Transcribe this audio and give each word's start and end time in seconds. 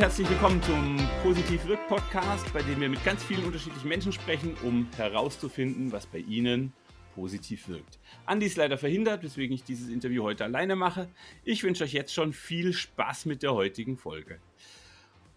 herzlich 0.00 0.30
willkommen 0.30 0.62
zum 0.62 0.96
Positiv 1.22 1.66
Wirk 1.66 1.86
Podcast, 1.86 2.50
bei 2.54 2.62
dem 2.62 2.80
wir 2.80 2.88
mit 2.88 3.04
ganz 3.04 3.22
vielen 3.22 3.44
unterschiedlichen 3.44 3.86
Menschen 3.86 4.12
sprechen, 4.12 4.56
um 4.62 4.88
herauszufinden, 4.96 5.92
was 5.92 6.06
bei 6.06 6.20
ihnen 6.20 6.72
positiv 7.14 7.68
wirkt. 7.68 7.98
Andi 8.24 8.46
ist 8.46 8.56
leider 8.56 8.78
verhindert, 8.78 9.22
weswegen 9.22 9.54
ich 9.54 9.62
dieses 9.62 9.90
Interview 9.90 10.22
heute 10.22 10.44
alleine 10.44 10.74
mache. 10.74 11.10
Ich 11.44 11.64
wünsche 11.64 11.84
euch 11.84 11.92
jetzt 11.92 12.14
schon 12.14 12.32
viel 12.32 12.72
Spaß 12.72 13.26
mit 13.26 13.42
der 13.42 13.52
heutigen 13.52 13.98
Folge. 13.98 14.38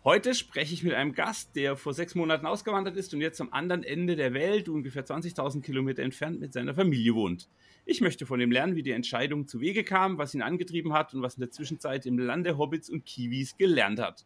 Heute 0.05 0.34
spreche 0.34 0.73
ich 0.73 0.84
mit 0.84 0.93
einem 0.93 1.14
Gast, 1.14 1.57
der 1.57 1.75
vor 1.75 1.93
sechs 1.93 2.16
Monaten 2.16 2.45
ausgewandert 2.45 2.95
ist 2.95 3.14
und 3.14 3.20
jetzt 3.20 3.41
am 3.41 3.52
anderen 3.52 3.84
Ende 3.84 4.16
der 4.16 4.34
Welt, 4.34 4.70
ungefähr 4.70 5.05
20.000 5.05 5.61
Kilometer 5.61 6.04
entfernt, 6.04 6.39
mit 6.39 6.54
seiner 6.54 6.73
Familie 6.73 7.15
wohnt. 7.15 7.50
Ich 7.86 8.00
möchte 8.00 8.25
von 8.25 8.39
ihm 8.39 8.51
lernen, 8.51 8.78
wie 8.78 8.84
die 8.84 8.92
Entscheidung 8.92 9.45
zu 9.45 9.59
Wege 9.59 9.84
kam, 9.84 10.18
was 10.18 10.34
ihn 10.34 10.42
angetrieben 10.42 10.93
hat 10.93 11.14
und 11.14 11.21
was 11.21 11.36
in 11.36 11.42
der 11.42 11.51
Zwischenzeit 11.51 12.06
im 12.06 12.18
Lande 12.18 12.57
Hobbits 12.57 12.89
und 12.89 13.06
Kiwis 13.06 13.57
gelernt 13.57 14.00
hat. 14.00 14.25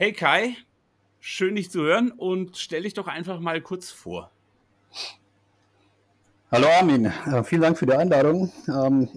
Hey 0.00 0.12
Kai, 0.12 0.56
schön 1.18 1.56
dich 1.56 1.72
zu 1.72 1.82
hören 1.82 2.12
und 2.12 2.56
stell 2.56 2.84
dich 2.84 2.94
doch 2.94 3.08
einfach 3.08 3.40
mal 3.40 3.60
kurz 3.60 3.90
vor. 3.90 4.30
Hallo 6.52 6.68
Armin, 6.68 7.06
äh, 7.06 7.42
vielen 7.42 7.62
Dank 7.62 7.76
für 7.76 7.86
die 7.86 7.94
Einladung. 7.94 8.52
Ähm, 8.68 9.08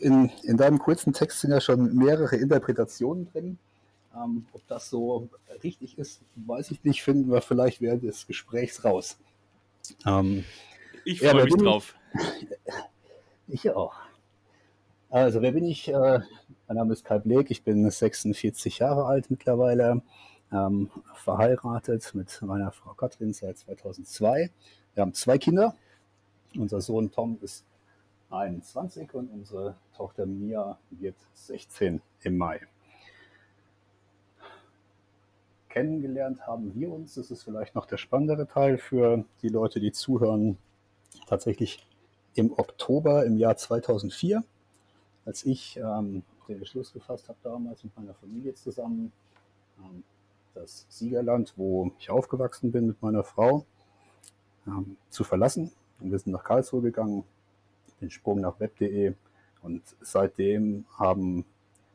in, 0.00 0.32
in 0.44 0.56
deinem 0.56 0.78
kurzen 0.78 1.12
Text 1.12 1.40
sind 1.40 1.50
ja 1.50 1.60
schon 1.60 1.94
mehrere 1.94 2.36
Interpretationen 2.36 3.30
drin. 3.30 3.58
Ähm, 4.16 4.46
ob 4.54 4.66
das 4.66 4.88
so 4.88 5.28
richtig 5.62 5.98
ist, 5.98 6.22
weiß 6.36 6.70
ich 6.70 6.82
nicht. 6.84 7.02
Finden 7.02 7.30
wir 7.30 7.42
vielleicht 7.42 7.82
während 7.82 8.02
des 8.02 8.26
Gesprächs 8.26 8.82
raus. 8.82 9.18
Ähm, 10.06 10.46
ich 11.04 11.18
freue 11.18 11.36
ja, 11.36 11.44
mich 11.44 11.54
drauf. 11.54 11.94
Ich 13.46 13.68
auch. 13.68 13.94
Also, 15.10 15.42
wer 15.42 15.52
bin 15.52 15.64
ich? 15.64 15.88
Äh, 15.88 16.20
mein 16.68 16.76
Name 16.76 16.92
ist 16.92 17.04
Kai 17.04 17.18
Bleek, 17.18 17.50
ich 17.50 17.64
bin 17.64 17.90
46 17.90 18.78
Jahre 18.78 19.06
alt 19.06 19.28
mittlerweile, 19.28 20.02
ähm, 20.52 20.90
verheiratet 21.14 22.14
mit 22.14 22.40
meiner 22.42 22.72
Frau 22.72 22.94
Katrin 22.94 23.32
seit 23.32 23.58
2002. 23.58 24.50
Wir 24.94 25.00
haben 25.00 25.14
zwei 25.14 25.38
Kinder. 25.38 25.74
Unser 26.56 26.80
Sohn 26.80 27.10
Tom 27.10 27.38
ist 27.42 27.64
21 28.30 29.14
und 29.14 29.30
unsere 29.30 29.76
Tochter 29.96 30.26
Mia 30.26 30.78
wird 30.90 31.16
16 31.34 32.00
im 32.22 32.36
Mai 32.36 32.60
kennengelernt 35.70 36.46
haben 36.46 36.74
wir 36.74 36.92
uns. 36.92 37.14
Das 37.14 37.30
ist 37.30 37.44
vielleicht 37.44 37.74
noch 37.74 37.86
der 37.86 37.96
spannendere 37.96 38.46
Teil 38.46 38.76
für 38.76 39.24
die 39.40 39.48
Leute, 39.48 39.80
die 39.80 39.92
zuhören. 39.92 40.58
Tatsächlich 41.26 41.86
im 42.34 42.52
Oktober 42.52 43.24
im 43.24 43.36
Jahr 43.36 43.56
2004, 43.56 44.44
als 45.24 45.46
ich 45.46 45.76
ähm, 45.76 46.22
den 46.48 46.60
Beschluss 46.60 46.92
gefasst 46.92 47.28
habe, 47.28 47.38
damals 47.42 47.82
mit 47.82 47.96
meiner 47.96 48.14
Familie 48.14 48.54
zusammen, 48.54 49.12
ähm, 49.78 50.04
das 50.54 50.86
Siegerland, 50.88 51.54
wo 51.56 51.92
ich 51.98 52.10
aufgewachsen 52.10 52.72
bin 52.72 52.86
mit 52.86 53.02
meiner 53.02 53.24
Frau, 53.24 53.64
ähm, 54.66 54.96
zu 55.08 55.24
verlassen. 55.24 55.72
Und 56.00 56.10
wir 56.10 56.18
sind 56.18 56.32
nach 56.32 56.44
Karlsruhe 56.44 56.82
gegangen, 56.82 57.24
den 58.00 58.10
Sprung 58.10 58.40
nach 58.40 58.58
web.de. 58.60 59.14
Und 59.62 59.82
seitdem 60.00 60.84
haben 60.98 61.44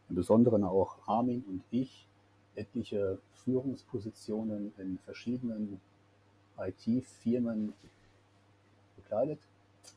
im 0.09 0.16
Besonderen 0.16 0.64
auch 0.64 0.97
Armin 1.08 1.44
und 1.47 1.64
ich 1.72 2.08
etliche 2.56 3.20
Führungspositionen 3.44 4.73
in 4.78 4.97
verschiedenen 5.00 5.81
IT-Firmen 6.58 7.73
bekleidet, 8.95 9.40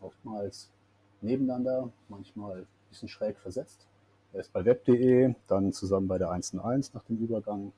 oftmals 0.01 0.71
nebeneinander, 1.21 1.91
manchmal 2.09 2.61
ein 2.61 2.67
bisschen 2.91 3.09
schräg 3.09 3.39
versetzt. 3.39 3.87
Er 4.33 4.41
ist 4.41 4.53
bei 4.53 4.65
web.de, 4.65 5.35
dann 5.47 5.73
zusammen 5.73 6.09
bei 6.09 6.19
der 6.19 6.29
1&1 6.29 6.91
nach 6.95 7.05
dem 7.05 7.19
Übergang. 7.19 7.73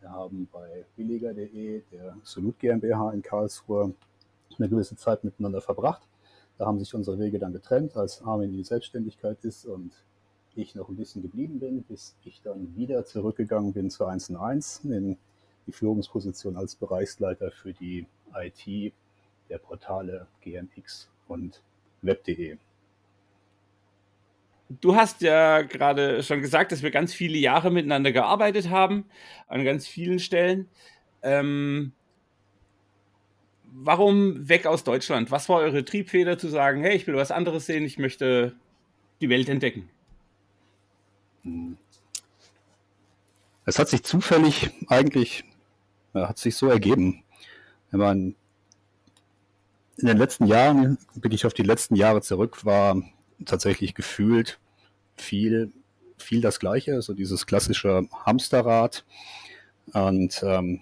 Wir 0.00 0.10
haben 0.10 0.48
bei 0.52 0.84
billiger.de, 0.96 1.82
der 1.90 2.16
Solut 2.22 2.58
GmbH 2.58 3.12
in 3.12 3.22
Karlsruhe, 3.22 3.94
eine 4.58 4.68
gewisse 4.68 4.96
Zeit 4.96 5.24
miteinander 5.24 5.60
verbracht. 5.60 6.02
Da 6.58 6.66
haben 6.66 6.78
sich 6.78 6.94
unsere 6.94 7.18
Wege 7.18 7.38
dann 7.38 7.52
getrennt, 7.52 7.96
als 7.96 8.22
Armin 8.22 8.50
in 8.50 8.56
die 8.56 8.64
Selbstständigkeit 8.64 9.44
ist 9.44 9.66
und 9.66 9.92
ich 10.54 10.74
noch 10.74 10.88
ein 10.88 10.96
bisschen 10.96 11.22
geblieben 11.22 11.60
bin, 11.60 11.82
bis 11.82 12.16
ich 12.24 12.40
dann 12.42 12.74
wieder 12.76 13.04
zurückgegangen 13.04 13.72
bin 13.72 13.90
zu 13.90 14.06
1 14.06 14.30
und 14.30 14.36
1 14.36 14.84
in 14.84 15.18
die 15.66 15.72
Führungsposition 15.72 16.56
als 16.56 16.76
Bereichsleiter 16.76 17.50
für 17.50 17.74
die 17.74 18.06
IT 18.34 18.92
der 19.48 19.58
Portale 19.58 20.26
GMX 20.40 21.10
und 21.28 21.62
web.de. 22.02 22.56
Du 24.68 24.96
hast 24.96 25.20
ja 25.22 25.62
gerade 25.62 26.22
schon 26.22 26.40
gesagt, 26.40 26.72
dass 26.72 26.82
wir 26.82 26.90
ganz 26.90 27.14
viele 27.14 27.38
Jahre 27.38 27.70
miteinander 27.70 28.10
gearbeitet 28.10 28.68
haben, 28.68 29.04
an 29.46 29.64
ganz 29.64 29.86
vielen 29.86 30.18
Stellen. 30.18 30.68
Ähm, 31.22 31.92
warum 33.62 34.48
weg 34.48 34.66
aus 34.66 34.82
Deutschland? 34.82 35.30
Was 35.30 35.48
war 35.48 35.58
eure 35.58 35.84
Triebfeder 35.84 36.38
zu 36.38 36.48
sagen, 36.48 36.80
hey, 36.82 36.96
ich 36.96 37.06
will 37.06 37.14
was 37.14 37.30
anderes 37.30 37.66
sehen, 37.66 37.84
ich 37.84 37.98
möchte 37.98 38.56
die 39.20 39.28
Welt 39.28 39.48
entdecken? 39.48 39.88
Es 43.64 43.78
hat 43.78 43.88
sich 43.88 44.02
zufällig 44.02 44.70
eigentlich, 44.88 45.44
hat 46.14 46.38
sich 46.38 46.56
so 46.56 46.68
ergeben. 46.68 47.22
Wenn 47.90 48.00
man 48.00 48.34
in 49.98 50.06
den 50.08 50.18
letzten 50.18 50.46
Jahren, 50.46 50.98
bin 51.14 51.32
ich 51.32 51.46
auf 51.46 51.54
die 51.54 51.62
letzten 51.62 51.94
Jahre 51.94 52.20
zurück, 52.20 52.64
war 52.64 53.02
tatsächlich 53.44 53.94
gefühlt 53.94 54.58
viel, 55.16 55.72
viel 56.16 56.40
das 56.40 56.60
Gleiche, 56.60 57.02
so 57.02 57.14
dieses 57.14 57.46
klassische 57.46 58.08
Hamsterrad. 58.24 59.04
Und 59.92 60.42
ähm, 60.42 60.80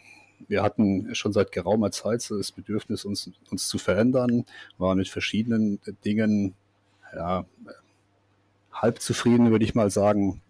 wir 0.49 0.63
hatten 0.63 1.15
schon 1.15 1.33
seit 1.33 1.53
geraumer 1.53 1.91
Zeit 1.91 2.23
so 2.23 2.37
das 2.37 2.53
Bedürfnis, 2.53 3.05
uns, 3.05 3.31
uns 3.51 3.69
zu 3.69 3.79
verändern, 3.79 4.45
waren 4.79 4.99
mit 4.99 5.09
verschiedenen 5.09 5.81
Dingen 6.05 6.55
ja, 7.15 7.45
halb 8.73 9.01
zufrieden, 9.01 9.51
würde 9.51 9.65
ich 9.65 9.75
mal 9.75 9.91
sagen. 9.91 10.43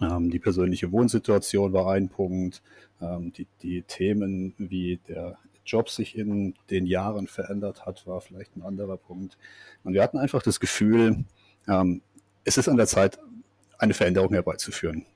Ähm, 0.00 0.30
die 0.30 0.38
persönliche 0.38 0.92
Wohnsituation 0.92 1.72
war 1.72 1.92
ein 1.92 2.08
Punkt. 2.08 2.62
Ähm, 3.00 3.32
die, 3.32 3.46
die 3.62 3.82
Themen, 3.82 4.54
wie 4.58 4.98
der 5.08 5.38
Job 5.66 5.88
sich 5.88 6.16
in 6.16 6.54
den 6.70 6.86
Jahren 6.86 7.26
verändert 7.26 7.86
hat, 7.86 8.06
war 8.06 8.20
vielleicht 8.20 8.56
ein 8.56 8.62
anderer 8.62 8.96
Punkt. 8.96 9.38
Und 9.82 9.94
wir 9.94 10.02
hatten 10.02 10.18
einfach 10.18 10.42
das 10.42 10.60
Gefühl, 10.60 11.24
ähm, 11.68 12.02
es 12.44 12.58
ist 12.58 12.68
an 12.68 12.76
der 12.76 12.86
Zeit, 12.86 13.18
eine 13.78 13.94
Veränderung 13.94 14.32
herbeizuführen. 14.32 15.06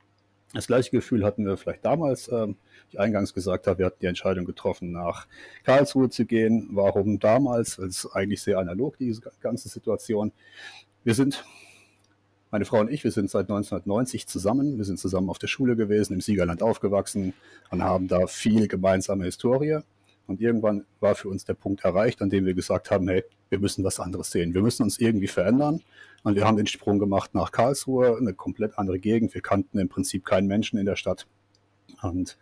Das 0.55 0.67
gleiche 0.67 0.91
Gefühl 0.91 1.25
hatten 1.25 1.45
wir 1.45 1.57
vielleicht 1.59 1.85
damals, 1.85 2.31
ähm, 2.33 2.57
ich 2.91 2.99
eingangs 2.99 3.35
gesagt 3.35 3.67
habe, 3.67 3.81
wir 3.81 3.87
hatten 3.87 3.99
die 4.01 4.07
Entscheidung 4.07 4.47
getroffen, 4.47 4.93
nach 4.93 5.27
Karlsruhe 5.65 6.09
zu 6.09 6.25
gehen. 6.25 6.69
Warum 6.73 7.19
damals? 7.19 7.77
Es 7.79 8.05
ist 8.05 8.13
eigentlich 8.13 8.41
sehr 8.41 8.59
analog, 8.59 8.97
diese 8.97 9.21
ganze 9.41 9.69
Situation. 9.69 10.33
Wir 11.05 11.15
sind 11.15 11.45
meine 12.51 12.65
Frau 12.65 12.81
und 12.81 12.91
ich, 12.91 13.05
wir 13.05 13.11
sind 13.11 13.31
seit 13.31 13.43
1990 13.51 14.27
zusammen. 14.27 14.79
Wir 14.79 14.85
sind 14.87 14.99
zusammen 14.99 15.29
auf 15.29 15.39
der 15.39 15.49
Schule 15.49 15.77
gewesen, 15.77 16.15
im 16.15 16.23
Siegerland 16.23 16.63
aufgewachsen 16.63 17.35
und 17.71 17.83
haben 17.83 18.09
da 18.09 18.27
viel 18.27 18.69
gemeinsame 18.69 19.25
Historie. 19.25 19.81
Und 20.27 20.41
irgendwann 20.41 20.87
war 21.01 21.15
für 21.15 21.29
uns 21.29 21.45
der 21.45 21.55
Punkt 21.55 21.85
erreicht, 21.85 22.23
an 22.23 22.31
dem 22.31 22.47
wir 22.47 22.55
gesagt 22.55 22.91
haben, 22.91 23.09
hey, 23.09 23.25
wir 23.51 23.59
müssen 23.59 23.85
was 23.85 24.01
anderes 24.01 24.31
sehen. 24.31 24.55
Wir 24.55 24.63
müssen 24.63 24.83
uns 24.83 24.99
irgendwie 24.99 25.27
verändern. 25.27 25.83
Und 26.23 26.35
wir 26.35 26.45
haben 26.45 26.57
den 26.57 26.67
Sprung 26.67 26.99
gemacht 26.99 27.35
nach 27.35 27.53
Karlsruhe, 27.53 28.17
eine 28.17 28.35
komplett 28.35 28.79
andere 28.79 28.99
Gegend. 28.99 29.35
Wir 29.35 29.41
kannten 29.41 29.79
im 29.79 29.89
Prinzip 29.89 30.25
keinen 30.25 30.47
Menschen 30.47 30.79
in 30.79 30.87
der 30.87 30.97
Stadt. 30.97 31.27
Und 32.03 32.37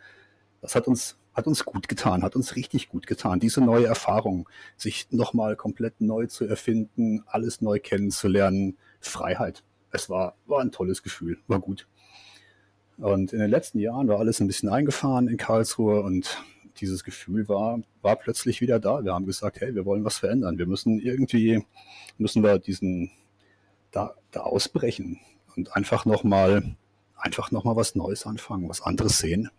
das 0.61 0.75
hat 0.75 0.89
uns, 0.89 1.19
hat 1.35 1.47
uns 1.47 1.65
gut 1.65 1.89
getan, 1.89 2.23
hat 2.23 2.37
uns 2.37 2.57
richtig 2.57 2.89
gut 2.89 3.07
getan. 3.07 3.39
Diese 3.39 3.61
neue 3.61 3.87
Erfahrung, 3.87 4.49
sich 4.77 5.09
nochmal 5.11 5.57
komplett 5.57 6.01
neu 6.01 6.27
zu 6.27 6.47
erfinden, 6.47 7.23
alles 7.27 7.61
neu 7.61 7.79
kennenzulernen, 7.79 8.77
Freiheit 9.01 9.63
es 9.97 10.09
war, 10.09 10.37
war 10.47 10.61
ein 10.61 10.71
tolles 10.71 11.03
Gefühl, 11.03 11.39
war 11.49 11.61
gut. 11.61 11.89
Und 12.99 13.33
in 13.33 13.41
den 13.41 13.51
letzten 13.51 13.79
Jahren 13.79 14.09
war 14.09 14.19
alles 14.19 14.41
ein 14.41 14.47
bisschen 14.47 14.69
eingefahren 14.69 15.29
in 15.29 15.37
Karlsruhe 15.37 16.03
und 16.03 16.43
dieses 16.81 17.05
Gefühl 17.05 17.49
war, 17.49 17.81
war 18.03 18.17
plötzlich 18.17 18.61
wieder 18.61 18.79
da. 18.79 19.05
Wir 19.05 19.13
haben 19.13 19.27
gesagt, 19.27 19.61
hey, 19.61 19.75
wir 19.75 19.85
wollen 19.85 20.05
was 20.05 20.19
verändern. 20.19 20.59
Wir 20.59 20.67
müssen 20.67 21.01
irgendwie, 21.01 21.65
müssen 22.19 22.43
wir 22.43 22.59
diesen, 22.59 23.11
da, 23.97 24.15
da 24.31 24.41
ausbrechen 24.41 25.21
und 25.57 25.75
einfach 25.75 26.05
nochmal, 26.05 26.77
einfach 27.17 27.51
nochmal 27.51 27.77
was 27.77 27.95
Neues 27.95 28.27
anfangen, 28.27 28.69
was 28.69 28.83
anderes 28.83 29.19
sehen. 29.19 29.51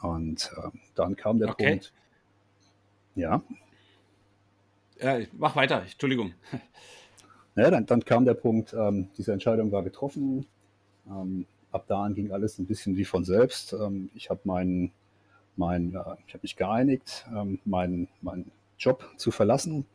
Und 0.00 0.50
äh, 0.56 0.70
dann 0.94 1.16
kam 1.16 1.38
der 1.38 1.50
okay. 1.50 1.70
Punkt. 1.70 1.92
Ja. 3.14 3.42
Ja, 5.00 5.18
mach 5.32 5.54
weiter, 5.54 5.82
Entschuldigung. 5.82 6.32
Naja, 7.54 7.70
dann, 7.70 7.86
dann 7.86 8.04
kam 8.04 8.26
der 8.26 8.34
Punkt, 8.34 8.74
ähm, 8.74 9.08
diese 9.16 9.32
Entscheidung 9.32 9.72
war 9.72 9.82
getroffen. 9.82 10.46
Ähm, 11.08 11.46
ab 11.72 11.84
da 11.88 12.02
an 12.02 12.14
ging 12.14 12.30
alles 12.30 12.58
ein 12.58 12.66
bisschen 12.66 12.98
wie 12.98 13.06
von 13.06 13.24
selbst. 13.24 13.72
Ähm, 13.72 14.10
ich 14.14 14.28
habe 14.28 14.40
meinen, 14.44 14.92
mein, 15.56 15.94
äh, 15.94 16.16
ich 16.26 16.34
habe 16.34 16.42
mich 16.42 16.56
geeinigt, 16.56 17.26
ähm, 17.34 17.58
meinen, 17.64 18.08
meinen 18.20 18.50
Job 18.78 19.10
zu 19.16 19.30
verlassen, 19.30 19.86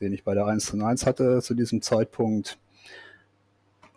den 0.00 0.12
ich 0.12 0.24
bei 0.24 0.34
der 0.34 0.44
1 0.44 0.66
zu 0.66 0.82
1 0.82 1.06
hatte 1.06 1.40
zu 1.40 1.54
diesem 1.54 1.80
Zeitpunkt. 1.80 2.58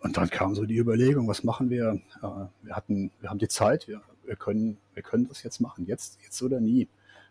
Und 0.00 0.16
dann 0.16 0.30
kam 0.30 0.54
so 0.54 0.64
die 0.64 0.78
Überlegung, 0.78 1.28
was 1.28 1.44
machen 1.44 1.68
wir? 1.70 2.00
Äh, 2.22 2.26
wir 2.62 2.76
hatten, 2.76 3.10
wir 3.20 3.28
haben 3.30 3.38
die 3.38 3.48
Zeit, 3.48 3.86
wir, 3.86 4.00
wir 4.24 4.36
können, 4.36 4.78
wir 4.94 5.02
können 5.02 5.28
das 5.28 5.42
jetzt 5.42 5.60
machen, 5.60 5.86
jetzt, 5.86 6.18
jetzt 6.22 6.42
oder 6.42 6.60
nie. 6.60 6.88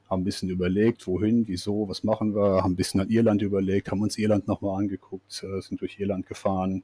Haben 0.10 0.22
ein 0.22 0.26
bisschen 0.26 0.50
überlegt, 0.50 1.06
wohin, 1.08 1.48
wieso, 1.48 1.88
was 1.88 2.04
machen 2.04 2.36
wir, 2.36 2.64
haben 2.64 2.74
ein 2.74 2.76
bisschen 2.76 3.02
an 3.02 3.10
Irland 3.10 3.42
überlegt, 3.42 3.92
haben 3.92 4.02
uns 4.02 4.18
Irland 4.18 4.48
nochmal 4.48 4.80
angeguckt, 4.80 5.44
äh, 5.44 5.62
sind 5.62 5.82
durch 5.82 6.00
Irland 6.00 6.28
gefahren. 6.28 6.84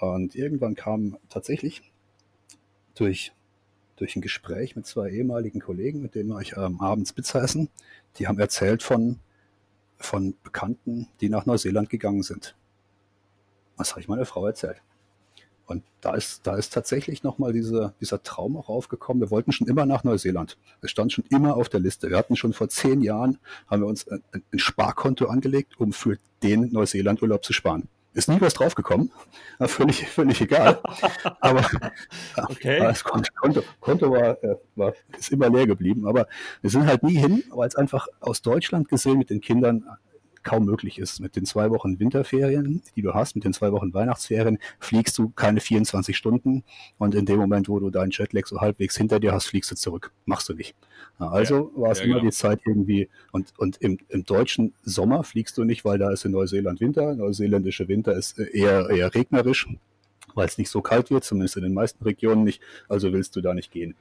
Und 0.00 0.34
irgendwann 0.34 0.74
kam 0.74 1.18
tatsächlich 1.28 1.92
durch, 2.94 3.32
durch 3.96 4.16
ein 4.16 4.22
Gespräch 4.22 4.76
mit 4.76 4.86
zwei 4.86 5.10
ehemaligen 5.10 5.60
Kollegen, 5.60 6.00
mit 6.00 6.14
denen 6.14 6.30
war 6.30 6.40
ich 6.40 6.56
ähm, 6.56 6.80
abends 6.80 7.12
Pizza 7.12 7.42
essen, 7.42 7.68
die 8.16 8.26
haben 8.26 8.38
erzählt 8.38 8.82
von, 8.82 9.18
von 9.98 10.34
Bekannten, 10.42 11.08
die 11.20 11.28
nach 11.28 11.44
Neuseeland 11.44 11.90
gegangen 11.90 12.22
sind. 12.22 12.56
Was 13.76 13.90
habe 13.90 14.00
ich 14.00 14.08
meiner 14.08 14.26
Frau 14.26 14.46
erzählt? 14.46 14.82
Und 15.70 15.84
da 16.00 16.14
ist, 16.16 16.48
da 16.48 16.56
ist 16.56 16.72
tatsächlich 16.72 17.22
nochmal 17.22 17.52
diese, 17.52 17.94
dieser 18.00 18.24
Traum 18.24 18.56
auch 18.56 18.68
aufgekommen. 18.68 19.20
Wir 19.20 19.30
wollten 19.30 19.52
schon 19.52 19.68
immer 19.68 19.86
nach 19.86 20.02
Neuseeland. 20.02 20.58
Es 20.82 20.90
stand 20.90 21.12
schon 21.12 21.24
immer 21.30 21.56
auf 21.56 21.68
der 21.68 21.78
Liste. 21.78 22.10
Wir 22.10 22.16
hatten 22.16 22.34
schon 22.34 22.52
vor 22.52 22.68
zehn 22.68 23.02
Jahren, 23.02 23.38
haben 23.68 23.82
wir 23.82 23.86
uns 23.86 24.08
ein, 24.08 24.20
ein 24.32 24.58
Sparkonto 24.58 25.26
angelegt, 25.26 25.78
um 25.78 25.92
für 25.92 26.18
den 26.42 26.72
Neuseeland-Urlaub 26.72 27.44
zu 27.44 27.52
sparen. 27.52 27.88
Ist 28.14 28.28
nie 28.28 28.40
was 28.40 28.54
draufgekommen. 28.54 29.12
Völlig, 29.60 30.08
völlig 30.08 30.40
egal. 30.40 30.80
Aber 31.40 31.64
okay. 32.48 32.80
das 32.80 33.04
Konto, 33.04 33.30
Konto, 33.36 33.62
Konto 33.78 34.10
war, 34.10 34.42
äh, 34.42 34.56
war, 34.74 34.92
ist 35.16 35.30
immer 35.30 35.50
leer 35.50 35.68
geblieben. 35.68 36.08
Aber 36.08 36.26
wir 36.62 36.70
sind 36.70 36.86
halt 36.86 37.04
nie 37.04 37.16
hin, 37.16 37.44
weil 37.50 37.68
es 37.68 37.76
einfach 37.76 38.08
aus 38.18 38.42
Deutschland 38.42 38.88
gesehen 38.88 39.18
mit 39.18 39.30
den 39.30 39.40
Kindern 39.40 39.84
kaum 40.42 40.64
möglich 40.64 40.98
ist. 40.98 41.20
Mit 41.20 41.36
den 41.36 41.44
zwei 41.44 41.70
Wochen 41.70 41.98
Winterferien, 41.98 42.82
die 42.96 43.02
du 43.02 43.14
hast, 43.14 43.34
mit 43.34 43.44
den 43.44 43.52
zwei 43.52 43.72
Wochen 43.72 43.92
Weihnachtsferien, 43.92 44.58
fliegst 44.78 45.16
du 45.18 45.30
keine 45.30 45.60
24 45.60 46.16
Stunden 46.16 46.64
und 46.98 47.14
in 47.14 47.26
dem 47.26 47.38
Moment, 47.38 47.68
wo 47.68 47.78
du 47.78 47.90
deinen 47.90 48.10
Jetlag 48.10 48.46
so 48.46 48.60
halbwegs 48.60 48.96
hinter 48.96 49.20
dir 49.20 49.32
hast, 49.32 49.46
fliegst 49.46 49.70
du 49.70 49.76
zurück. 49.76 50.12
Machst 50.24 50.48
du 50.48 50.54
nicht. 50.54 50.74
Also 51.18 51.72
ja, 51.74 51.82
war 51.82 51.92
es 51.92 51.98
ja, 51.98 52.04
immer 52.06 52.16
genau. 52.16 52.26
die 52.26 52.34
Zeit 52.34 52.60
irgendwie, 52.64 53.08
und, 53.32 53.52
und 53.58 53.76
im, 53.78 53.98
im 54.08 54.24
deutschen 54.24 54.74
Sommer 54.82 55.24
fliegst 55.24 55.58
du 55.58 55.64
nicht, 55.64 55.84
weil 55.84 55.98
da 55.98 56.10
ist 56.10 56.24
in 56.24 56.32
Neuseeland 56.32 56.80
Winter. 56.80 57.14
Neuseeländische 57.14 57.88
Winter 57.88 58.14
ist 58.14 58.38
eher, 58.38 58.88
eher 58.90 59.14
regnerisch, 59.14 59.68
weil 60.34 60.46
es 60.46 60.58
nicht 60.58 60.70
so 60.70 60.80
kalt 60.80 61.10
wird, 61.10 61.24
zumindest 61.24 61.56
in 61.56 61.62
den 61.62 61.74
meisten 61.74 62.02
Regionen 62.04 62.44
nicht. 62.44 62.62
Also 62.88 63.12
willst 63.12 63.36
du 63.36 63.40
da 63.40 63.54
nicht 63.54 63.70
gehen. 63.70 63.94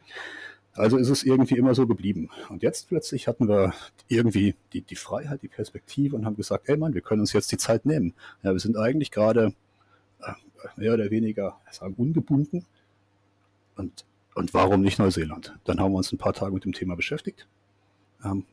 Also 0.74 0.98
ist 0.98 1.10
es 1.10 1.24
irgendwie 1.24 1.57
immer 1.57 1.75
so 1.75 1.88
geblieben. 1.88 2.30
Und 2.50 2.63
jetzt 2.63 2.88
plötzlich 2.88 3.27
hatten 3.27 3.48
wir 3.48 3.74
irgendwie 4.07 4.56
die, 4.74 4.81
die 4.81 4.95
Freiheit, 4.95 5.42
die 5.42 5.48
Perspektive 5.48 6.16
und 6.16 6.25
haben 6.25 6.36
gesagt, 6.36 6.69
ey 6.69 6.77
Mann, 6.77 6.94
wir 6.94 7.01
können 7.01 7.21
uns 7.21 7.33
jetzt 7.33 7.51
die 7.51 7.57
Zeit 7.57 7.86
nehmen. 7.86 8.13
Ja, 8.44 8.54
wir 8.54 8.60
sind 8.60 8.77
eigentlich 8.77 9.12
gerade 9.12 9.54
äh, 10.21 10.33
mehr 10.77 10.94
oder 10.94 11.10
weniger 11.10 11.60
sagen, 11.71 11.95
ungebunden. 11.98 12.66
Und, 13.75 14.06
und 14.36 14.54
warum 14.54 14.81
nicht 14.81 15.00
Neuseeland? 15.00 15.56
Dann 15.66 15.80
haben 15.80 15.92
wir 15.92 15.98
uns 15.98 16.12
ein 16.12 16.18
paar 16.18 16.33
Tage 16.33 16.54
mit 16.54 16.66
dem 16.66 16.74
Thema 16.74 16.95
beschäftigt. 16.95 17.48
Ähm, 18.24 18.45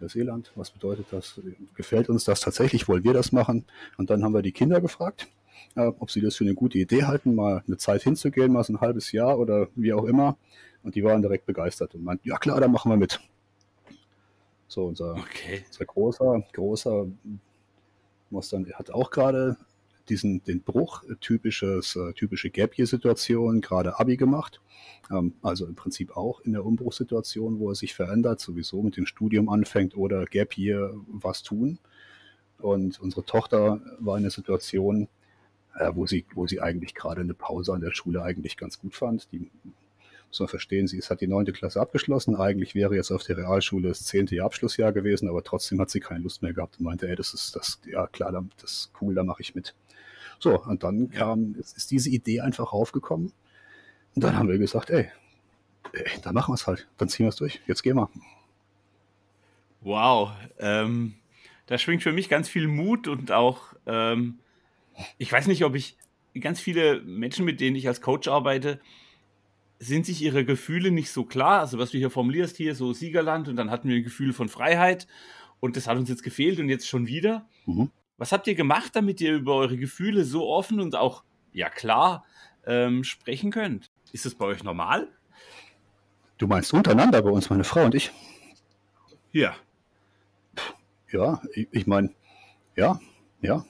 Neuseeland, 0.00 0.52
was 0.54 0.70
bedeutet 0.70 1.06
das? 1.10 1.40
Gefällt 1.74 2.08
uns 2.08 2.24
das 2.24 2.40
tatsächlich? 2.40 2.86
Wollen 2.86 3.04
wir 3.04 3.14
das 3.14 3.32
machen? 3.32 3.64
Und 3.96 4.10
dann 4.10 4.22
haben 4.22 4.34
wir 4.34 4.42
die 4.42 4.52
Kinder 4.52 4.80
gefragt, 4.80 5.26
äh, 5.74 5.86
ob 5.98 6.10
sie 6.10 6.20
das 6.20 6.36
für 6.36 6.44
eine 6.44 6.54
gute 6.54 6.78
Idee 6.78 7.04
halten, 7.04 7.34
mal 7.34 7.64
eine 7.66 7.76
Zeit 7.78 8.02
hinzugehen, 8.02 8.52
mal 8.52 8.62
so 8.62 8.74
ein 8.74 8.80
halbes 8.80 9.10
Jahr 9.10 9.38
oder 9.38 9.68
wie 9.74 9.92
auch 9.92 10.04
immer 10.04 10.36
und 10.88 10.94
die 10.94 11.04
waren 11.04 11.20
direkt 11.20 11.44
begeistert 11.44 11.94
und 11.94 12.02
meinten, 12.02 12.26
ja 12.26 12.38
klar, 12.38 12.62
da 12.62 12.66
machen 12.66 12.90
wir 12.90 12.96
mit. 12.96 13.20
So, 14.68 14.86
unser, 14.86 15.12
okay. 15.12 15.62
unser 15.66 15.84
großer, 15.84 16.44
großer 16.54 17.06
muss 18.30 18.48
dann, 18.48 18.64
er 18.64 18.78
hat 18.78 18.90
auch 18.90 19.10
gerade 19.10 19.58
diesen, 20.08 20.42
den 20.44 20.62
Bruch, 20.62 21.04
typisches, 21.20 21.94
äh, 21.94 22.14
typische 22.14 22.48
Gap-Year-Situation, 22.48 23.60
gerade 23.60 24.00
Abi 24.00 24.16
gemacht. 24.16 24.62
Ähm, 25.10 25.34
also 25.42 25.66
im 25.66 25.74
Prinzip 25.74 26.16
auch 26.16 26.40
in 26.40 26.52
der 26.52 26.64
Umbruchssituation, 26.64 27.58
wo 27.58 27.68
er 27.68 27.74
sich 27.74 27.94
verändert, 27.94 28.40
sowieso 28.40 28.82
mit 28.82 28.96
dem 28.96 29.04
Studium 29.04 29.50
anfängt 29.50 29.94
oder 29.94 30.24
Gap-Year 30.24 30.94
was 31.06 31.42
tun. 31.42 31.78
Und 32.56 32.98
unsere 32.98 33.26
Tochter 33.26 33.82
war 33.98 34.16
in 34.16 34.22
der 34.22 34.32
Situation, 34.32 35.06
äh, 35.78 35.90
wo, 35.94 36.06
sie, 36.06 36.24
wo 36.32 36.46
sie 36.46 36.62
eigentlich 36.62 36.94
gerade 36.94 37.20
eine 37.20 37.34
Pause 37.34 37.74
an 37.74 37.82
der 37.82 37.92
Schule 37.92 38.22
eigentlich 38.22 38.56
ganz 38.56 38.78
gut 38.78 38.94
fand. 38.94 39.30
Die 39.32 39.50
muss 40.28 40.40
man 40.40 40.48
verstehen, 40.48 40.86
sie 40.86 41.00
hat 41.00 41.20
die 41.20 41.26
neunte 41.26 41.52
Klasse 41.52 41.80
abgeschlossen. 41.80 42.36
Eigentlich 42.36 42.74
wäre 42.74 42.94
jetzt 42.94 43.10
auf 43.10 43.22
der 43.22 43.38
Realschule 43.38 43.88
das 43.88 44.04
zehnte 44.04 44.42
Abschlussjahr 44.42 44.92
gewesen, 44.92 45.28
aber 45.28 45.42
trotzdem 45.42 45.80
hat 45.80 45.90
sie 45.90 46.00
keine 46.00 46.20
Lust 46.20 46.42
mehr 46.42 46.52
gehabt 46.52 46.78
und 46.78 46.84
meinte, 46.84 47.08
ey, 47.08 47.16
das 47.16 47.32
ist 47.34 47.56
das, 47.56 47.80
ja 47.86 48.06
klar, 48.06 48.44
das 48.60 48.72
ist 48.72 48.92
cool, 49.00 49.14
da 49.14 49.22
mache 49.22 49.42
ich 49.42 49.54
mit. 49.54 49.74
So, 50.38 50.62
und 50.62 50.84
dann 50.84 51.10
kam, 51.10 51.56
ist 51.58 51.90
diese 51.90 52.10
Idee 52.10 52.40
einfach 52.40 52.72
aufgekommen. 52.72 53.32
Und 54.14 54.24
dann 54.24 54.36
haben 54.36 54.48
wir 54.48 54.58
gesagt, 54.58 54.90
ey, 54.90 55.10
ey 55.92 56.20
dann 56.22 56.34
machen 56.34 56.52
wir 56.52 56.56
es 56.56 56.66
halt. 56.66 56.86
Dann 56.96 57.08
ziehen 57.08 57.24
wir 57.24 57.30
es 57.30 57.36
durch. 57.36 57.60
Jetzt 57.66 57.82
gehen 57.82 57.96
wir. 57.96 58.10
Wow. 59.80 60.32
Ähm, 60.58 61.14
da 61.66 61.78
schwingt 61.78 62.02
für 62.02 62.12
mich 62.12 62.28
ganz 62.28 62.48
viel 62.48 62.68
Mut 62.68 63.08
und 63.08 63.32
auch, 63.32 63.74
ähm, 63.86 64.38
ich 65.18 65.32
weiß 65.32 65.46
nicht, 65.46 65.64
ob 65.64 65.74
ich 65.74 65.96
ganz 66.40 66.60
viele 66.60 67.00
Menschen, 67.02 67.44
mit 67.44 67.60
denen 67.60 67.76
ich 67.76 67.88
als 67.88 68.00
Coach 68.00 68.28
arbeite, 68.28 68.80
sind 69.78 70.06
sich 70.06 70.22
ihre 70.22 70.44
Gefühle 70.44 70.90
nicht 70.90 71.10
so 71.10 71.24
klar. 71.24 71.60
Also 71.60 71.78
was 71.78 71.90
du 71.90 71.98
hier 71.98 72.10
formulierst, 72.10 72.56
hier 72.56 72.74
so 72.74 72.92
Siegerland 72.92 73.48
und 73.48 73.56
dann 73.56 73.70
hatten 73.70 73.88
wir 73.88 73.96
ein 73.96 74.02
Gefühl 74.02 74.32
von 74.32 74.48
Freiheit 74.48 75.06
und 75.60 75.76
das 75.76 75.86
hat 75.86 75.96
uns 75.96 76.08
jetzt 76.08 76.22
gefehlt 76.22 76.58
und 76.58 76.68
jetzt 76.68 76.88
schon 76.88 77.06
wieder. 77.06 77.48
Mhm. 77.66 77.90
Was 78.16 78.32
habt 78.32 78.46
ihr 78.48 78.54
gemacht, 78.54 78.96
damit 78.96 79.20
ihr 79.20 79.34
über 79.34 79.54
eure 79.54 79.76
Gefühle 79.76 80.24
so 80.24 80.48
offen 80.48 80.80
und 80.80 80.96
auch, 80.96 81.22
ja 81.52 81.70
klar, 81.70 82.24
ähm, 82.66 83.04
sprechen 83.04 83.50
könnt? 83.50 83.90
Ist 84.12 84.26
das 84.26 84.34
bei 84.34 84.46
euch 84.46 84.64
normal? 84.64 85.08
Du 86.38 86.46
meinst 86.46 86.72
untereinander 86.72 87.22
bei 87.22 87.30
uns, 87.30 87.50
meine 87.50 87.64
Frau 87.64 87.84
und 87.84 87.94
ich? 87.94 88.10
Ja. 89.32 89.54
Ja, 91.10 91.40
ich, 91.54 91.68
ich 91.70 91.86
meine, 91.86 92.10
ja, 92.76 93.00
ja. 93.40 93.64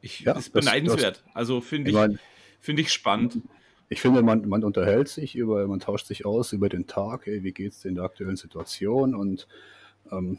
Ich, 0.00 0.20
ja, 0.20 0.32
ist 0.32 0.52
beneidenswert. 0.52 1.24
Das, 1.26 1.36
also 1.36 1.60
finde 1.60 1.90
ich, 1.90 1.96
ich 1.96 2.00
mein, 2.00 2.18
finde 2.60 2.82
ich 2.82 2.92
spannend 2.92 3.42
ich 3.90 4.00
finde, 4.00 4.22
man, 4.22 4.48
man 4.48 4.62
unterhält 4.62 5.08
sich 5.08 5.34
über, 5.34 5.66
man 5.66 5.80
tauscht 5.80 6.06
sich 6.06 6.24
aus 6.24 6.52
über 6.52 6.68
den 6.68 6.86
Tag, 6.86 7.26
ey, 7.26 7.42
wie 7.42 7.66
es 7.66 7.84
in 7.84 7.96
der 7.96 8.04
aktuellen 8.04 8.36
Situation 8.36 9.14
und, 9.14 9.48
ähm, 10.10 10.38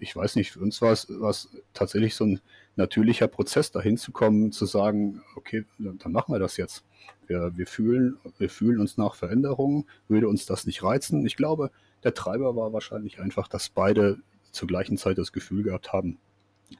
ich 0.00 0.14
weiß 0.14 0.36
nicht, 0.36 0.52
für 0.52 0.60
uns 0.60 0.82
war 0.82 0.92
es 0.92 1.48
tatsächlich 1.72 2.14
so 2.14 2.24
ein 2.24 2.40
natürlicher 2.74 3.28
Prozess, 3.28 3.70
dahin 3.70 3.96
zu 3.96 4.12
kommen, 4.12 4.52
zu 4.52 4.66
sagen, 4.66 5.22
okay, 5.36 5.64
dann 5.78 6.12
machen 6.12 6.34
wir 6.34 6.38
das 6.38 6.56
jetzt. 6.56 6.84
Wir, 7.28 7.52
wir, 7.56 7.66
fühlen, 7.66 8.18
wir 8.38 8.50
fühlen 8.50 8.80
uns 8.80 8.98
nach 8.98 9.14
Veränderungen, 9.14 9.86
würde 10.08 10.28
uns 10.28 10.44
das 10.44 10.66
nicht 10.66 10.82
reizen. 10.82 11.24
Ich 11.24 11.36
glaube, 11.36 11.70
der 12.04 12.14
Treiber 12.14 12.56
war 12.56 12.72
wahrscheinlich 12.72 13.20
einfach, 13.20 13.48
dass 13.48 13.68
beide 13.68 14.18
zur 14.50 14.68
gleichen 14.68 14.96
Zeit 14.96 15.18
das 15.18 15.32
Gefühl 15.32 15.62
gehabt 15.62 15.92
haben, 15.92 16.18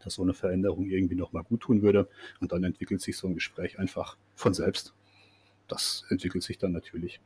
dass 0.02 0.14
so 0.14 0.22
eine 0.22 0.34
Veränderung 0.34 0.86
irgendwie 0.86 1.14
nochmal 1.14 1.44
gut 1.44 1.60
tun 1.60 1.82
würde. 1.82 2.08
Und 2.40 2.52
dann 2.52 2.64
entwickelt 2.64 3.00
sich 3.00 3.16
so 3.16 3.28
ein 3.28 3.34
Gespräch 3.34 3.78
einfach 3.78 4.16
von 4.34 4.52
selbst 4.52 4.94
das 5.68 6.04
entwickelt 6.10 6.42
sich 6.42 6.58
dann 6.58 6.72
natürlich. 6.72 7.20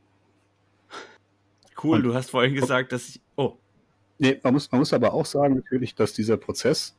Cool, 1.83 1.97
Und, 1.97 2.03
du 2.03 2.13
hast 2.13 2.31
vorhin 2.31 2.53
gesagt, 2.53 2.91
dass 2.91 3.09
ich. 3.09 3.21
Oh. 3.35 3.57
Nee, 4.17 4.39
man 4.43 4.53
muss, 4.53 4.71
man 4.71 4.79
muss 4.79 4.93
aber 4.93 5.13
auch 5.13 5.25
sagen, 5.25 5.55
natürlich, 5.55 5.95
dass 5.95 6.13
dieser 6.13 6.37
Prozess, 6.37 6.95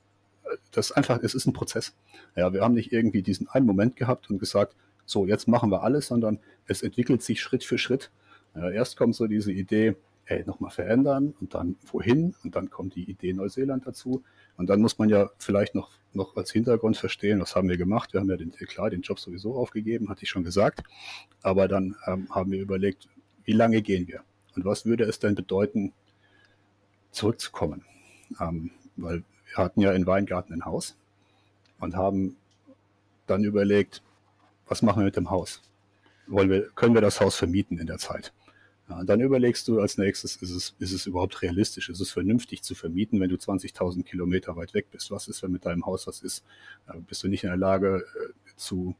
das 0.72 0.90
einfach, 0.90 1.20
es 1.22 1.34
ist 1.34 1.46
ein 1.46 1.52
Prozess. 1.52 1.94
Ja, 2.34 2.52
wir 2.52 2.62
haben 2.62 2.74
nicht 2.74 2.92
irgendwie 2.92 3.22
diesen 3.22 3.48
einen 3.48 3.66
Moment 3.66 3.96
gehabt 3.96 4.28
und 4.28 4.38
gesagt, 4.38 4.74
so, 5.04 5.26
jetzt 5.26 5.46
machen 5.46 5.70
wir 5.70 5.82
alles, 5.82 6.08
sondern 6.08 6.40
es 6.66 6.82
entwickelt 6.82 7.22
sich 7.22 7.40
Schritt 7.40 7.64
für 7.64 7.78
Schritt. 7.78 8.10
Ja, 8.54 8.70
erst 8.70 8.96
kommt 8.96 9.14
so 9.14 9.26
diese 9.26 9.52
Idee, 9.52 9.94
ey, 10.26 10.44
nochmal 10.46 10.70
verändern 10.70 11.34
und 11.40 11.54
dann 11.54 11.76
wohin 11.90 12.34
und 12.44 12.54
dann 12.56 12.70
kommt 12.70 12.94
die 12.94 13.08
Idee 13.10 13.32
Neuseeland 13.32 13.86
dazu 13.86 14.22
und 14.56 14.68
dann 14.68 14.80
muss 14.80 14.98
man 14.98 15.08
ja 15.08 15.30
vielleicht 15.38 15.74
noch, 15.74 15.90
noch 16.12 16.36
als 16.36 16.52
Hintergrund 16.52 16.96
verstehen, 16.96 17.40
was 17.40 17.56
haben 17.56 17.68
wir 17.68 17.76
gemacht. 17.76 18.12
Wir 18.12 18.20
haben 18.20 18.30
ja 18.30 18.36
den, 18.36 18.52
klar 18.52 18.90
den 18.90 19.02
Job 19.02 19.18
sowieso 19.18 19.56
aufgegeben, 19.56 20.08
hatte 20.08 20.24
ich 20.24 20.30
schon 20.30 20.44
gesagt. 20.44 20.82
Aber 21.42 21.68
dann 21.68 21.96
ähm, 22.06 22.28
haben 22.30 22.50
wir 22.52 22.60
überlegt, 22.60 23.08
wie 23.44 23.52
lange 23.52 23.82
gehen 23.82 24.06
wir? 24.06 24.22
Und 24.54 24.64
was 24.64 24.84
würde 24.84 25.04
es 25.04 25.18
denn 25.18 25.34
bedeuten, 25.34 25.92
zurückzukommen? 27.10 27.84
Ähm, 28.40 28.70
weil 28.96 29.24
wir 29.48 29.56
hatten 29.56 29.80
ja 29.80 29.92
in 29.92 30.06
Weingarten 30.06 30.52
ein 30.52 30.64
Haus 30.64 30.96
und 31.80 31.96
haben 31.96 32.36
dann 33.26 33.44
überlegt, 33.44 34.02
was 34.68 34.82
machen 34.82 35.00
wir 35.00 35.06
mit 35.06 35.16
dem 35.16 35.30
Haus? 35.30 35.62
Wollen 36.26 36.50
wir, 36.50 36.68
können 36.70 36.94
wir 36.94 37.00
das 37.00 37.20
Haus 37.20 37.36
vermieten 37.36 37.78
in 37.78 37.86
der 37.86 37.98
Zeit? 37.98 38.32
Ja, 38.88 39.04
dann 39.04 39.20
überlegst 39.20 39.68
du 39.68 39.80
als 39.80 39.96
nächstes, 39.96 40.36
ist 40.36 40.50
es, 40.50 40.74
ist 40.78 40.92
es 40.92 41.06
überhaupt 41.06 41.40
realistisch, 41.42 41.88
ist 41.88 42.00
es 42.00 42.10
vernünftig 42.10 42.62
zu 42.62 42.74
vermieten, 42.74 43.20
wenn 43.20 43.28
du 43.28 43.36
20.000 43.36 44.02
Kilometer 44.02 44.56
weit 44.56 44.74
weg 44.74 44.86
bist? 44.90 45.10
Was 45.10 45.28
ist, 45.28 45.42
wenn 45.42 45.52
mit 45.52 45.64
deinem 45.64 45.86
Haus 45.86 46.06
was 46.06 46.20
ist? 46.20 46.44
Äh, 46.88 46.98
bist 47.00 47.22
du 47.22 47.28
nicht 47.28 47.44
in 47.44 47.50
der 47.50 47.56
Lage 47.56 48.04
äh, 48.16 48.32
zu, 48.56 48.96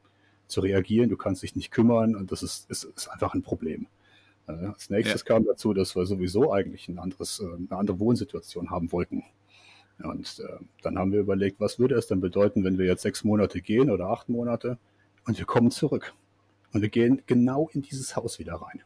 zu 0.47 0.61
reagieren, 0.61 1.09
du 1.09 1.17
kannst 1.17 1.43
dich 1.43 1.55
nicht 1.55 1.71
kümmern 1.71 2.15
und 2.15 2.31
das 2.31 2.43
ist, 2.43 2.69
ist, 2.69 2.85
ist 2.85 3.07
einfach 3.09 3.33
ein 3.33 3.43
Problem. 3.43 3.87
Äh, 4.47 4.53
als 4.67 4.89
nächstes 4.89 5.21
ja. 5.21 5.27
kam 5.27 5.45
dazu, 5.45 5.73
dass 5.73 5.95
wir 5.95 6.05
sowieso 6.05 6.53
eigentlich 6.53 6.87
ein 6.87 6.99
anderes, 6.99 7.41
eine 7.41 7.77
andere 7.77 7.99
Wohnsituation 7.99 8.69
haben 8.69 8.91
wollten. 8.91 9.23
Und 10.01 10.39
äh, 10.39 10.63
dann 10.81 10.97
haben 10.97 11.11
wir 11.11 11.19
überlegt, 11.19 11.59
was 11.59 11.77
würde 11.77 11.95
es 11.95 12.07
denn 12.07 12.19
bedeuten, 12.19 12.63
wenn 12.63 12.77
wir 12.77 12.85
jetzt 12.85 13.03
sechs 13.03 13.23
Monate 13.23 13.61
gehen 13.61 13.89
oder 13.91 14.07
acht 14.07 14.29
Monate 14.29 14.77
und 15.25 15.37
wir 15.37 15.45
kommen 15.45 15.71
zurück. 15.71 16.13
Und 16.71 16.81
wir 16.81 16.89
gehen 16.89 17.21
genau 17.27 17.69
in 17.71 17.83
dieses 17.83 18.15
Haus 18.15 18.39
wieder 18.39 18.55
rein. 18.55 18.81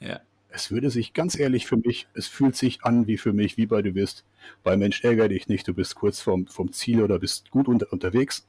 Ja. 0.00 0.20
Es 0.54 0.70
würde 0.70 0.90
sich 0.90 1.14
ganz 1.14 1.38
ehrlich 1.38 1.66
für 1.66 1.78
mich, 1.78 2.06
es 2.12 2.28
fühlt 2.28 2.56
sich 2.56 2.84
an 2.84 3.06
wie 3.06 3.16
für 3.16 3.32
mich, 3.32 3.56
wie 3.56 3.64
bei 3.64 3.80
du 3.80 3.92
bist. 3.92 4.24
Bei 4.62 4.76
Mensch 4.76 5.02
ärger 5.02 5.28
dich 5.28 5.48
nicht, 5.48 5.66
du 5.66 5.72
bist 5.72 5.94
kurz 5.94 6.20
vom, 6.20 6.46
vom 6.46 6.72
Ziel 6.72 7.02
oder 7.02 7.18
bist 7.18 7.50
gut 7.50 7.68
unter, 7.68 7.90
unterwegs 7.90 8.46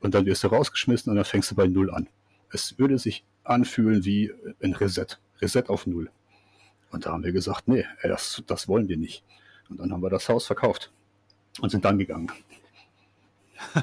und 0.00 0.14
dann 0.14 0.24
wirst 0.24 0.44
du 0.44 0.48
rausgeschmissen 0.48 1.10
und 1.10 1.16
dann 1.16 1.26
fängst 1.26 1.50
du 1.50 1.54
bei 1.54 1.66
Null 1.66 1.90
an. 1.90 2.08
Es 2.50 2.78
würde 2.78 2.98
sich 2.98 3.22
anfühlen 3.44 4.06
wie 4.06 4.32
ein 4.62 4.72
Reset, 4.74 5.18
Reset 5.42 5.64
auf 5.68 5.86
Null. 5.86 6.10
Und 6.90 7.04
da 7.04 7.12
haben 7.12 7.22
wir 7.22 7.32
gesagt, 7.32 7.68
nee, 7.68 7.84
das, 8.02 8.42
das 8.46 8.66
wollen 8.66 8.88
wir 8.88 8.96
nicht. 8.96 9.22
Und 9.68 9.78
dann 9.78 9.92
haben 9.92 10.02
wir 10.02 10.08
das 10.08 10.30
Haus 10.30 10.46
verkauft 10.46 10.90
und 11.60 11.68
sind 11.68 11.84
dann 11.84 11.98
gegangen. 11.98 12.32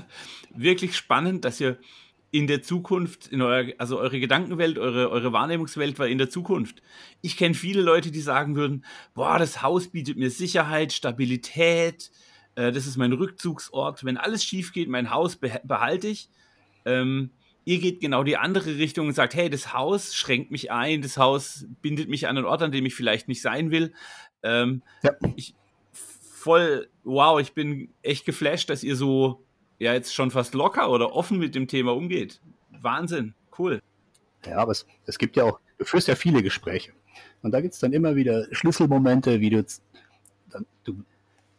Wirklich 0.56 0.98
spannend, 0.98 1.46
dass 1.46 1.60
ihr 1.60 1.78
in 2.34 2.48
der 2.48 2.64
Zukunft, 2.64 3.28
in 3.28 3.44
euer, 3.44 3.74
also 3.78 4.00
eure 4.00 4.20
Gedankenwelt, 4.20 4.80
eure, 4.80 5.12
eure 5.12 5.32
Wahrnehmungswelt 5.34 6.00
war 6.00 6.08
in 6.08 6.18
der 6.18 6.32
Zukunft. 6.32 6.82
Ich 7.22 7.38
kenne 7.38 7.54
viele 7.54 7.84
Leute, 7.84 8.10
die 8.10 8.22
sagen 8.22 8.56
würden, 8.56 8.84
boah, 9.14 9.38
das 9.38 9.62
Haus 9.62 9.90
bietet 9.90 10.18
mir 10.18 10.32
Sicherheit, 10.32 10.94
Stabilität, 10.94 12.10
äh, 12.56 12.72
das 12.72 12.88
ist 12.88 12.98
mein 12.98 13.14
Rückzugsort. 13.14 14.04
Wenn 14.04 14.18
alles 14.18 14.44
schief 14.44 14.74
geht, 14.74 14.90
mein 14.90 15.12
Haus 15.12 15.36
behalte 15.36 16.08
ich. 16.08 16.28
Ähm, 16.86 17.30
ihr 17.66 17.78
geht 17.78 18.02
genau 18.02 18.24
die 18.24 18.38
andere 18.38 18.80
Richtung 18.80 19.06
und 19.06 19.14
sagt, 19.14 19.36
hey, 19.36 19.52
das 19.52 19.72
Haus 19.72 20.16
schränkt 20.16 20.50
mich 20.50 20.72
ein, 20.72 21.04
das 21.04 21.18
Haus 21.18 21.68
bindet 21.84 22.10
mich 22.10 22.28
an 22.28 22.36
einen 22.36 22.48
Ort, 22.48 22.64
an 22.64 22.72
dem 22.72 22.88
ich 22.88 22.96
vielleicht 22.96 23.28
nicht 23.28 23.44
sein 23.44 23.70
will. 23.70 23.94
Ähm, 24.42 24.82
ja. 25.04 25.12
ich, 25.36 25.54
voll, 25.92 26.90
wow, 27.04 27.40
ich 27.40 27.54
bin 27.54 27.94
echt 28.02 28.26
geflasht, 28.26 28.72
dass 28.72 28.84
ihr 28.84 28.96
so 28.96 29.46
ja 29.80 29.94
jetzt 29.94 30.14
schon 30.14 30.32
fast 30.32 30.54
locker 30.54 30.90
oder 30.90 31.14
offen 31.14 31.38
mit 31.40 31.56
dem 31.56 31.68
Thema 31.68 31.94
umgeht. 31.94 32.42
Wahnsinn, 32.82 33.34
cool. 33.58 33.82
Ja, 34.46 34.58
aber 34.58 34.72
es, 34.72 34.86
es 35.06 35.18
gibt 35.18 35.36
ja 35.36 35.44
auch, 35.46 35.60
du 35.78 35.86
führst 35.86 36.08
ja 36.08 36.16
viele 36.16 36.44
Gespräche. 36.44 36.94
Und 37.42 37.52
da 37.52 37.62
gibt 37.62 37.74
es 37.74 37.80
dann 37.80 37.94
immer 37.94 38.16
wieder 38.16 38.48
Schlüsselmomente, 38.52 39.40
wie 39.40 39.50
du, 39.50 39.66
dann, 40.50 40.66
du, 40.84 41.04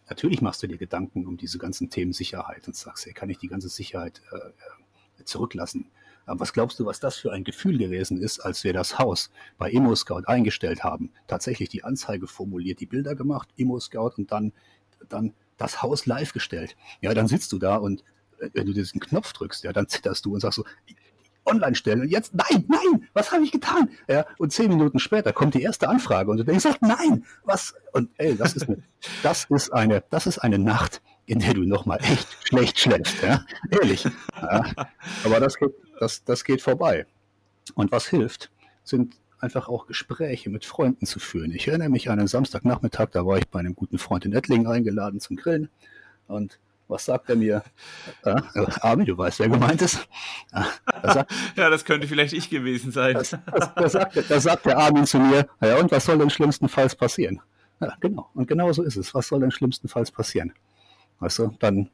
natürlich 0.08 0.40
machst 0.40 0.62
du 0.62 0.66
dir 0.66 0.78
Gedanken 0.78 1.26
um 1.26 1.36
diese 1.36 1.58
ganzen 1.58 1.90
Themen 1.90 2.12
Sicherheit 2.12 2.66
und 2.66 2.76
sagst, 2.76 3.06
hey, 3.06 3.12
kann 3.12 3.30
ich 3.30 3.38
die 3.38 3.48
ganze 3.48 3.68
Sicherheit 3.68 4.22
äh, 4.32 4.36
äh 4.36 5.24
zurücklassen? 5.24 5.86
Aber 6.26 6.40
was 6.40 6.52
glaubst 6.52 6.80
du, 6.80 6.86
was 6.86 7.00
das 7.00 7.16
für 7.16 7.32
ein 7.32 7.44
Gefühl 7.44 7.78
gewesen 7.78 8.20
ist, 8.20 8.40
als 8.40 8.64
wir 8.64 8.72
das 8.72 8.98
Haus 8.98 9.30
bei 9.58 9.70
ImmoScout 9.70 10.22
eingestellt 10.26 10.82
haben? 10.82 11.10
Tatsächlich 11.26 11.68
die 11.68 11.84
Anzeige 11.84 12.26
formuliert, 12.26 12.80
die 12.80 12.86
Bilder 12.86 13.14
gemacht, 13.14 13.48
ImmoScout 13.56 14.12
und 14.16 14.32
dann, 14.32 14.52
dann 15.08 15.34
das 15.56 15.82
Haus 15.82 16.06
live 16.06 16.32
gestellt. 16.32 16.76
Ja, 17.00 17.14
dann 17.14 17.28
sitzt 17.28 17.52
du 17.52 17.58
da 17.58 17.76
und 17.76 18.04
wenn 18.52 18.66
du 18.66 18.72
diesen 18.72 19.00
Knopf 19.00 19.32
drückst, 19.32 19.64
ja, 19.64 19.72
dann 19.72 19.88
zitterst 19.88 20.24
du 20.24 20.34
und 20.34 20.40
sagst 20.40 20.56
so, 20.56 20.64
online 21.46 21.74
stellen 21.74 22.00
und 22.00 22.08
jetzt, 22.08 22.34
nein, 22.34 22.64
nein, 22.68 23.08
was 23.12 23.32
habe 23.32 23.44
ich 23.44 23.52
getan? 23.52 23.90
Ja, 24.08 24.26
und 24.38 24.52
zehn 24.52 24.68
Minuten 24.68 24.98
später 24.98 25.32
kommt 25.32 25.54
die 25.54 25.62
erste 25.62 25.88
Anfrage 25.88 26.30
und 26.30 26.38
du 26.38 26.44
denkst, 26.44 26.64
nein, 26.80 27.24
was? 27.44 27.74
Und 27.92 28.10
ey, 28.16 28.36
das 28.36 28.54
ist 28.54 28.68
eine, 28.68 28.82
das 29.22 29.46
ist 29.50 29.72
eine, 29.72 30.02
das 30.10 30.26
ist 30.26 30.38
eine 30.38 30.58
Nacht, 30.58 31.02
in 31.26 31.40
der 31.40 31.54
du 31.54 31.64
nochmal 31.64 31.98
echt 32.02 32.28
schlecht 32.44 32.78
schläfst, 32.78 33.22
ja, 33.22 33.44
ehrlich. 33.70 34.06
Ja, 34.40 34.64
aber 35.24 35.40
das 35.40 35.56
geht, 35.56 35.74
das, 36.00 36.24
das 36.24 36.44
geht 36.44 36.62
vorbei. 36.62 37.06
Und 37.74 37.92
was 37.92 38.06
hilft, 38.06 38.50
sind 38.82 39.16
einfach 39.40 39.68
auch 39.68 39.86
Gespräche 39.86 40.50
mit 40.50 40.64
Freunden 40.64 41.06
zu 41.06 41.18
führen. 41.18 41.52
Ich 41.52 41.68
erinnere 41.68 41.88
mich 41.88 42.10
an 42.10 42.18
einen 42.18 42.28
Samstagnachmittag, 42.28 43.10
da 43.10 43.26
war 43.26 43.38
ich 43.38 43.48
bei 43.48 43.60
einem 43.60 43.74
guten 43.74 43.98
Freund 43.98 44.24
in 44.24 44.32
Ettlingen 44.32 44.66
eingeladen 44.66 45.20
zum 45.20 45.36
Grillen 45.36 45.68
und 46.26 46.58
was 46.88 47.04
sagt 47.06 47.30
er 47.30 47.36
mir? 47.36 47.62
Äh, 48.24 48.34
Armin, 48.80 49.06
du 49.06 49.16
weißt, 49.16 49.40
wer 49.40 49.48
gemeint 49.48 49.82
ist. 49.82 50.06
Sagt, 51.02 51.32
ja, 51.56 51.70
das 51.70 51.84
könnte 51.84 52.06
vielleicht 52.06 52.34
ich 52.34 52.50
gewesen 52.50 52.92
sein. 52.92 53.14
Das, 53.14 53.30
sagt, 53.92 54.30
das 54.30 54.42
sagt 54.42 54.66
der 54.66 54.78
Armin 54.78 55.06
zu 55.06 55.18
mir, 55.18 55.48
ja, 55.62 55.78
und 55.78 55.90
was 55.90 56.04
soll 56.04 56.18
denn 56.18 56.30
schlimmstenfalls 56.30 56.94
passieren? 56.94 57.40
Ja, 57.80 57.94
genau. 58.00 58.28
Und 58.34 58.48
genau 58.48 58.72
so 58.72 58.82
ist 58.82 58.96
es. 58.96 59.14
Was 59.14 59.28
soll 59.28 59.40
denn 59.40 59.50
schlimmstenfalls 59.50 60.10
passieren? 60.10 60.52
Weißt 61.20 61.38
du, 61.38 61.56
dann, 61.58 61.90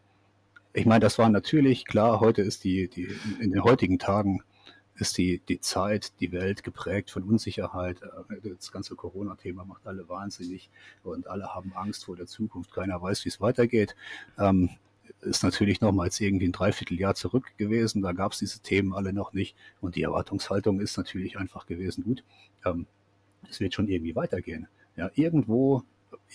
ich 0.72 0.86
meine, 0.86 1.00
das 1.00 1.18
war 1.18 1.28
natürlich, 1.28 1.84
klar, 1.84 2.20
heute 2.20 2.42
ist 2.42 2.64
die, 2.64 2.88
die, 2.88 3.16
in 3.40 3.52
den 3.52 3.62
heutigen 3.62 3.98
Tagen 3.98 4.42
ist 5.00 5.18
die, 5.18 5.40
die 5.48 5.60
Zeit, 5.60 6.12
die 6.20 6.32
Welt 6.32 6.62
geprägt 6.62 7.10
von 7.10 7.22
Unsicherheit. 7.22 8.00
Äh, 8.02 8.50
das 8.56 8.72
ganze 8.72 8.94
Corona-Thema 8.94 9.64
macht 9.64 9.86
alle 9.86 10.08
wahnsinnig 10.08 10.70
und 11.02 11.28
alle 11.28 11.54
haben 11.54 11.72
Angst 11.74 12.04
vor 12.04 12.16
der 12.16 12.26
Zukunft. 12.26 12.72
Keiner 12.72 13.00
weiß, 13.00 13.24
wie 13.24 13.30
es 13.30 13.40
weitergeht. 13.40 13.94
Ähm, 14.38 14.70
ist 15.22 15.42
natürlich 15.42 15.80
nochmals 15.80 16.20
irgendwie 16.20 16.46
ein 16.46 16.52
Dreivierteljahr 16.52 17.14
zurück 17.14 17.52
gewesen. 17.56 18.02
Da 18.02 18.12
gab 18.12 18.32
es 18.32 18.38
diese 18.38 18.60
Themen 18.60 18.94
alle 18.94 19.12
noch 19.12 19.32
nicht. 19.32 19.56
Und 19.80 19.96
die 19.96 20.02
Erwartungshaltung 20.02 20.80
ist 20.80 20.96
natürlich 20.96 21.38
einfach 21.38 21.66
gewesen, 21.66 22.04
gut, 22.04 22.24
ähm, 22.64 22.86
es 23.48 23.60
wird 23.60 23.74
schon 23.74 23.88
irgendwie 23.88 24.14
weitergehen. 24.14 24.68
Ja, 24.96 25.10
irgendwo, 25.14 25.82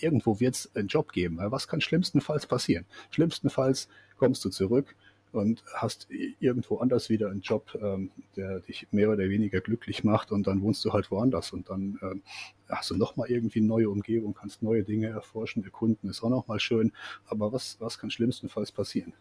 irgendwo 0.00 0.40
wird 0.40 0.54
es 0.54 0.76
einen 0.76 0.88
Job 0.88 1.12
geben. 1.12 1.38
Was 1.40 1.68
kann 1.68 1.80
schlimmstenfalls 1.80 2.46
passieren? 2.46 2.84
Schlimmstenfalls 3.10 3.88
kommst 4.18 4.44
du 4.44 4.50
zurück, 4.50 4.94
und 5.36 5.62
hast 5.74 6.08
irgendwo 6.40 6.78
anders 6.78 7.08
wieder 7.10 7.30
einen 7.30 7.40
Job, 7.40 7.78
ähm, 7.80 8.10
der 8.36 8.60
dich 8.60 8.86
mehr 8.90 9.10
oder 9.10 9.28
weniger 9.28 9.60
glücklich 9.60 10.04
macht 10.04 10.32
und 10.32 10.46
dann 10.46 10.62
wohnst 10.62 10.84
du 10.84 10.92
halt 10.92 11.10
woanders 11.10 11.52
und 11.52 11.68
dann 11.68 11.98
ähm, 12.02 12.22
hast 12.68 12.90
du 12.90 12.96
nochmal 12.96 13.30
irgendwie 13.30 13.60
eine 13.60 13.68
neue 13.68 13.90
Umgebung, 13.90 14.34
kannst 14.34 14.62
neue 14.62 14.82
Dinge 14.82 15.08
erforschen, 15.08 15.64
erkunden, 15.64 16.10
ist 16.10 16.22
auch 16.22 16.30
nochmal 16.30 16.60
schön, 16.60 16.92
aber 17.26 17.52
was, 17.52 17.76
was 17.80 17.98
kann 17.98 18.10
schlimmstenfalls 18.10 18.72
passieren? 18.72 19.12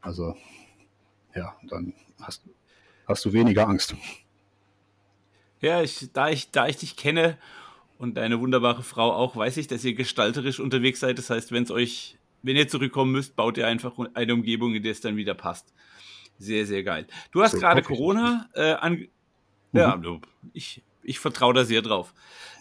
Also 0.00 0.36
ja, 1.34 1.54
dann 1.68 1.92
hast, 2.20 2.42
hast 3.06 3.24
du 3.24 3.32
weniger 3.32 3.68
Angst. 3.68 3.94
Ja, 5.60 5.82
ich, 5.82 6.12
da, 6.12 6.28
ich, 6.28 6.50
da 6.50 6.68
ich 6.68 6.76
dich 6.76 6.96
kenne 6.96 7.38
und 7.98 8.16
deine 8.16 8.40
wunderbare 8.40 8.82
Frau 8.82 9.12
auch, 9.12 9.36
weiß 9.36 9.56
ich, 9.56 9.66
dass 9.66 9.84
ihr 9.84 9.94
gestalterisch 9.94 10.60
unterwegs 10.60 11.00
seid. 11.00 11.18
Das 11.18 11.30
heißt, 11.30 11.52
wenn 11.52 11.62
es 11.62 11.70
euch 11.70 12.18
wenn 12.46 12.56
ihr 12.56 12.68
zurückkommen 12.68 13.12
müsst, 13.12 13.36
baut 13.36 13.58
ihr 13.58 13.66
einfach 13.66 13.92
eine 14.14 14.34
Umgebung, 14.34 14.74
in 14.74 14.82
der 14.82 14.92
es 14.92 15.00
dann 15.00 15.16
wieder 15.16 15.34
passt. 15.34 15.74
Sehr, 16.38 16.66
sehr 16.66 16.82
geil. 16.82 17.06
Du 17.32 17.42
hast 17.42 17.52
so, 17.52 17.58
gerade 17.58 17.82
Corona 17.82 18.48
äh, 18.54 18.72
an. 18.72 18.92
Mhm. 18.92 19.08
Ja, 19.72 20.00
ich, 20.52 20.82
ich 21.02 21.18
vertraue 21.18 21.54
da 21.54 21.64
sehr 21.64 21.82
drauf. 21.82 22.14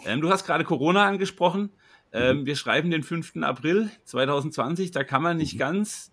Ähm, 0.06 0.22
du 0.22 0.30
hast 0.30 0.46
gerade 0.46 0.64
Corona 0.64 1.06
angesprochen. 1.06 1.70
Ähm, 2.12 2.42
mhm. 2.42 2.46
Wir 2.46 2.56
schreiben 2.56 2.90
den 2.90 3.04
5. 3.04 3.34
April 3.44 3.92
2020. 4.06 4.92
Da 4.92 5.04
kann 5.04 5.22
man 5.22 5.38
nicht 5.38 5.56
mhm. 5.56 5.60
ganz 5.60 6.12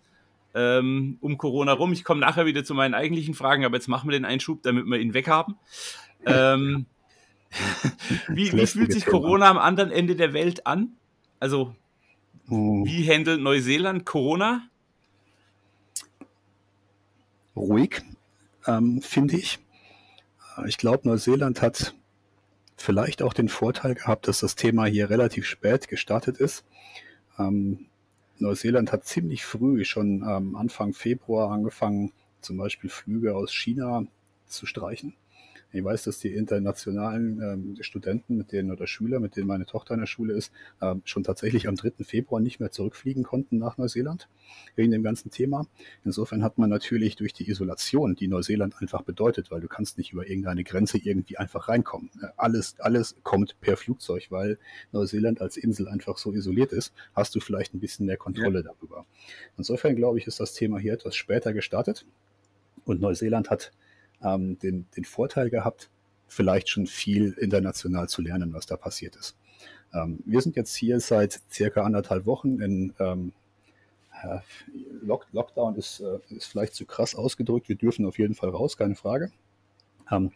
ähm, 0.53 1.17
um 1.21 1.37
Corona 1.37 1.71
rum. 1.73 1.93
Ich 1.93 2.03
komme 2.03 2.19
nachher 2.19 2.45
wieder 2.45 2.63
zu 2.63 2.75
meinen 2.75 2.93
eigentlichen 2.93 3.33
Fragen, 3.33 3.65
aber 3.65 3.75
jetzt 3.75 3.87
machen 3.87 4.09
wir 4.09 4.17
den 4.17 4.25
Einschub, 4.25 4.61
damit 4.61 4.85
wir 4.85 4.99
ihn 4.99 5.13
weghaben. 5.13 5.55
Ähm, 6.25 6.85
wie, 8.27 8.51
wie 8.51 8.67
fühlt 8.67 8.91
sich 8.91 9.05
Corona 9.05 9.49
am 9.49 9.57
anderen 9.57 9.91
Ende 9.91 10.15
der 10.15 10.33
Welt 10.33 10.67
an? 10.67 10.93
Also 11.39 11.75
hm. 12.47 12.85
Wie 12.85 13.09
handelt 13.09 13.41
Neuseeland 13.41 14.05
Corona? 14.05 14.67
Ruhig, 17.55 18.01
ähm, 18.67 19.01
finde 19.01 19.37
ich. 19.37 19.59
Ich 20.67 20.77
glaube, 20.77 21.07
Neuseeland 21.07 21.61
hat 21.61 21.95
vielleicht 22.77 23.21
auch 23.21 23.33
den 23.33 23.49
Vorteil 23.49 23.95
gehabt, 23.95 24.27
dass 24.27 24.39
das 24.39 24.55
Thema 24.55 24.85
hier 24.85 25.09
relativ 25.09 25.45
spät 25.45 25.87
gestartet 25.87 26.37
ist. 26.37 26.65
Ähm, 27.39 27.87
Neuseeland 28.39 28.91
hat 28.91 29.05
ziemlich 29.05 29.45
früh, 29.45 29.85
schon 29.85 30.23
ähm, 30.27 30.55
Anfang 30.55 30.93
Februar, 30.93 31.51
angefangen, 31.51 32.11
zum 32.41 32.57
Beispiel 32.57 32.89
Flüge 32.89 33.35
aus 33.35 33.53
China 33.53 34.05
zu 34.47 34.65
streichen. 34.65 35.15
Ich 35.73 35.83
weiß, 35.83 36.03
dass 36.03 36.19
die 36.19 36.33
internationalen 36.33 37.41
ähm, 37.41 37.77
Studenten, 37.81 38.37
mit 38.37 38.51
denen 38.51 38.71
oder 38.71 38.85
Schüler, 38.85 39.19
mit 39.19 39.35
denen 39.35 39.47
meine 39.47 39.65
Tochter 39.65 39.95
in 39.95 40.01
der 40.01 40.07
Schule 40.07 40.33
ist, 40.33 40.53
ähm, 40.81 41.01
schon 41.03 41.23
tatsächlich 41.23 41.67
am 41.67 41.75
3. 41.75 42.03
Februar 42.03 42.39
nicht 42.39 42.59
mehr 42.59 42.69
zurückfliegen 42.69 43.23
konnten 43.23 43.57
nach 43.57 43.79
Neuseeland 43.79 44.29
wegen 44.75 44.91
dem 44.91 45.01
ganzen 45.01 45.31
Thema. 45.31 45.65
Insofern 46.05 46.43
hat 46.43 46.59
man 46.59 46.69
natürlich 46.69 47.15
durch 47.15 47.33
die 47.33 47.49
Isolation, 47.49 48.13
die 48.13 48.27
Neuseeland 48.27 48.79
einfach 48.79 49.01
bedeutet, 49.01 49.49
weil 49.49 49.61
du 49.61 49.67
kannst 49.67 49.97
nicht 49.97 50.13
über 50.13 50.27
irgendeine 50.27 50.63
Grenze 50.63 50.99
irgendwie 50.99 51.37
einfach 51.37 51.67
reinkommen. 51.67 52.11
Äh, 52.21 52.27
alles, 52.37 52.75
alles 52.79 53.15
kommt 53.23 53.59
per 53.59 53.75
Flugzeug, 53.75 54.27
weil 54.29 54.59
Neuseeland 54.91 55.41
als 55.41 55.57
Insel 55.57 55.87
einfach 55.87 56.19
so 56.19 56.33
isoliert 56.33 56.71
ist, 56.71 56.93
hast 57.15 57.33
du 57.33 57.39
vielleicht 57.39 57.73
ein 57.73 57.79
bisschen 57.79 58.05
mehr 58.05 58.17
Kontrolle 58.17 58.59
ja. 58.59 58.71
darüber. 58.71 59.07
Insofern 59.57 59.95
glaube 59.95 60.19
ich, 60.19 60.27
ist 60.27 60.39
das 60.39 60.53
Thema 60.53 60.77
hier 60.77 60.93
etwas 60.93 61.15
später 61.15 61.51
gestartet. 61.51 62.05
Und 62.85 63.01
Neuseeland 63.01 63.49
hat 63.49 63.71
ähm, 64.23 64.57
den, 64.59 64.85
den 64.95 65.05
Vorteil 65.05 65.49
gehabt, 65.49 65.89
vielleicht 66.27 66.69
schon 66.69 66.87
viel 66.87 67.33
international 67.33 68.09
zu 68.09 68.21
lernen, 68.21 68.53
was 68.53 68.65
da 68.65 68.77
passiert 68.77 69.15
ist. 69.15 69.35
Ähm, 69.93 70.19
wir 70.25 70.41
sind 70.41 70.55
jetzt 70.55 70.75
hier 70.75 70.99
seit 70.99 71.41
circa 71.51 71.83
anderthalb 71.83 72.25
Wochen 72.25 72.59
in 72.59 72.93
ähm, 72.99 73.33
Lock 75.01 75.27
Lockdown 75.33 75.75
ist, 75.75 75.99
äh, 75.99 76.19
ist 76.29 76.45
vielleicht 76.45 76.75
zu 76.75 76.85
krass 76.85 77.15
ausgedrückt. 77.15 77.67
Wir 77.67 77.75
dürfen 77.75 78.05
auf 78.05 78.17
jeden 78.17 78.35
Fall 78.35 78.49
raus, 78.49 78.77
keine 78.77 78.95
Frage. 78.95 79.31
Ähm, 80.09 80.31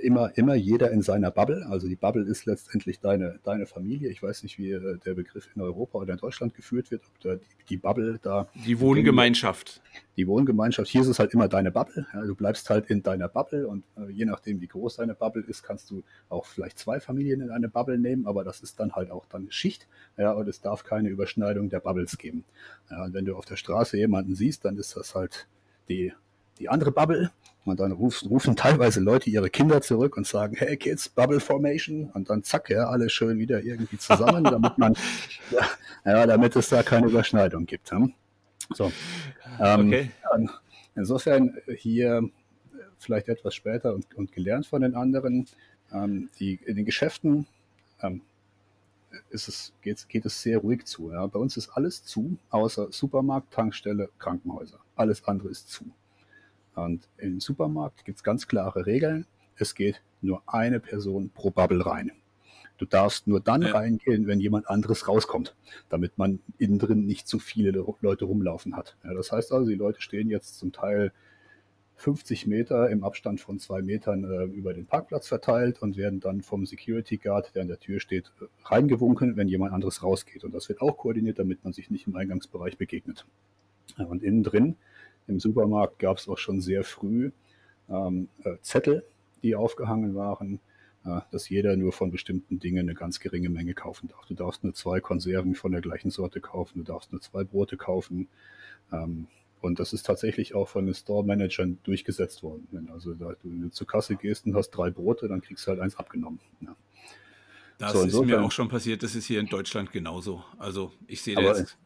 immer, 0.00 0.36
immer 0.36 0.54
jeder 0.54 0.90
in 0.90 1.02
seiner 1.02 1.30
Bubble. 1.30 1.66
Also 1.68 1.88
die 1.88 1.96
Bubble 1.96 2.24
ist 2.24 2.46
letztendlich 2.46 3.00
deine, 3.00 3.38
deine 3.44 3.66
Familie. 3.66 4.10
Ich 4.10 4.22
weiß 4.22 4.42
nicht, 4.42 4.58
wie 4.58 4.72
äh, 4.72 4.98
der 4.98 5.14
Begriff 5.14 5.48
in 5.54 5.62
Europa 5.62 5.98
oder 5.98 6.12
in 6.12 6.18
Deutschland 6.18 6.54
geführt 6.54 6.90
wird, 6.90 7.02
ob 7.06 7.20
da 7.20 7.34
die, 7.36 7.64
die 7.68 7.76
Bubble 7.76 8.18
da. 8.22 8.48
Die 8.66 8.80
Wohngemeinschaft. 8.80 9.80
Die 10.16 10.26
Wohngemeinschaft. 10.26 10.90
Hier 10.90 11.02
ist 11.02 11.06
es 11.06 11.18
halt 11.18 11.32
immer 11.34 11.48
deine 11.48 11.70
Bubble. 11.70 12.06
Ja, 12.12 12.22
du 12.22 12.34
bleibst 12.34 12.68
halt 12.70 12.90
in 12.90 13.02
deiner 13.02 13.28
Bubble 13.28 13.68
und 13.68 13.84
äh, 13.96 14.10
je 14.10 14.24
nachdem, 14.24 14.60
wie 14.60 14.66
groß 14.66 14.96
deine 14.96 15.14
Bubble 15.14 15.42
ist, 15.42 15.62
kannst 15.62 15.90
du 15.90 16.02
auch 16.28 16.46
vielleicht 16.46 16.78
zwei 16.78 17.00
Familien 17.00 17.40
in 17.40 17.50
eine 17.50 17.68
Bubble 17.68 17.98
nehmen, 17.98 18.26
aber 18.26 18.44
das 18.44 18.60
ist 18.60 18.80
dann 18.80 18.92
halt 18.92 19.10
auch 19.10 19.26
dann 19.26 19.50
Schicht. 19.50 19.86
Ja, 20.16 20.32
und 20.32 20.48
es 20.48 20.60
darf 20.60 20.84
keine 20.84 21.08
Überschneidung 21.08 21.68
der 21.68 21.80
Bubbles 21.80 22.18
geben. 22.18 22.44
Ja, 22.90 23.04
und 23.04 23.14
wenn 23.14 23.24
du 23.24 23.36
auf 23.36 23.44
der 23.44 23.56
Straße 23.56 23.96
jemanden 23.96 24.34
siehst, 24.34 24.64
dann 24.64 24.76
ist 24.76 24.96
das 24.96 25.14
halt 25.14 25.46
die, 25.88 26.12
die 26.58 26.68
andere 26.68 26.92
Bubble 26.92 27.30
und 27.64 27.78
dann 27.80 27.92
ruf, 27.92 28.22
rufen 28.28 28.56
teilweise 28.56 29.00
Leute 29.00 29.30
ihre 29.30 29.50
Kinder 29.50 29.82
zurück 29.82 30.16
und 30.16 30.26
sagen, 30.26 30.56
hey 30.56 30.76
Kids, 30.76 31.08
Bubble 31.08 31.40
Formation. 31.40 32.10
Und 32.14 32.30
dann 32.30 32.42
zack, 32.42 32.70
ja, 32.70 32.88
alle 32.88 33.10
schön 33.10 33.38
wieder 33.38 33.62
irgendwie 33.62 33.98
zusammen, 33.98 34.44
damit 34.44 34.78
man, 34.78 34.94
ja, 35.50 35.66
ja, 36.04 36.26
damit 36.26 36.56
es 36.56 36.68
da 36.68 36.82
keine 36.82 37.08
Überschneidung 37.08 37.66
gibt. 37.66 37.90
Hm? 37.90 38.14
So. 38.74 38.90
Ähm, 39.60 39.88
okay. 39.88 40.10
Insofern 40.96 41.56
hier 41.76 42.22
vielleicht 42.98 43.28
etwas 43.28 43.54
später 43.54 43.94
und, 43.94 44.14
und 44.16 44.32
gelernt 44.32 44.66
von 44.66 44.82
den 44.82 44.94
anderen. 44.94 45.46
Ähm, 45.92 46.30
die, 46.38 46.58
in 46.64 46.76
den 46.76 46.84
Geschäften 46.84 47.46
ähm, 48.02 48.22
ist 49.30 49.48
es, 49.48 49.72
geht, 49.82 50.08
geht 50.08 50.24
es 50.24 50.40
sehr 50.40 50.58
ruhig 50.58 50.84
zu. 50.84 51.10
Ja. 51.10 51.26
Bei 51.26 51.38
uns 51.38 51.56
ist 51.56 51.70
alles 51.70 52.04
zu, 52.04 52.36
außer 52.50 52.88
Supermarkt, 52.90 53.52
Tankstelle, 53.52 54.08
Krankenhäuser. 54.18 54.78
Alles 54.96 55.24
andere 55.24 55.48
ist 55.48 55.68
zu. 55.68 55.84
Und 56.84 57.08
im 57.18 57.40
Supermarkt 57.40 58.04
gibt 58.04 58.18
es 58.18 58.24
ganz 58.24 58.48
klare 58.48 58.86
Regeln. 58.86 59.26
Es 59.56 59.74
geht 59.74 60.02
nur 60.22 60.42
eine 60.46 60.80
Person 60.80 61.30
pro 61.30 61.50
Bubble 61.50 61.84
rein. 61.84 62.12
Du 62.78 62.86
darfst 62.86 63.26
nur 63.26 63.40
dann 63.40 63.60
ja. 63.60 63.72
reingehen, 63.72 64.26
wenn 64.26 64.40
jemand 64.40 64.68
anderes 64.70 65.06
rauskommt, 65.06 65.54
damit 65.90 66.16
man 66.16 66.40
innen 66.56 66.78
drin 66.78 67.04
nicht 67.04 67.28
zu 67.28 67.38
viele 67.38 67.84
Leute 68.00 68.24
rumlaufen 68.24 68.74
hat. 68.74 68.96
Ja, 69.04 69.12
das 69.12 69.32
heißt 69.32 69.52
also, 69.52 69.68
die 69.68 69.76
Leute 69.76 70.00
stehen 70.00 70.30
jetzt 70.30 70.58
zum 70.58 70.72
Teil 70.72 71.12
50 71.96 72.46
Meter 72.46 72.88
im 72.88 73.04
Abstand 73.04 73.42
von 73.42 73.58
zwei 73.58 73.82
Metern 73.82 74.24
äh, 74.24 74.44
über 74.44 74.72
den 74.72 74.86
Parkplatz 74.86 75.28
verteilt 75.28 75.82
und 75.82 75.98
werden 75.98 76.20
dann 76.20 76.40
vom 76.40 76.64
Security 76.64 77.18
Guard, 77.18 77.54
der 77.54 77.62
an 77.62 77.68
der 77.68 77.78
Tür 77.78 78.00
steht, 78.00 78.32
reingewunken, 78.64 79.36
wenn 79.36 79.48
jemand 79.48 79.74
anderes 79.74 80.02
rausgeht. 80.02 80.42
Und 80.44 80.54
das 80.54 80.70
wird 80.70 80.80
auch 80.80 80.96
koordiniert, 80.96 81.38
damit 81.38 81.62
man 81.62 81.74
sich 81.74 81.90
nicht 81.90 82.06
im 82.06 82.16
Eingangsbereich 82.16 82.78
begegnet. 82.78 83.26
Und 83.98 84.22
innen 84.22 84.42
drin 84.42 84.76
im 85.30 85.40
Supermarkt 85.40 85.98
gab 85.98 86.18
es 86.18 86.28
auch 86.28 86.38
schon 86.38 86.60
sehr 86.60 86.84
früh 86.84 87.30
ähm, 87.88 88.28
äh, 88.44 88.56
Zettel, 88.60 89.04
die 89.42 89.54
aufgehangen 89.56 90.14
waren, 90.14 90.60
äh, 91.04 91.20
dass 91.30 91.48
jeder 91.48 91.76
nur 91.76 91.92
von 91.92 92.10
bestimmten 92.10 92.58
Dingen 92.58 92.80
eine 92.80 92.94
ganz 92.94 93.20
geringe 93.20 93.48
Menge 93.48 93.74
kaufen 93.74 94.08
darf. 94.08 94.26
Du 94.26 94.34
darfst 94.34 94.64
nur 94.64 94.74
zwei 94.74 95.00
Konserven 95.00 95.54
von 95.54 95.72
der 95.72 95.80
gleichen 95.80 96.10
Sorte 96.10 96.40
kaufen, 96.40 96.78
du 96.78 96.84
darfst 96.84 97.12
nur 97.12 97.20
zwei 97.20 97.44
Brote 97.44 97.76
kaufen. 97.76 98.28
Ähm, 98.92 99.28
und 99.60 99.78
das 99.78 99.92
ist 99.92 100.04
tatsächlich 100.06 100.54
auch 100.54 100.68
von 100.68 100.86
den 100.86 100.94
Store-Managern 100.94 101.78
durchgesetzt 101.84 102.42
worden. 102.42 102.66
Wenn 102.70 102.88
also 102.90 103.14
da 103.14 103.34
du 103.42 103.68
zur 103.68 103.86
Kasse 103.86 104.16
gehst 104.16 104.46
und 104.46 104.54
hast 104.54 104.70
drei 104.70 104.90
Brote, 104.90 105.28
dann 105.28 105.42
kriegst 105.42 105.66
du 105.66 105.70
halt 105.70 105.80
eins 105.80 105.96
abgenommen. 105.96 106.40
Ja. 106.60 106.74
Das 107.78 107.92
so, 107.92 108.04
ist 108.04 108.26
mir 108.26 108.42
auch 108.42 108.52
schon 108.52 108.68
passiert, 108.68 109.02
das 109.02 109.14
ist 109.14 109.24
hier 109.26 109.40
in 109.40 109.46
Deutschland 109.46 109.90
genauso. 109.90 110.44
Also 110.58 110.92
ich 111.06 111.22
sehe 111.22 111.34
da 111.34 111.42
jetzt 111.42 111.78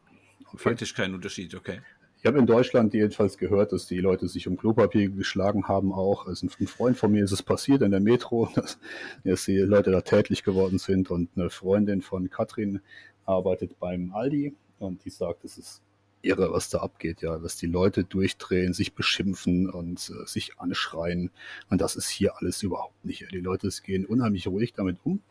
okay. 0.45 0.57
faktisch 0.57 0.93
keinen 0.93 1.15
Unterschied, 1.15 1.55
okay. 1.55 1.81
Ich 2.25 2.27
habe 2.27 2.39
in 2.39 2.47
Deutschland 2.47 2.91
jedenfalls 2.95 3.37
gehört, 3.37 3.71
dass 3.71 3.85
die 3.85 3.99
Leute 3.99 4.27
sich 4.27 4.47
um 4.47 4.57
Klopapier 4.57 5.09
geschlagen 5.09 5.67
haben 5.67 5.93
auch. 5.93 6.25
Also 6.25 6.47
ein 6.47 6.65
Freund 6.65 6.97
von 6.97 7.11
mir 7.11 7.23
ist 7.23 7.31
es 7.31 7.43
passiert 7.43 7.83
in 7.83 7.91
der 7.91 7.99
Metro, 7.99 8.49
dass, 8.55 8.79
dass 9.23 9.45
die 9.45 9.59
Leute 9.59 9.91
da 9.91 10.01
tätlich 10.01 10.43
geworden 10.43 10.79
sind 10.79 11.11
und 11.11 11.29
eine 11.35 11.51
Freundin 11.51 12.01
von 12.01 12.31
Katrin 12.31 12.81
arbeitet 13.27 13.77
beim 13.79 14.11
Aldi 14.11 14.55
und 14.79 15.05
die 15.05 15.11
sagt, 15.11 15.43
es 15.45 15.59
ist 15.59 15.83
irre, 16.23 16.51
was 16.51 16.69
da 16.69 16.79
abgeht, 16.79 17.21
ja, 17.21 17.37
dass 17.37 17.57
die 17.57 17.67
Leute 17.67 18.03
durchdrehen, 18.03 18.73
sich 18.73 18.95
beschimpfen 18.95 19.69
und 19.69 20.09
äh, 20.09 20.25
sich 20.25 20.57
anschreien. 20.57 21.29
Und 21.69 21.79
das 21.79 21.95
ist 21.95 22.09
hier 22.09 22.35
alles 22.37 22.63
überhaupt 22.63 23.05
nicht. 23.05 23.27
Die 23.33 23.39
Leute 23.39 23.69
gehen 23.83 24.03
unheimlich 24.03 24.47
ruhig 24.47 24.73
damit 24.73 24.97
um. 25.03 25.21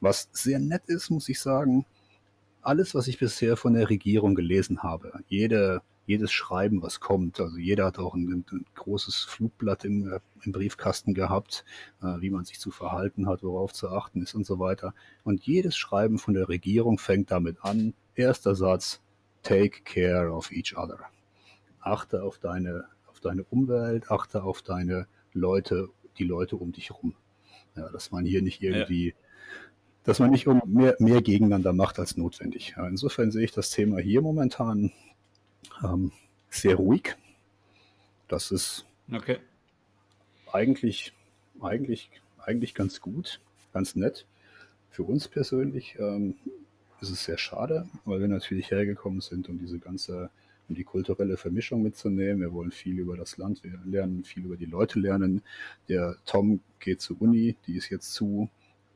Was 0.00 0.28
sehr 0.32 0.58
nett 0.58 0.82
ist, 0.88 1.08
muss 1.08 1.26
ich 1.30 1.40
sagen, 1.40 1.86
alles, 2.60 2.94
was 2.94 3.08
ich 3.08 3.18
bisher 3.18 3.56
von 3.56 3.72
der 3.72 3.88
Regierung 3.88 4.34
gelesen 4.34 4.82
habe, 4.82 5.10
jede 5.28 5.80
jedes 6.06 6.32
Schreiben, 6.32 6.82
was 6.82 7.00
kommt. 7.00 7.40
Also 7.40 7.56
jeder 7.56 7.86
hat 7.86 7.98
auch 7.98 8.14
ein, 8.14 8.44
ein 8.50 8.64
großes 8.74 9.16
Flugblatt 9.24 9.84
im, 9.84 10.12
äh, 10.12 10.20
im 10.42 10.52
Briefkasten 10.52 11.14
gehabt, 11.14 11.64
äh, 12.02 12.20
wie 12.20 12.30
man 12.30 12.44
sich 12.44 12.60
zu 12.60 12.70
verhalten 12.70 13.26
hat, 13.26 13.42
worauf 13.42 13.72
zu 13.72 13.88
achten 13.88 14.22
ist 14.22 14.34
und 14.34 14.46
so 14.46 14.58
weiter. 14.58 14.94
Und 15.22 15.46
jedes 15.46 15.76
Schreiben 15.76 16.18
von 16.18 16.34
der 16.34 16.48
Regierung 16.48 16.98
fängt 16.98 17.30
damit 17.30 17.58
an. 17.62 17.94
Erster 18.14 18.54
Satz, 18.54 19.00
take 19.42 19.82
care 19.84 20.30
of 20.30 20.52
each 20.52 20.76
other. 20.76 20.98
Achte 21.80 22.22
auf 22.22 22.38
deine, 22.38 22.84
auf 23.06 23.20
deine 23.20 23.44
Umwelt, 23.44 24.10
achte 24.10 24.42
auf 24.42 24.62
deine 24.62 25.06
Leute, 25.32 25.88
die 26.18 26.24
Leute 26.24 26.56
um 26.56 26.72
dich 26.72 26.90
herum. 26.90 27.14
Ja, 27.76 27.88
dass 27.90 28.10
man 28.10 28.24
hier 28.24 28.40
nicht 28.40 28.62
irgendwie 28.62 29.08
ja 29.08 29.14
dass 30.04 30.18
man 30.18 30.30
nicht 30.30 30.46
mehr, 30.46 30.96
mehr 30.98 31.22
gegeneinander 31.22 31.72
macht 31.72 31.98
als 31.98 32.16
notwendig. 32.16 32.74
Ja, 32.76 32.86
insofern 32.86 33.30
sehe 33.30 33.44
ich 33.44 33.52
das 33.52 33.70
Thema 33.70 33.98
hier 33.98 34.20
momentan 34.20 34.92
ähm, 35.82 36.12
sehr 36.50 36.76
ruhig. 36.76 37.16
Das 38.28 38.50
ist 38.50 38.86
okay. 39.12 39.38
eigentlich, 40.52 41.12
eigentlich, 41.60 42.10
eigentlich 42.38 42.74
ganz 42.74 43.00
gut, 43.00 43.40
ganz 43.72 43.96
nett. 43.96 44.26
Für 44.90 45.02
uns 45.02 45.28
persönlich 45.28 45.96
ähm, 45.98 46.36
ist 47.00 47.10
es 47.10 47.24
sehr 47.24 47.38
schade, 47.38 47.88
weil 48.04 48.20
wir 48.20 48.28
natürlich 48.28 48.70
hergekommen 48.70 49.20
sind, 49.20 49.48
um 49.48 49.58
diese 49.58 49.78
ganze, 49.78 50.30
um 50.68 50.74
die 50.74 50.84
kulturelle 50.84 51.36
Vermischung 51.36 51.82
mitzunehmen. 51.82 52.40
Wir 52.40 52.52
wollen 52.52 52.70
viel 52.70 52.98
über 52.98 53.16
das 53.16 53.36
Land 53.36 53.62
wir 53.64 53.78
lernen, 53.84 54.24
viel 54.24 54.44
über 54.44 54.56
die 54.56 54.64
Leute 54.64 54.98
lernen. 54.98 55.42
Der 55.88 56.16
Tom 56.24 56.60
geht 56.80 57.00
zur 57.00 57.20
Uni, 57.20 57.56
die 57.66 57.76
ist 57.76 57.90
jetzt 57.90 58.12
zu. 58.12 58.48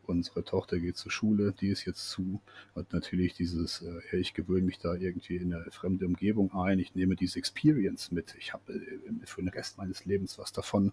Unsere 0.09 0.43
Tochter 0.43 0.79
geht 0.79 0.97
zur 0.97 1.13
Schule, 1.13 1.53
die 1.53 1.69
ist 1.69 1.85
jetzt 1.85 2.09
zu. 2.09 2.41
Hat 2.75 2.93
natürlich 2.95 3.35
dieses, 3.35 3.83
äh, 3.83 4.17
ich 4.17 4.33
gewöhne 4.33 4.65
mich 4.65 4.79
da 4.79 4.95
irgendwie 4.95 5.37
in 5.37 5.53
eine 5.53 5.71
fremde 5.71 6.07
Umgebung 6.07 6.53
ein, 6.55 6.79
ich 6.79 6.95
nehme 6.95 7.15
diese 7.15 7.39
Experience 7.39 8.11
mit. 8.11 8.35
Ich 8.39 8.55
habe 8.55 8.73
äh, 8.73 9.27
für 9.27 9.43
den 9.43 9.51
Rest 9.51 9.77
meines 9.77 10.07
Lebens 10.07 10.39
was 10.39 10.51
davon, 10.53 10.93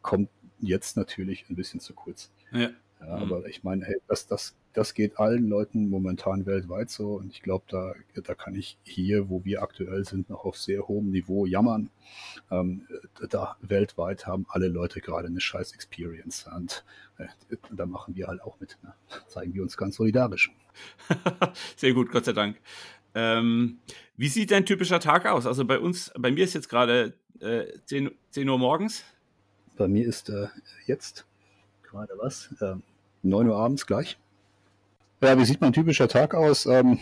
kommt 0.00 0.30
jetzt 0.60 0.96
natürlich 0.96 1.44
ein 1.50 1.56
bisschen 1.56 1.80
zu 1.80 1.92
kurz. 1.92 2.30
Ja. 2.52 2.70
Ja, 3.06 3.16
mhm. 3.16 3.22
Aber 3.22 3.46
ich 3.46 3.64
meine, 3.64 3.84
hey, 3.84 3.96
das, 4.06 4.26
das, 4.26 4.54
das 4.72 4.94
geht 4.94 5.18
allen 5.18 5.48
Leuten 5.48 5.88
momentan 5.88 6.46
weltweit 6.46 6.90
so 6.90 7.14
und 7.14 7.32
ich 7.32 7.42
glaube, 7.42 7.64
da, 7.68 7.94
da 8.22 8.34
kann 8.34 8.54
ich 8.54 8.78
hier, 8.82 9.28
wo 9.28 9.44
wir 9.44 9.62
aktuell 9.62 10.04
sind, 10.04 10.30
noch 10.30 10.44
auf 10.44 10.56
sehr 10.56 10.86
hohem 10.88 11.10
Niveau 11.10 11.46
jammern. 11.46 11.90
Ähm, 12.50 12.86
da 13.28 13.56
weltweit 13.60 14.26
haben 14.26 14.46
alle 14.48 14.68
Leute 14.68 15.00
gerade 15.00 15.28
eine 15.28 15.40
scheiß 15.40 15.72
Experience 15.72 16.48
und 16.54 16.84
äh, 17.18 17.26
da 17.72 17.86
machen 17.86 18.14
wir 18.14 18.28
halt 18.28 18.40
auch 18.42 18.60
mit. 18.60 18.78
Ne? 18.82 18.94
Zeigen 19.26 19.54
wir 19.54 19.62
uns 19.62 19.76
ganz 19.76 19.96
solidarisch. 19.96 20.52
sehr 21.76 21.92
gut, 21.92 22.10
Gott 22.10 22.24
sei 22.24 22.32
Dank. 22.32 22.58
Ähm, 23.14 23.78
wie 24.16 24.28
sieht 24.28 24.50
dein 24.52 24.64
typischer 24.64 25.00
Tag 25.00 25.26
aus? 25.26 25.46
Also 25.46 25.64
bei 25.64 25.78
uns, 25.78 26.12
bei 26.18 26.30
mir 26.30 26.44
ist 26.44 26.54
jetzt 26.54 26.68
gerade 26.68 27.14
äh, 27.40 27.66
10, 27.84 28.10
10 28.30 28.48
Uhr 28.48 28.58
morgens. 28.58 29.04
Bei 29.76 29.88
mir 29.88 30.06
ist 30.06 30.28
äh, 30.30 30.46
jetzt 30.86 31.26
gerade 31.82 32.12
was? 32.18 32.54
Ähm, 32.60 32.82
9 33.22 33.48
Uhr 33.48 33.56
abends 33.56 33.86
gleich. 33.86 34.18
Ja, 35.22 35.38
wie 35.38 35.44
sieht 35.44 35.60
mein 35.60 35.72
typischer 35.72 36.08
Tag 36.08 36.34
aus? 36.34 36.66
Ähm, 36.66 36.98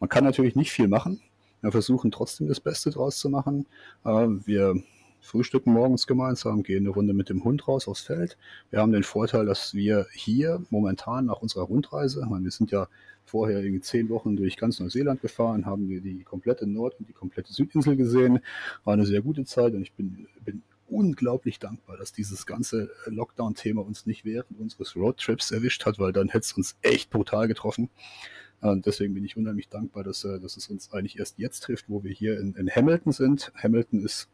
man 0.00 0.08
kann 0.08 0.24
natürlich 0.24 0.56
nicht 0.56 0.72
viel 0.72 0.88
machen. 0.88 1.20
Wir 1.60 1.72
versuchen 1.72 2.10
trotzdem 2.10 2.48
das 2.48 2.60
Beste 2.60 2.90
draus 2.90 3.18
zu 3.18 3.28
machen. 3.28 3.66
Ähm, 4.04 4.42
wir 4.46 4.74
frühstücken 5.20 5.72
morgens 5.72 6.06
gemeinsam, 6.06 6.62
gehen 6.62 6.84
eine 6.84 6.90
Runde 6.90 7.12
mit 7.12 7.28
dem 7.28 7.44
Hund 7.44 7.66
raus 7.68 7.88
aufs 7.88 8.02
Feld. 8.02 8.38
Wir 8.70 8.80
haben 8.80 8.92
den 8.92 9.02
Vorteil, 9.02 9.44
dass 9.46 9.74
wir 9.74 10.06
hier 10.12 10.62
momentan 10.70 11.26
nach 11.26 11.42
unserer 11.42 11.64
Rundreise, 11.64 12.24
meine, 12.26 12.44
wir 12.44 12.50
sind 12.50 12.70
ja 12.70 12.88
vorher 13.24 13.58
irgendwie 13.58 13.82
zehn 13.82 14.08
Wochen 14.08 14.36
durch 14.36 14.56
ganz 14.56 14.80
Neuseeland 14.80 15.20
gefahren, 15.20 15.66
haben 15.66 15.88
wir 15.88 16.00
die 16.00 16.22
komplette 16.22 16.66
Nord- 16.66 16.98
und 16.98 17.08
die 17.08 17.12
komplette 17.12 17.52
Südinsel 17.52 17.96
gesehen. 17.96 18.40
War 18.84 18.94
eine 18.94 19.04
sehr 19.04 19.20
gute 19.20 19.44
Zeit 19.44 19.74
und 19.74 19.82
ich 19.82 19.92
bin, 19.92 20.26
bin 20.44 20.62
unglaublich 20.88 21.58
dankbar, 21.58 21.96
dass 21.96 22.12
dieses 22.12 22.46
ganze 22.46 22.90
äh, 23.06 23.10
Lockdown-Thema 23.10 23.84
uns 23.84 24.06
nicht 24.06 24.24
während 24.24 24.58
unseres 24.58 24.96
Roadtrips 24.96 25.50
erwischt 25.50 25.86
hat, 25.86 25.98
weil 25.98 26.12
dann 26.12 26.28
hätte 26.28 26.44
es 26.44 26.52
uns 26.52 26.76
echt 26.82 27.10
brutal 27.10 27.48
getroffen. 27.48 27.90
Und 28.60 28.86
deswegen 28.86 29.14
bin 29.14 29.24
ich 29.24 29.36
unheimlich 29.36 29.68
dankbar, 29.68 30.02
dass, 30.02 30.24
äh, 30.24 30.40
dass 30.40 30.56
es 30.56 30.68
uns 30.68 30.92
eigentlich 30.92 31.18
erst 31.18 31.38
jetzt 31.38 31.60
trifft, 31.60 31.86
wo 31.88 32.02
wir 32.02 32.12
hier 32.12 32.40
in, 32.40 32.54
in 32.54 32.68
Hamilton 32.68 33.12
sind. 33.12 33.52
Hamilton 33.54 34.04
ist 34.04 34.28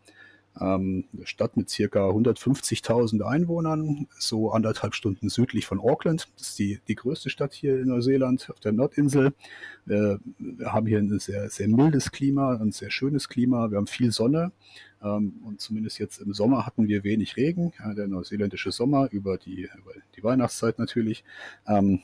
ähm, 0.60 1.04
eine 1.12 1.26
Stadt 1.26 1.56
mit 1.56 1.68
circa 1.68 2.08
150.000 2.08 3.22
Einwohnern, 3.22 4.06
so 4.18 4.52
anderthalb 4.52 4.94
Stunden 4.94 5.28
südlich 5.28 5.66
von 5.66 5.80
Auckland. 5.80 6.28
Das 6.36 6.48
ist 6.48 6.58
die, 6.58 6.80
die 6.88 6.94
größte 6.94 7.30
Stadt 7.30 7.52
hier 7.52 7.80
in 7.80 7.88
Neuseeland 7.88 8.50
auf 8.50 8.60
der 8.60 8.72
Nordinsel. 8.72 9.34
Wir, 9.84 10.20
wir 10.38 10.72
haben 10.72 10.86
hier 10.86 10.98
ein 10.98 11.18
sehr, 11.18 11.50
sehr 11.50 11.68
mildes 11.68 12.12
Klima, 12.12 12.56
ein 12.56 12.72
sehr 12.72 12.90
schönes 12.90 13.28
Klima. 13.28 13.70
Wir 13.70 13.78
haben 13.78 13.86
viel 13.86 14.12
Sonne. 14.12 14.52
Ähm, 15.04 15.34
und 15.44 15.60
zumindest 15.60 15.98
jetzt 15.98 16.20
im 16.20 16.32
Sommer 16.32 16.66
hatten 16.66 16.88
wir 16.88 17.04
wenig 17.04 17.36
Regen, 17.36 17.72
der 17.96 18.08
neuseeländische 18.08 18.72
Sommer 18.72 19.08
über 19.12 19.36
die, 19.36 19.68
über 19.78 19.92
die 20.16 20.24
Weihnachtszeit 20.24 20.78
natürlich. 20.78 21.24
Ähm, 21.66 22.00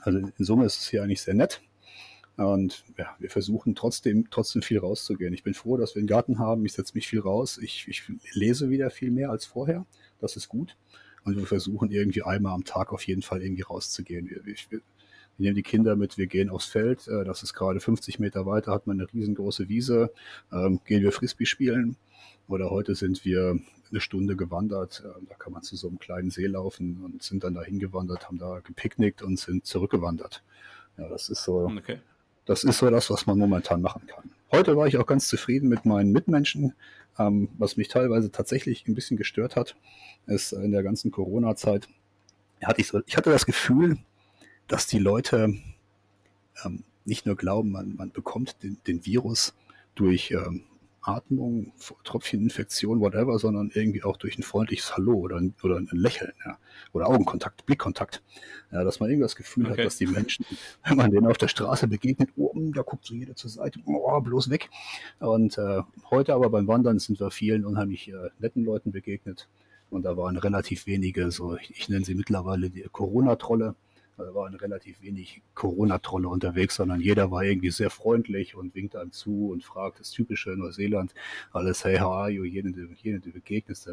also 0.00 0.18
in 0.18 0.44
Summe 0.44 0.66
ist 0.66 0.78
es 0.78 0.88
hier 0.88 1.02
eigentlich 1.02 1.22
sehr 1.22 1.34
nett. 1.34 1.62
Und 2.36 2.84
ja, 2.98 3.16
wir 3.18 3.30
versuchen 3.30 3.74
trotzdem, 3.74 4.28
trotzdem 4.30 4.60
viel 4.60 4.78
rauszugehen. 4.78 5.32
Ich 5.32 5.42
bin 5.42 5.54
froh, 5.54 5.78
dass 5.78 5.94
wir 5.94 6.00
einen 6.00 6.06
Garten 6.06 6.38
haben. 6.38 6.66
Ich 6.66 6.74
setze 6.74 6.92
mich 6.94 7.08
viel 7.08 7.20
raus. 7.20 7.58
Ich, 7.58 7.88
ich 7.88 8.02
lese 8.34 8.68
wieder 8.68 8.90
viel 8.90 9.10
mehr 9.10 9.30
als 9.30 9.46
vorher. 9.46 9.86
Das 10.20 10.36
ist 10.36 10.48
gut. 10.48 10.76
Und 11.24 11.36
wir 11.36 11.46
versuchen 11.46 11.90
irgendwie 11.90 12.22
einmal 12.22 12.52
am 12.52 12.64
Tag 12.64 12.92
auf 12.92 13.06
jeden 13.06 13.22
Fall 13.22 13.42
irgendwie 13.42 13.62
rauszugehen. 13.62 14.28
Wir, 14.28 14.44
wir, 14.44 14.80
wir 15.38 15.44
nehmen 15.44 15.56
die 15.56 15.62
Kinder 15.62 15.96
mit, 15.96 16.18
wir 16.18 16.26
gehen 16.26 16.50
aufs 16.50 16.66
Feld. 16.66 17.06
Äh, 17.08 17.24
das 17.24 17.42
ist 17.42 17.54
gerade 17.54 17.80
50 17.80 18.18
Meter 18.18 18.46
weiter, 18.46 18.72
hat 18.72 18.86
man 18.86 19.00
eine 19.00 19.12
riesengroße 19.12 19.68
Wiese. 19.68 20.12
Ähm, 20.52 20.80
gehen 20.84 21.02
wir 21.02 21.12
Frisbee 21.12 21.46
spielen. 21.46 21.96
Oder 22.48 22.70
heute 22.70 22.94
sind 22.94 23.24
wir 23.24 23.58
eine 23.90 24.00
Stunde 24.00 24.36
gewandert. 24.36 25.02
Ähm, 25.04 25.26
da 25.28 25.34
kann 25.34 25.52
man 25.52 25.62
zu 25.62 25.76
so 25.76 25.88
einem 25.88 25.98
kleinen 25.98 26.30
See 26.30 26.46
laufen 26.46 27.02
und 27.04 27.22
sind 27.22 27.44
dann 27.44 27.54
dahin 27.54 27.78
gewandert, 27.78 28.28
haben 28.28 28.38
da 28.38 28.60
gepicknickt 28.60 29.22
und 29.22 29.38
sind 29.38 29.66
zurückgewandert. 29.66 30.42
Ja, 30.96 31.08
das 31.08 31.28
ist 31.28 31.44
so. 31.44 31.66
Okay. 31.66 31.98
Das 32.46 32.62
ist 32.62 32.78
so 32.78 32.88
das, 32.90 33.10
was 33.10 33.26
man 33.26 33.38
momentan 33.38 33.82
machen 33.82 34.06
kann. 34.06 34.30
Heute 34.52 34.76
war 34.76 34.86
ich 34.86 34.96
auch 34.98 35.06
ganz 35.06 35.26
zufrieden 35.26 35.68
mit 35.68 35.84
meinen 35.84 36.12
Mitmenschen. 36.12 36.74
Ähm, 37.18 37.48
was 37.58 37.76
mich 37.76 37.88
teilweise 37.88 38.30
tatsächlich 38.30 38.86
ein 38.86 38.94
bisschen 38.94 39.16
gestört 39.16 39.56
hat, 39.56 39.74
ist 40.26 40.52
in 40.52 40.70
der 40.70 40.82
ganzen 40.82 41.10
Corona-Zeit, 41.10 41.88
hatte 42.62 42.80
ich, 42.80 42.86
so, 42.86 43.00
ich 43.06 43.16
hatte 43.16 43.30
das 43.30 43.46
Gefühl, 43.46 43.98
dass 44.68 44.86
die 44.86 44.98
Leute 44.98 45.54
ähm, 46.64 46.84
nicht 47.04 47.26
nur 47.26 47.36
glauben, 47.36 47.70
man, 47.70 47.96
man 47.96 48.10
bekommt 48.10 48.62
den, 48.62 48.78
den 48.86 49.04
Virus 49.06 49.54
durch 49.94 50.30
ähm, 50.32 50.64
Atmung, 51.06 51.72
Tröpfcheninfektion, 52.02 53.00
whatever, 53.00 53.38
sondern 53.38 53.70
irgendwie 53.72 54.02
auch 54.02 54.16
durch 54.16 54.38
ein 54.38 54.42
freundliches 54.42 54.96
Hallo 54.96 55.14
oder 55.14 55.36
ein, 55.36 55.54
oder 55.62 55.76
ein 55.76 55.88
Lächeln 55.92 56.32
ja. 56.44 56.58
oder 56.92 57.08
Augenkontakt, 57.08 57.64
Blickkontakt. 57.64 58.22
Ja, 58.72 58.82
dass 58.82 58.98
man 58.98 59.08
irgendwie 59.08 59.22
das 59.22 59.36
Gefühl 59.36 59.66
okay. 59.66 59.78
hat, 59.78 59.86
dass 59.86 59.96
die 59.96 60.08
Menschen, 60.08 60.44
wenn 60.84 60.96
man 60.96 61.12
denen 61.12 61.28
auf 61.28 61.38
der 61.38 61.48
Straße 61.48 61.86
begegnet, 61.86 62.30
oh, 62.36 62.52
da 62.74 62.82
guckt 62.82 63.06
so 63.06 63.14
jeder 63.14 63.36
zur 63.36 63.50
Seite, 63.50 63.78
oh, 63.86 64.20
bloß 64.20 64.50
weg. 64.50 64.68
Und 65.20 65.56
äh, 65.58 65.82
heute 66.10 66.34
aber 66.34 66.50
beim 66.50 66.66
Wandern 66.66 66.98
sind 66.98 67.20
wir 67.20 67.30
vielen 67.30 67.64
unheimlich 67.64 68.08
äh, 68.08 68.30
netten 68.40 68.64
Leuten 68.64 68.90
begegnet. 68.90 69.48
Und 69.90 70.02
da 70.02 70.16
waren 70.16 70.36
relativ 70.36 70.86
wenige, 70.86 71.30
so 71.30 71.56
ich, 71.56 71.70
ich 71.70 71.88
nenne 71.88 72.04
sie 72.04 72.16
mittlerweile 72.16 72.68
die 72.68 72.82
Corona-Trolle, 72.90 73.76
da 74.16 74.34
waren 74.34 74.54
relativ 74.54 75.02
wenig 75.02 75.42
Corona-Trolle 75.54 76.28
unterwegs, 76.28 76.76
sondern 76.76 77.00
jeder 77.00 77.30
war 77.30 77.44
irgendwie 77.44 77.70
sehr 77.70 77.90
freundlich 77.90 78.54
und 78.54 78.74
winkt 78.74 78.96
einem 78.96 79.12
zu 79.12 79.50
und 79.50 79.64
fragt 79.64 80.00
das 80.00 80.10
typische 80.10 80.50
Neuseeland, 80.50 81.14
alles, 81.52 81.84
hey, 81.84 81.98
how 81.98 82.12
are 82.12 82.30
you, 82.30 82.44
jeden, 82.44 82.96
jeden 83.02 83.20
du 83.20 83.30
begegnest. 83.30 83.86
Da 83.86 83.92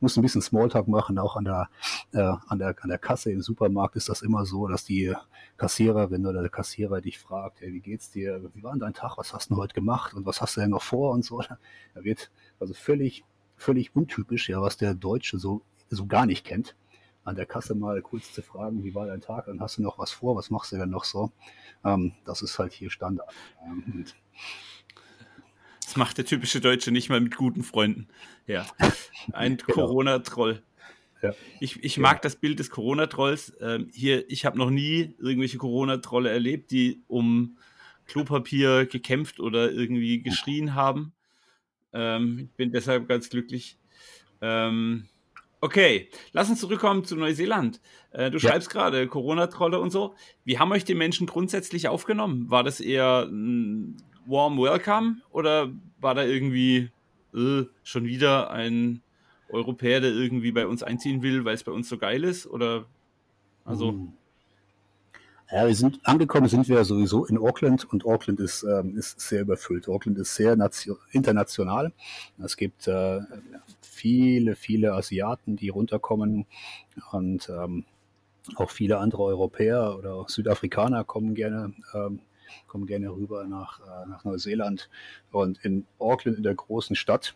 muss 0.00 0.16
ein 0.16 0.22
bisschen 0.22 0.40
Smalltalk 0.40 0.88
machen, 0.88 1.18
auch 1.18 1.36
an 1.36 1.44
der, 1.44 1.68
äh, 2.12 2.32
an, 2.48 2.58
der, 2.58 2.74
an 2.80 2.88
der 2.88 2.98
Kasse 2.98 3.32
im 3.32 3.42
Supermarkt 3.42 3.96
ist 3.96 4.08
das 4.08 4.22
immer 4.22 4.46
so, 4.46 4.66
dass 4.66 4.84
die 4.84 5.14
Kassiererin 5.58 6.26
oder 6.26 6.40
der 6.40 6.50
Kassierer 6.50 7.00
dich 7.00 7.18
fragt, 7.18 7.60
hey, 7.60 7.72
wie 7.72 7.80
geht's 7.80 8.10
dir, 8.10 8.42
wie 8.54 8.62
war 8.62 8.72
denn 8.72 8.80
dein 8.80 8.94
Tag, 8.94 9.18
was 9.18 9.34
hast 9.34 9.50
du 9.50 9.56
heute 9.56 9.74
gemacht? 9.74 10.14
Und 10.14 10.24
was 10.24 10.40
hast 10.40 10.56
du 10.56 10.62
denn 10.62 10.70
noch 10.70 10.82
vor? 10.82 11.12
Und 11.12 11.24
so. 11.24 11.42
Da 11.94 12.04
wird 12.04 12.30
also 12.58 12.72
völlig, 12.72 13.24
völlig 13.56 13.94
untypisch, 13.94 14.48
ja, 14.48 14.62
was 14.62 14.76
der 14.78 14.94
Deutsche 14.94 15.38
so, 15.38 15.62
so 15.90 16.06
gar 16.06 16.24
nicht 16.24 16.46
kennt 16.46 16.76
an 17.24 17.36
der 17.36 17.46
Kasse 17.46 17.74
mal 17.74 18.00
kurz 18.02 18.32
zu 18.32 18.42
fragen, 18.42 18.82
wie 18.84 18.94
war 18.94 19.06
dein 19.06 19.20
Tag, 19.20 19.46
dann 19.46 19.60
hast 19.60 19.78
du 19.78 19.82
noch 19.82 19.98
was 19.98 20.10
vor, 20.10 20.36
was 20.36 20.50
machst 20.50 20.72
du 20.72 20.76
denn 20.76 20.90
noch 20.90 21.04
so? 21.04 21.32
Ähm, 21.84 22.12
das 22.24 22.42
ist 22.42 22.58
halt 22.58 22.72
hier 22.72 22.90
Standard. 22.90 23.32
Ähm, 23.64 24.04
das 25.84 25.96
macht 25.96 26.18
der 26.18 26.24
typische 26.24 26.60
Deutsche 26.60 26.92
nicht 26.92 27.08
mal 27.08 27.20
mit 27.20 27.36
guten 27.36 27.62
Freunden. 27.62 28.08
Ja, 28.46 28.66
ein 29.32 29.56
genau. 29.66 29.74
Corona-Troll. 29.74 30.62
Ja. 31.22 31.34
Ich, 31.60 31.82
ich 31.82 31.98
mag 31.98 32.22
das 32.22 32.36
Bild 32.36 32.58
des 32.58 32.70
Corona-Trolls. 32.70 33.54
Ähm, 33.60 33.88
hier, 33.92 34.28
ich 34.30 34.46
habe 34.46 34.56
noch 34.56 34.70
nie 34.70 35.14
irgendwelche 35.18 35.58
Corona-Trolle 35.58 36.30
erlebt, 36.30 36.70
die 36.70 37.02
um 37.08 37.58
Klopapier 38.06 38.86
gekämpft 38.86 39.40
oder 39.40 39.70
irgendwie 39.70 40.22
geschrien 40.22 40.74
haben. 40.74 41.12
Ähm, 41.92 42.38
ich 42.50 42.56
bin 42.56 42.72
deshalb 42.72 43.06
ganz 43.08 43.28
glücklich. 43.28 43.76
Ähm, 44.40 45.08
Okay, 45.62 46.08
lass 46.32 46.48
uns 46.48 46.60
zurückkommen 46.60 47.04
zu 47.04 47.16
Neuseeland. 47.16 47.80
Äh, 48.12 48.30
du 48.30 48.38
ja. 48.38 48.48
schreibst 48.50 48.70
gerade 48.70 49.06
Corona-Trolle 49.06 49.78
und 49.78 49.90
so. 49.90 50.14
Wie 50.44 50.58
haben 50.58 50.72
euch 50.72 50.84
die 50.84 50.94
Menschen 50.94 51.26
grundsätzlich 51.26 51.88
aufgenommen? 51.88 52.50
War 52.50 52.64
das 52.64 52.80
eher 52.80 53.26
ein 53.30 53.98
warm 54.24 54.58
Welcome 54.58 55.16
oder 55.30 55.70
war 56.00 56.14
da 56.14 56.24
irgendwie 56.24 56.90
äh, 57.34 57.64
schon 57.82 58.06
wieder 58.06 58.50
ein 58.50 59.02
Europäer, 59.50 60.00
der 60.00 60.12
irgendwie 60.12 60.52
bei 60.52 60.66
uns 60.66 60.82
einziehen 60.82 61.22
will, 61.22 61.44
weil 61.44 61.54
es 61.54 61.64
bei 61.64 61.72
uns 61.72 61.88
so 61.88 61.98
geil 61.98 62.24
ist? 62.24 62.46
Oder 62.46 62.86
also. 63.64 63.90
Hm. 63.90 64.12
Ja, 65.52 65.66
wir 65.66 65.74
sind 65.74 65.98
angekommen, 66.04 66.46
sind 66.48 66.68
wir 66.68 66.84
sowieso 66.84 67.24
in 67.24 67.36
Auckland 67.36 67.84
und 67.84 68.06
Auckland 68.06 68.38
ist, 68.38 68.62
ähm, 68.62 68.96
ist 68.96 69.18
sehr 69.18 69.40
überfüllt. 69.40 69.88
Auckland 69.88 70.16
ist 70.18 70.36
sehr 70.36 70.56
international. 71.10 71.92
Es 72.38 72.56
gibt 72.56 72.86
äh, 72.86 73.20
viele, 73.80 74.54
viele 74.54 74.92
Asiaten, 74.92 75.56
die 75.56 75.68
runterkommen 75.68 76.46
und 77.10 77.48
ähm, 77.48 77.84
auch 78.54 78.70
viele 78.70 78.98
andere 78.98 79.24
Europäer 79.24 79.96
oder 79.98 80.14
auch 80.14 80.28
Südafrikaner 80.28 81.02
kommen 81.02 81.34
gerne, 81.34 81.74
ähm, 81.94 82.20
kommen 82.68 82.86
gerne 82.86 83.10
rüber 83.10 83.44
nach, 83.44 83.80
äh, 83.80 84.08
nach 84.08 84.22
Neuseeland. 84.22 84.88
Und 85.32 85.64
in 85.64 85.84
Auckland, 85.98 86.36
in 86.36 86.44
der 86.44 86.54
großen 86.54 86.94
Stadt, 86.94 87.34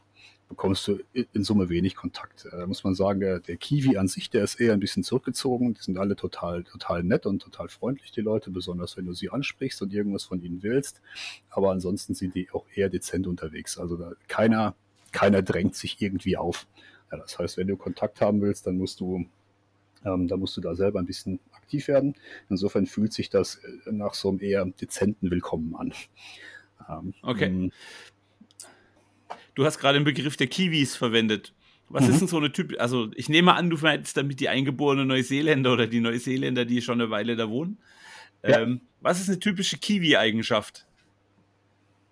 bekommst 0.49 0.87
du 0.87 0.99
in 1.13 1.45
Summe 1.45 1.69
wenig 1.69 1.97
Kontakt. 1.97 2.47
Da 2.51 2.67
muss 2.67 2.85
man 2.85 2.95
sagen, 2.95 3.21
der, 3.21 3.41
der, 3.41 3.57
Kiwi 3.57 3.97
an 3.97 4.09
sich, 4.09 4.31
der 4.31 4.45
ist 4.45 4.61
eher 4.61 4.73
ein 4.73 4.81
bisschen 4.81 5.03
zurückgezogen. 5.03 5.75
Die 5.75 5.83
sind 5.83 5.99
alle 5.99 6.17
total, 6.17 6.65
total 6.65 7.03
nett 7.03 7.27
und 7.27 7.41
total 7.41 7.69
freundlich, 7.69 8.13
die 8.13 8.21
Leute, 8.21 8.51
besonders 8.51 8.97
wenn 8.97 9.07
du 9.07 9.15
sie 9.15 9.31
ansprichst 9.31 9.81
und 9.83 9.93
irgendwas 9.93 10.25
von 10.25 10.43
ihnen 10.43 10.63
willst. 10.63 11.01
Aber 11.51 11.71
ansonsten 11.71 12.15
sind 12.15 12.35
die 12.35 12.51
auch 12.53 12.67
eher 12.75 12.89
dezent 12.89 13.27
unterwegs. 13.27 13.79
Also 13.79 13.97
da, 13.97 14.13
keiner, 14.29 14.75
keiner 15.13 15.43
drängt 15.43 15.77
sich 15.77 16.01
irgendwie 16.01 16.37
auf. 16.37 16.67
Ja, 17.11 17.19
das 17.19 17.39
heißt, 17.39 17.57
wenn 17.57 17.69
du 17.69 17.77
Kontakt 17.77 18.21
haben 18.21 18.41
willst, 18.41 18.67
dann 18.67 18.77
musst 18.77 19.01
du, 19.01 19.27
ähm, 20.05 20.29
dann 20.29 20.41
musst 20.41 20.57
du 20.57 20.61
da 20.61 20.75
selber 20.75 20.99
ein 20.99 21.07
bisschen 21.07 21.41
aktiv 21.53 21.89
werden. 21.89 22.15
Insofern 22.51 22.87
fühlt 22.87 23.13
sich 23.13 23.31
das 23.31 23.57
äh, 23.57 23.93
nach 23.93 24.15
so 24.15 24.29
einem 24.29 24.41
eher 24.41 24.65
dezenten 24.65 25.31
Willkommen 25.31 25.75
an. 25.77 25.93
Ähm, 26.89 27.15
okay. 27.23 27.71
Du 29.55 29.65
hast 29.65 29.79
gerade 29.79 29.99
den 29.99 30.05
Begriff 30.05 30.37
der 30.37 30.47
Kiwis 30.47 30.97
verwendet. 30.97 31.55
Was 31.89 32.05
mhm. 32.05 32.11
ist 32.11 32.21
denn 32.21 32.29
so 32.29 32.39
eine 32.39 32.51
Typ? 32.53 32.75
Also, 32.79 33.11
ich 33.15 33.29
nehme 33.29 33.55
an, 33.55 33.71
du 33.71 33.77
meinst 33.77 34.17
damit 34.17 34.41
die 34.41 34.49
eingeborenen 34.49 35.07
Neuseeländer 35.07 35.73
oder 35.73 35.87
die 35.87 36.01
Neuseeländer, 36.01 36.65
die 36.65 36.83
schon 36.83 37.01
eine 37.01 37.11
Weile 37.11 37.37
da 37.37 37.49
wohnen. 37.49 37.79
Ja. 38.43 38.61
Ähm, 38.61 38.81
was 39.01 39.21
ist 39.21 39.29
eine 39.29 39.39
typische 39.39 39.79
Kiwi-Eigenschaft, 39.79 40.87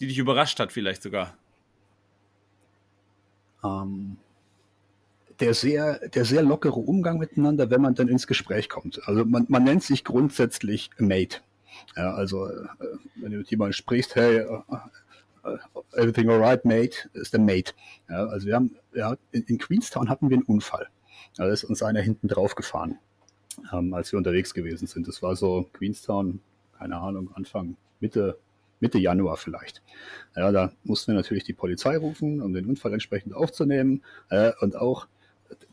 die 0.01 0.07
dich 0.07 0.19
überrascht 0.19 0.61
hat, 0.61 0.73
vielleicht 0.73 1.03
sogar? 1.03 1.37
Ähm, 3.65 4.17
der, 5.41 5.55
sehr, 5.55 6.09
der 6.09 6.25
sehr 6.25 6.43
lockere 6.43 6.79
Umgang 6.79 7.19
miteinander, 7.19 7.71
wenn 7.71 7.81
man 7.81 7.95
dann 7.95 8.09
ins 8.09 8.27
Gespräch 8.27 8.69
kommt. 8.69 9.01
Also, 9.09 9.25
man, 9.25 9.47
man 9.49 9.65
nennt 9.65 9.83
sich 9.83 10.05
grundsätzlich 10.05 10.91
Mate. 10.99 11.39
Ja, 11.97 12.13
also, 12.13 12.47
äh, 12.47 12.67
wenn 13.17 13.33
du 13.33 13.39
mit 13.39 13.51
jemandem 13.51 13.73
sprichst, 13.73 14.15
hey, 14.15 14.39
äh, 14.39 14.59
everything 15.95 16.29
alright, 16.31 16.65
mate, 16.65 17.09
ist 17.15 17.33
der 17.33 17.41
Mate. 17.41 17.73
Ja, 18.09 18.27
also 18.27 18.47
wir 18.47 18.55
haben, 18.55 18.77
ja, 18.95 19.17
in, 19.33 19.43
in, 19.45 19.59
Queenstown 19.59 20.09
hatten 20.09 20.31
wir 20.31 20.37
einen 20.37 20.47
Unfall. 20.47 20.89
Da 21.37 21.49
ist 21.49 21.65
uns 21.65 21.83
einer 21.83 22.01
hinten 22.01 22.29
drauf 22.29 22.55
gefahren, 22.55 22.99
ähm, 23.73 23.95
als 23.95 24.13
wir 24.13 24.19
unterwegs 24.19 24.55
gewesen 24.55 24.87
sind. 24.87 25.09
Das 25.09 25.23
war 25.23 25.37
so 25.37 25.69
Queenstown, 25.73 26.41
keine 26.79 26.99
Ahnung, 26.99 27.31
Anfang, 27.35 27.77
Mitte, 28.01 28.39
Mitte 28.81 28.99
Januar 28.99 29.37
vielleicht. 29.37 29.83
Ja, 30.37 30.51
da 30.53 30.73
mussten 30.85 31.13
wir 31.13 31.17
natürlich 31.17 31.45
die 31.45 31.53
Polizei 31.53 31.97
rufen, 31.97 32.41
um 32.43 32.53
den 32.53 32.67
Unfall 32.67 32.93
entsprechend 32.93 33.35
aufzunehmen. 33.35 34.03
Äh, 34.29 34.53
und 34.61 34.77
auch 34.77 35.07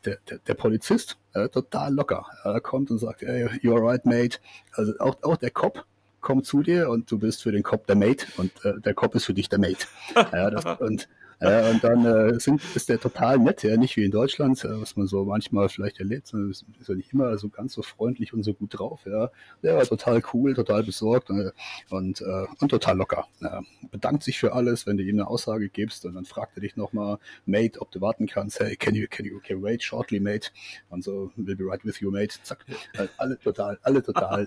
der, 0.05 0.17
der, 0.29 0.39
der 0.39 0.53
Polizist, 0.53 1.17
äh, 1.33 1.49
total 1.49 1.93
locker. 1.93 2.25
Er 2.43 2.61
kommt 2.61 2.91
und 2.91 2.99
sagt, 2.99 3.21
hey, 3.21 3.45
you're 3.61 3.75
alright, 3.75 4.05
mate. 4.05 4.39
Also 4.73 4.93
auch, 4.99 5.21
auch 5.23 5.37
der 5.37 5.51
Cop, 5.51 5.85
kommt 6.21 6.45
zu 6.45 6.61
dir 6.61 6.89
und 6.89 7.09
du 7.11 7.17
bist 7.19 7.43
für 7.43 7.51
den 7.51 7.63
Cop 7.63 7.87
der 7.87 7.95
Mate 7.95 8.27
und 8.37 8.51
äh, 8.65 8.79
der 8.79 8.93
Cop 8.93 9.15
ist 9.15 9.25
für 9.25 9.33
dich 9.33 9.49
der 9.49 9.59
Mate. 9.59 9.87
ja, 10.15 10.49
das, 10.49 10.79
und 10.79 11.07
ja, 11.41 11.69
und 11.69 11.81
dann 11.83 12.05
äh, 12.05 12.39
sind, 12.39 12.61
ist 12.75 12.89
der 12.89 12.99
total 12.99 13.39
nett, 13.39 13.63
ja, 13.63 13.77
nicht 13.77 13.95
wie 13.95 14.03
in 14.03 14.11
Deutschland, 14.11 14.61
äh, 14.65 14.81
was 14.81 14.97
man 14.97 15.07
so 15.07 15.23
manchmal 15.23 15.69
vielleicht 15.69 15.99
erlebt, 15.99 16.27
sondern 16.27 16.51
ist, 16.51 16.65
ist 16.81 16.89
ja 16.89 16.95
nicht 16.95 17.13
immer 17.13 17.37
so 17.37 17.47
ganz 17.47 17.73
so 17.73 17.81
freundlich 17.81 18.33
und 18.33 18.43
so 18.43 18.53
gut 18.53 18.77
drauf. 18.77 19.01
Ja, 19.05 19.31
der 19.63 19.77
war 19.77 19.85
total 19.85 20.21
cool, 20.33 20.53
total 20.53 20.83
besorgt 20.83 21.29
äh, 21.29 21.51
und, 21.89 22.19
äh, 22.19 22.45
und 22.59 22.69
total 22.69 22.97
locker. 22.97 23.27
Ja, 23.39 23.61
bedankt 23.89 24.23
sich 24.23 24.37
für 24.37 24.51
alles, 24.51 24.85
wenn 24.85 24.97
du 24.97 25.03
ihm 25.03 25.15
eine 25.15 25.27
Aussage 25.27 25.69
gibst 25.69 26.03
und 26.05 26.15
dann 26.15 26.25
fragt 26.25 26.57
er 26.57 26.61
dich 26.61 26.75
nochmal, 26.75 27.19
Mate, 27.45 27.79
ob 27.79 27.89
du 27.91 28.01
warten 28.01 28.27
kannst. 28.27 28.59
Hey, 28.59 28.75
can 28.75 28.93
you, 28.95 29.07
can 29.09 29.25
you 29.25 29.37
okay, 29.37 29.55
wait 29.61 29.81
shortly, 29.81 30.19
Mate? 30.19 30.49
Und 30.89 31.05
so, 31.05 31.31
we'll 31.37 31.55
be 31.55 31.63
right 31.65 31.85
with 31.85 32.01
you, 32.01 32.11
Mate. 32.11 32.37
Zack, 32.43 32.65
äh, 32.97 33.07
alle 33.17 33.39
total, 33.39 33.79
alle 33.83 34.03
total, 34.03 34.45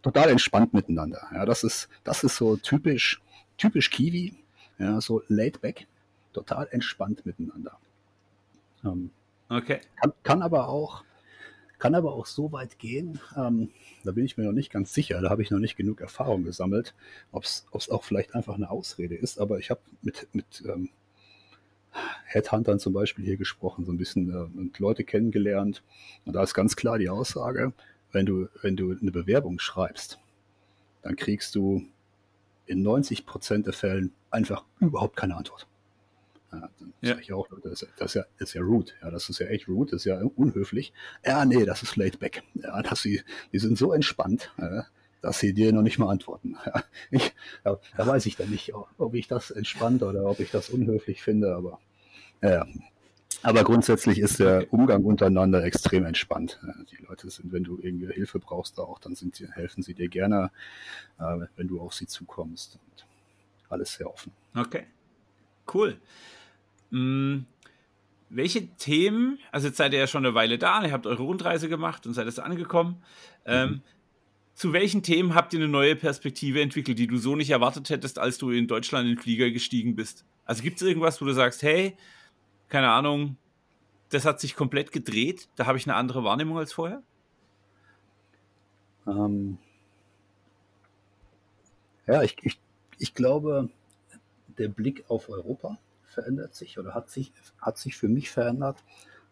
total 0.00 0.28
entspannt 0.28 0.74
miteinander. 0.74 1.22
Ja, 1.32 1.44
das 1.44 1.64
ist, 1.64 1.88
das 2.04 2.22
ist 2.22 2.36
so 2.36 2.56
typisch, 2.56 3.20
typisch 3.58 3.90
Kiwi. 3.90 4.34
Ja, 4.78 5.00
so 5.00 5.22
laid 5.28 5.60
back 5.60 5.86
total 6.32 6.68
entspannt 6.70 7.26
miteinander. 7.26 7.78
Ähm, 8.84 9.10
okay. 9.48 9.80
Kann, 10.00 10.12
kann, 10.22 10.42
aber 10.42 10.68
auch, 10.68 11.04
kann 11.78 11.94
aber 11.94 12.12
auch 12.14 12.26
so 12.26 12.52
weit 12.52 12.78
gehen, 12.78 13.20
ähm, 13.36 13.70
da 14.04 14.12
bin 14.12 14.24
ich 14.24 14.36
mir 14.36 14.44
noch 14.44 14.52
nicht 14.52 14.70
ganz 14.70 14.92
sicher, 14.92 15.20
da 15.20 15.30
habe 15.30 15.42
ich 15.42 15.50
noch 15.50 15.58
nicht 15.58 15.76
genug 15.76 16.00
Erfahrung 16.00 16.44
gesammelt, 16.44 16.94
ob 17.32 17.44
es 17.44 17.66
auch 17.72 18.04
vielleicht 18.04 18.34
einfach 18.34 18.54
eine 18.54 18.70
Ausrede 18.70 19.14
ist, 19.14 19.38
aber 19.38 19.58
ich 19.58 19.70
habe 19.70 19.80
mit, 20.02 20.28
mit 20.32 20.62
ähm, 20.66 20.90
Headhuntern 22.24 22.78
zum 22.78 22.92
Beispiel 22.92 23.24
hier 23.24 23.36
gesprochen, 23.36 23.84
so 23.84 23.92
ein 23.92 23.98
bisschen 23.98 24.30
äh, 24.30 24.58
und 24.58 24.78
Leute 24.78 25.04
kennengelernt. 25.04 25.82
Und 26.24 26.34
da 26.34 26.42
ist 26.42 26.54
ganz 26.54 26.76
klar 26.76 26.98
die 26.98 27.08
Aussage, 27.08 27.72
wenn 28.12 28.26
du, 28.26 28.48
wenn 28.62 28.76
du 28.76 28.96
eine 29.00 29.10
Bewerbung 29.10 29.58
schreibst, 29.58 30.18
dann 31.02 31.16
kriegst 31.16 31.54
du 31.54 31.84
in 32.66 32.82
90 32.82 33.26
Prozent 33.26 33.66
der 33.66 33.72
Fällen 33.72 34.12
einfach 34.30 34.64
überhaupt 34.78 35.16
keine 35.16 35.36
Antwort. 35.36 35.66
Ja, 36.52 36.68
dann 36.78 36.92
ja. 37.00 37.18
ich 37.18 37.32
auch, 37.32 37.48
das, 37.62 37.86
das, 37.96 38.10
ist 38.10 38.14
ja, 38.14 38.24
ist 38.38 38.54
ja 38.54 38.62
rude. 38.62 38.92
Ja, 39.02 39.10
das 39.10 39.28
ist 39.28 39.38
ja 39.38 39.46
echt 39.46 39.68
rude, 39.68 39.92
das 39.92 40.02
ist 40.02 40.04
ja 40.06 40.20
unhöflich. 40.20 40.92
Ja, 41.24 41.44
nee, 41.44 41.64
das 41.64 41.82
ist 41.82 41.96
laid 41.96 42.18
back. 42.18 42.42
Ja, 42.54 42.82
dass 42.82 43.02
sie, 43.02 43.22
die 43.52 43.58
sind 43.58 43.78
so 43.78 43.92
entspannt, 43.92 44.52
ja, 44.58 44.86
dass 45.20 45.38
sie 45.38 45.52
dir 45.52 45.72
noch 45.72 45.82
nicht 45.82 45.98
mal 45.98 46.10
antworten. 46.10 46.56
Ja, 46.66 46.82
ich, 47.10 47.32
da, 47.64 47.78
da 47.96 48.06
weiß 48.06 48.26
ich 48.26 48.36
dann 48.36 48.50
nicht, 48.50 48.72
ob 48.74 49.14
ich 49.14 49.28
das 49.28 49.50
entspannt 49.50 50.02
oder 50.02 50.24
ob 50.24 50.40
ich 50.40 50.50
das 50.50 50.70
unhöflich 50.70 51.22
finde, 51.22 51.54
aber 51.54 51.78
ja, 52.42 52.66
aber 53.42 53.64
grundsätzlich 53.64 54.18
ist 54.18 54.38
der 54.38 54.72
Umgang 54.72 55.04
untereinander 55.04 55.64
extrem 55.64 56.04
entspannt. 56.04 56.60
Die 56.90 57.02
Leute 57.02 57.30
sind, 57.30 57.52
wenn 57.52 57.64
du 57.64 57.78
irgendwie 57.80 58.12
Hilfe 58.12 58.38
brauchst, 58.38 58.78
auch, 58.78 58.98
dann 58.98 59.14
sind 59.14 59.36
sie, 59.36 59.50
helfen 59.50 59.82
sie 59.82 59.94
dir 59.94 60.08
gerne, 60.08 60.50
äh, 61.18 61.46
wenn 61.56 61.68
du 61.68 61.80
auf 61.80 61.94
sie 61.94 62.06
zukommst. 62.06 62.78
Und 62.90 63.06
alles 63.70 63.94
sehr 63.94 64.10
offen. 64.10 64.32
Okay, 64.54 64.86
cool. 65.72 65.98
Hm, 66.90 67.46
welche 68.30 68.68
Themen, 68.76 69.38
also 69.50 69.66
jetzt 69.66 69.76
seid 69.76 69.92
ihr 69.92 69.98
ja 69.98 70.06
schon 70.06 70.24
eine 70.24 70.34
Weile 70.34 70.56
da, 70.56 70.84
ihr 70.84 70.92
habt 70.92 71.06
eure 71.06 71.22
Rundreise 71.22 71.68
gemacht 71.68 72.06
und 72.06 72.14
seid 72.14 72.26
jetzt 72.26 72.40
angekommen. 72.40 73.02
Ähm, 73.44 73.70
mhm. 73.70 73.80
zu 74.54 74.72
welchen 74.72 75.02
Themen 75.02 75.34
habt 75.34 75.52
ihr 75.52 75.58
eine 75.58 75.68
neue 75.68 75.96
Perspektive 75.96 76.60
entwickelt, 76.60 76.98
die 76.98 77.06
du 77.06 77.16
so 77.16 77.34
nicht 77.34 77.50
erwartet 77.50 77.90
hättest, 77.90 78.18
als 78.18 78.38
du 78.38 78.50
in 78.50 78.68
Deutschland 78.68 79.08
in 79.08 79.16
den 79.16 79.22
Flieger 79.22 79.50
gestiegen 79.50 79.96
bist? 79.96 80.24
Also 80.44 80.62
gibt 80.62 80.80
es 80.80 80.86
irgendwas, 80.86 81.20
wo 81.20 81.24
du 81.24 81.32
sagst, 81.32 81.62
hey, 81.62 81.96
keine 82.68 82.90
Ahnung, 82.90 83.36
das 84.10 84.24
hat 84.24 84.40
sich 84.40 84.54
komplett 84.54 84.92
gedreht. 84.92 85.48
Da 85.56 85.66
habe 85.66 85.78
ich 85.78 85.86
eine 85.86 85.96
andere 85.96 86.22
Wahrnehmung 86.22 86.58
als 86.58 86.72
vorher? 86.72 87.02
Ähm, 89.06 89.58
ja, 92.06 92.22
ich, 92.22 92.36
ich, 92.42 92.58
ich 92.98 93.14
glaube, 93.14 93.70
der 94.58 94.68
Blick 94.68 95.04
auf 95.08 95.28
Europa 95.28 95.78
verändert 96.10 96.54
sich 96.54 96.78
oder 96.78 96.94
hat 96.94 97.08
sich, 97.08 97.32
hat 97.60 97.78
sich 97.78 97.96
für 97.96 98.08
mich 98.08 98.30
verändert. 98.30 98.82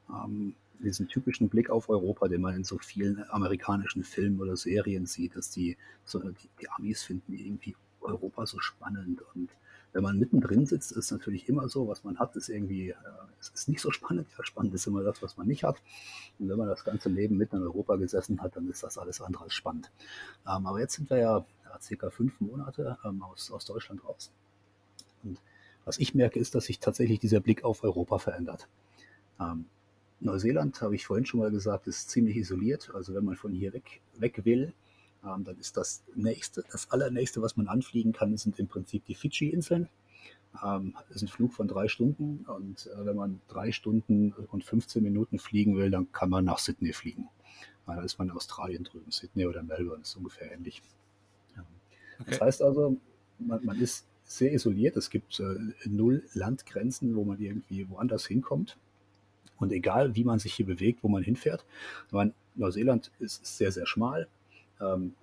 Ähm, 0.08 0.54
diesen 0.80 1.08
typischen 1.08 1.48
Blick 1.48 1.70
auf 1.70 1.88
Europa, 1.88 2.28
den 2.28 2.40
man 2.40 2.54
in 2.54 2.64
so 2.64 2.78
vielen 2.78 3.24
amerikanischen 3.30 4.04
Filmen 4.04 4.40
oder 4.40 4.56
Serien 4.56 5.06
sieht, 5.06 5.34
dass 5.36 5.50
die, 5.50 5.76
so, 6.04 6.20
die, 6.20 6.48
die 6.60 6.70
Amis 6.70 7.02
finden 7.02 7.32
irgendwie 7.32 7.74
Europa 8.00 8.46
so 8.46 8.60
spannend 8.60 9.22
und 9.34 9.50
wenn 9.92 10.02
man 10.02 10.18
mittendrin 10.18 10.66
sitzt, 10.66 10.92
ist 10.92 11.10
natürlich 11.10 11.48
immer 11.48 11.68
so, 11.68 11.88
was 11.88 12.04
man 12.04 12.18
hat, 12.18 12.36
ist 12.36 12.48
irgendwie, 12.48 12.90
äh, 12.90 12.94
es 13.40 13.48
ist 13.48 13.68
nicht 13.68 13.80
so 13.80 13.90
spannend. 13.90 14.28
Ja, 14.36 14.44
spannend 14.44 14.74
ist 14.74 14.86
immer 14.86 15.02
das, 15.02 15.22
was 15.22 15.36
man 15.36 15.46
nicht 15.46 15.64
hat. 15.64 15.82
Und 16.38 16.48
wenn 16.48 16.58
man 16.58 16.68
das 16.68 16.84
ganze 16.84 17.08
Leben 17.08 17.36
mitten 17.36 17.56
in 17.56 17.62
Europa 17.62 17.96
gesessen 17.96 18.42
hat, 18.42 18.56
dann 18.56 18.68
ist 18.68 18.82
das 18.82 18.98
alles 18.98 19.20
andere 19.20 19.44
als 19.44 19.54
spannend. 19.54 19.90
Ähm, 20.46 20.66
aber 20.66 20.80
jetzt 20.80 20.94
sind 20.94 21.08
wir 21.08 21.16
ja, 21.16 21.38
ja 21.64 21.80
circa 21.80 22.10
fünf 22.10 22.38
Monate 22.40 22.98
ähm, 23.04 23.22
aus, 23.22 23.50
aus 23.50 23.64
Deutschland 23.64 24.04
raus. 24.04 24.30
Und 25.22 25.40
was 25.88 25.98
ich 25.98 26.14
merke, 26.14 26.38
ist, 26.38 26.54
dass 26.54 26.66
sich 26.66 26.80
tatsächlich 26.80 27.18
dieser 27.18 27.40
Blick 27.40 27.64
auf 27.64 27.82
Europa 27.82 28.18
verändert. 28.18 28.68
Ähm, 29.40 29.64
Neuseeland, 30.20 30.80
habe 30.82 30.94
ich 30.94 31.06
vorhin 31.06 31.24
schon 31.24 31.40
mal 31.40 31.50
gesagt, 31.50 31.86
ist 31.86 32.10
ziemlich 32.10 32.36
isoliert. 32.36 32.90
Also 32.94 33.14
wenn 33.14 33.24
man 33.24 33.36
von 33.36 33.52
hier 33.52 33.72
weg, 33.72 34.02
weg 34.18 34.44
will, 34.44 34.74
ähm, 35.24 35.44
dann 35.44 35.58
ist 35.58 35.78
das 35.78 36.04
nächste, 36.14 36.62
das 36.70 36.90
allernächste, 36.90 37.40
was 37.40 37.56
man 37.56 37.68
anfliegen 37.68 38.12
kann, 38.12 38.36
sind 38.36 38.58
im 38.58 38.68
Prinzip 38.68 39.06
die 39.06 39.14
Fidschi-Inseln. 39.14 39.88
Ähm, 40.62 40.94
das 41.08 41.16
ist 41.16 41.22
ein 41.22 41.28
Flug 41.28 41.54
von 41.54 41.68
drei 41.68 41.88
Stunden 41.88 42.44
und 42.46 42.86
äh, 42.86 43.06
wenn 43.06 43.16
man 43.16 43.40
drei 43.48 43.72
Stunden 43.72 44.32
und 44.32 44.64
15 44.64 45.02
Minuten 45.02 45.38
fliegen 45.38 45.78
will, 45.78 45.90
dann 45.90 46.12
kann 46.12 46.28
man 46.28 46.44
nach 46.44 46.58
Sydney 46.58 46.92
fliegen. 46.92 47.30
Ja, 47.86 47.96
da 47.96 48.02
ist 48.02 48.18
man 48.18 48.28
in 48.28 48.36
Australien 48.36 48.84
drüben, 48.84 49.10
Sydney 49.10 49.46
oder 49.46 49.62
Melbourne 49.62 50.02
ist 50.02 50.14
ungefähr 50.16 50.52
ähnlich. 50.52 50.82
Ja. 51.56 51.64
Okay. 52.20 52.30
Das 52.30 52.40
heißt 52.42 52.62
also, 52.62 52.98
man, 53.38 53.64
man, 53.64 53.80
ist 53.80 54.04
sehr 54.28 54.52
isoliert. 54.52 54.96
Es 54.96 55.10
gibt 55.10 55.40
äh, 55.40 55.56
null 55.86 56.22
Landgrenzen, 56.34 57.16
wo 57.16 57.24
man 57.24 57.40
irgendwie 57.40 57.88
woanders 57.88 58.26
hinkommt. 58.26 58.76
Und 59.58 59.72
egal, 59.72 60.14
wie 60.14 60.22
man 60.22 60.38
sich 60.38 60.54
hier 60.54 60.66
bewegt, 60.66 61.02
wo 61.02 61.08
man 61.08 61.24
hinfährt, 61.24 61.64
meine, 62.12 62.32
Neuseeland 62.54 63.10
ist 63.18 63.44
sehr, 63.44 63.72
sehr 63.72 63.86
schmal. 63.86 64.28
Ähm, 64.80 65.14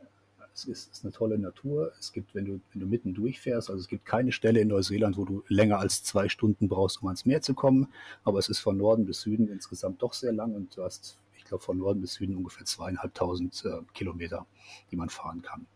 es 0.54 0.66
ist, 0.66 0.92
ist, 0.92 1.04
eine 1.04 1.14
tolle 1.14 1.38
Natur. 1.38 1.92
Es 2.00 2.12
gibt, 2.14 2.34
wenn 2.34 2.46
du, 2.46 2.62
wenn 2.72 2.82
du 2.82 2.88
mitten 2.88 3.14
durchfährst, 3.14 3.70
also 3.70 3.80
es 3.80 3.88
gibt 3.88 4.06
keine 4.06 4.32
Stelle 4.32 4.60
in 4.60 4.70
Neuseeland, 4.70 5.18
wo 5.18 5.26
du 5.26 5.44
länger 5.50 5.80
als 5.80 6.04
zwei 6.04 6.28
Stunden 6.28 6.68
brauchst, 6.68 7.02
um 7.02 7.08
ans 7.08 7.26
Meer 7.26 7.42
zu 7.42 7.54
kommen. 7.54 7.88
Aber 8.24 8.40
es 8.40 8.50
ist 8.50 8.60
von 8.60 8.78
Norden 8.78 9.06
bis 9.06 9.22
Süden 9.22 9.50
insgesamt 9.50 10.02
doch 10.02 10.14
sehr 10.14 10.34
lang 10.34 10.56
und 10.56 10.76
du 10.76 10.84
hast, 10.84 11.18
ich 11.38 11.44
glaube, 11.44 11.64
von 11.64 11.78
Norden 11.78 12.02
bis 12.02 12.14
Süden 12.14 12.36
ungefähr 12.36 12.66
zweieinhalbtausend 12.66 13.64
äh, 13.66 13.82
Kilometer, 13.94 14.48
die 14.92 14.96
man 14.96 15.10
fahren 15.10 15.42
kann. 15.42 15.68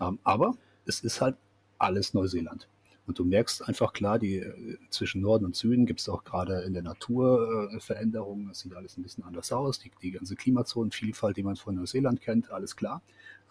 Ähm, 0.00 0.18
aber 0.24 0.56
es 0.86 1.00
ist 1.00 1.20
halt 1.20 1.36
alles 1.78 2.14
Neuseeland. 2.14 2.68
Und 3.06 3.20
du 3.20 3.24
merkst 3.24 3.66
einfach 3.68 3.92
klar, 3.92 4.18
die 4.18 4.38
äh, 4.38 4.78
zwischen 4.90 5.20
Norden 5.20 5.44
und 5.44 5.54
Süden 5.54 5.86
gibt 5.86 6.00
es 6.00 6.08
auch 6.08 6.24
gerade 6.24 6.62
in 6.62 6.74
der 6.74 6.82
Natur 6.82 7.70
äh, 7.72 7.80
Veränderungen. 7.80 8.50
Es 8.50 8.60
sieht 8.60 8.74
alles 8.74 8.98
ein 8.98 9.02
bisschen 9.02 9.22
anders 9.22 9.52
aus. 9.52 9.78
Die, 9.78 9.92
die 10.02 10.10
ganze 10.10 10.34
Klimazonenvielfalt, 10.34 11.36
die 11.36 11.44
man 11.44 11.54
von 11.54 11.76
Neuseeland 11.76 12.20
kennt, 12.20 12.50
alles 12.50 12.74
klar. 12.74 13.02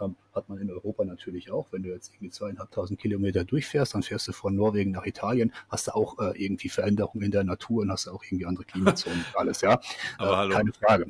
Ähm, 0.01 0.17
hat 0.33 0.49
man 0.49 0.57
in 0.57 0.69
Europa 0.69 1.05
natürlich 1.05 1.51
auch. 1.51 1.71
Wenn 1.71 1.83
du 1.83 1.89
jetzt 1.89 2.11
irgendwie 2.13 2.31
zweieinhalbtausend 2.31 2.99
Kilometer 2.99 3.45
durchfährst, 3.45 3.95
dann 3.95 4.03
fährst 4.03 4.27
du 4.27 4.33
von 4.33 4.55
Norwegen 4.55 4.91
nach 4.91 5.05
Italien, 5.05 5.53
hast 5.69 5.87
du 5.87 5.95
auch 5.95 6.19
äh, 6.19 6.43
irgendwie 6.43 6.67
Veränderungen 6.67 7.23
in 7.23 7.31
der 7.31 7.45
Natur 7.45 7.83
und 7.83 7.91
hast 7.91 8.09
auch 8.09 8.23
irgendwie 8.23 8.45
andere 8.45 8.65
Klimazonen 8.65 9.19
und 9.19 9.39
alles, 9.39 9.61
ja. 9.61 9.79
Aber 10.17 10.47
äh, 10.47 10.49
keine 10.49 10.73
Frage. 10.73 11.07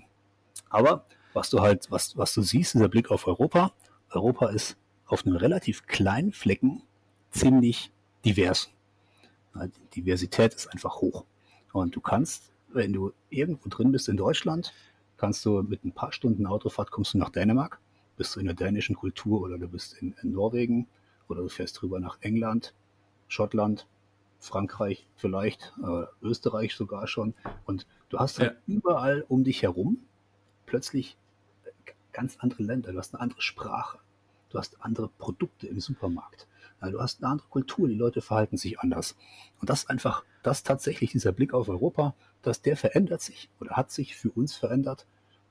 Aber 0.70 1.06
was 1.34 1.50
du 1.50 1.62
halt, 1.62 1.90
was, 1.90 2.16
was 2.16 2.34
du 2.36 2.44
siehst, 2.44 2.76
dieser 2.76 2.90
Blick 2.90 3.10
auf 3.10 3.26
Europa, 3.26 3.74
Europa 4.12 4.50
ist 4.50 4.78
auf 5.08 5.26
einem 5.26 5.36
relativ 5.36 5.88
kleinen 5.88 6.32
Flecken 6.32 6.84
ziemlich 7.36 7.92
divers. 8.24 8.70
Die 9.56 10.02
Diversität 10.02 10.54
ist 10.54 10.68
einfach 10.68 11.02
hoch. 11.02 11.26
Und 11.72 11.96
du 11.96 12.02
kannst, 12.02 12.52
wenn 12.70 12.94
du 12.94 13.14
irgendwo 13.30 13.70
drin 13.70 13.92
bist 13.92 14.10
in 14.10 14.18
Deutschland, 14.18 14.74
kannst 15.18 15.46
du 15.46 15.62
mit 15.62 15.84
ein 15.86 15.92
paar 15.92 16.12
Stunden 16.12 16.46
Autofahrt 16.46 16.92
kommst 16.92 17.14
du 17.14 17.18
nach 17.18 17.30
Dänemark, 17.30 17.80
bist 18.18 18.36
du 18.36 18.40
in 18.40 18.46
der 18.46 18.56
dänischen 18.56 18.96
Kultur 18.96 19.42
oder 19.42 19.58
du 19.58 19.68
bist 19.68 19.94
in, 20.02 20.14
in 20.22 20.32
Norwegen 20.32 20.88
oder 21.28 21.42
du 21.42 21.50
fährst 21.50 21.82
drüber 21.82 22.00
nach 22.00 22.18
England, 22.22 22.74
Schottland, 23.28 23.88
Frankreich 24.40 25.08
vielleicht, 25.16 25.74
äh, 25.84 26.06
Österreich 26.22 26.76
sogar 26.76 27.08
schon. 27.08 27.34
Und 27.66 27.88
du 28.10 28.20
hast 28.20 28.40
halt 28.40 28.58
ja. 28.68 28.76
überall 28.76 29.26
um 29.28 29.44
dich 29.44 29.62
herum 29.64 30.00
plötzlich 30.66 31.18
ganz 32.12 32.38
andere 32.40 32.64
Länder, 32.64 32.94
du 32.94 32.98
hast 32.98 33.14
eine 33.14 33.22
andere 33.22 33.42
Sprache, 33.42 34.00
du 34.56 34.60
hast 34.60 34.78
andere 34.80 35.10
Produkte 35.10 35.68
im 35.68 35.82
Supermarkt. 35.82 36.48
Ja, 36.82 36.90
du 36.90 37.02
hast 37.02 37.22
eine 37.22 37.32
andere 37.32 37.48
Kultur, 37.50 37.90
die 37.90 37.96
Leute 37.96 38.22
verhalten 38.22 38.58
sich 38.58 38.80
anders. 38.80 39.18
Und 39.60 39.70
das 39.70 39.90
einfach, 39.90 40.24
das 40.44 40.64
tatsächlich, 40.64 41.12
dieser 41.12 41.34
Blick 41.34 41.54
auf 41.54 41.68
Europa, 41.68 42.16
dass 42.42 42.62
der 42.62 42.78
verändert 42.78 43.22
sich 43.22 43.50
oder 43.60 43.72
hat 43.72 43.92
sich 43.92 44.16
für 44.16 44.30
uns 44.32 44.56
verändert, 44.56 45.06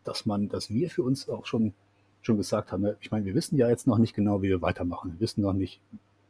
dass 0.04 0.24
man, 0.24 0.48
dass 0.48 0.70
wir 0.70 0.88
für 0.88 1.02
uns 1.02 1.28
auch 1.28 1.44
schon, 1.44 1.74
schon 2.22 2.38
gesagt 2.38 2.72
haben, 2.72 2.86
ich 3.00 3.10
meine, 3.10 3.26
wir 3.26 3.34
wissen 3.34 3.56
ja 3.56 3.68
jetzt 3.68 3.86
noch 3.86 3.98
nicht 3.98 4.14
genau, 4.14 4.40
wie 4.42 4.48
wir 4.48 4.62
weitermachen. 4.62 5.12
Wir 5.12 5.20
wissen 5.20 5.42
noch 5.42 5.52
nicht, 5.52 5.80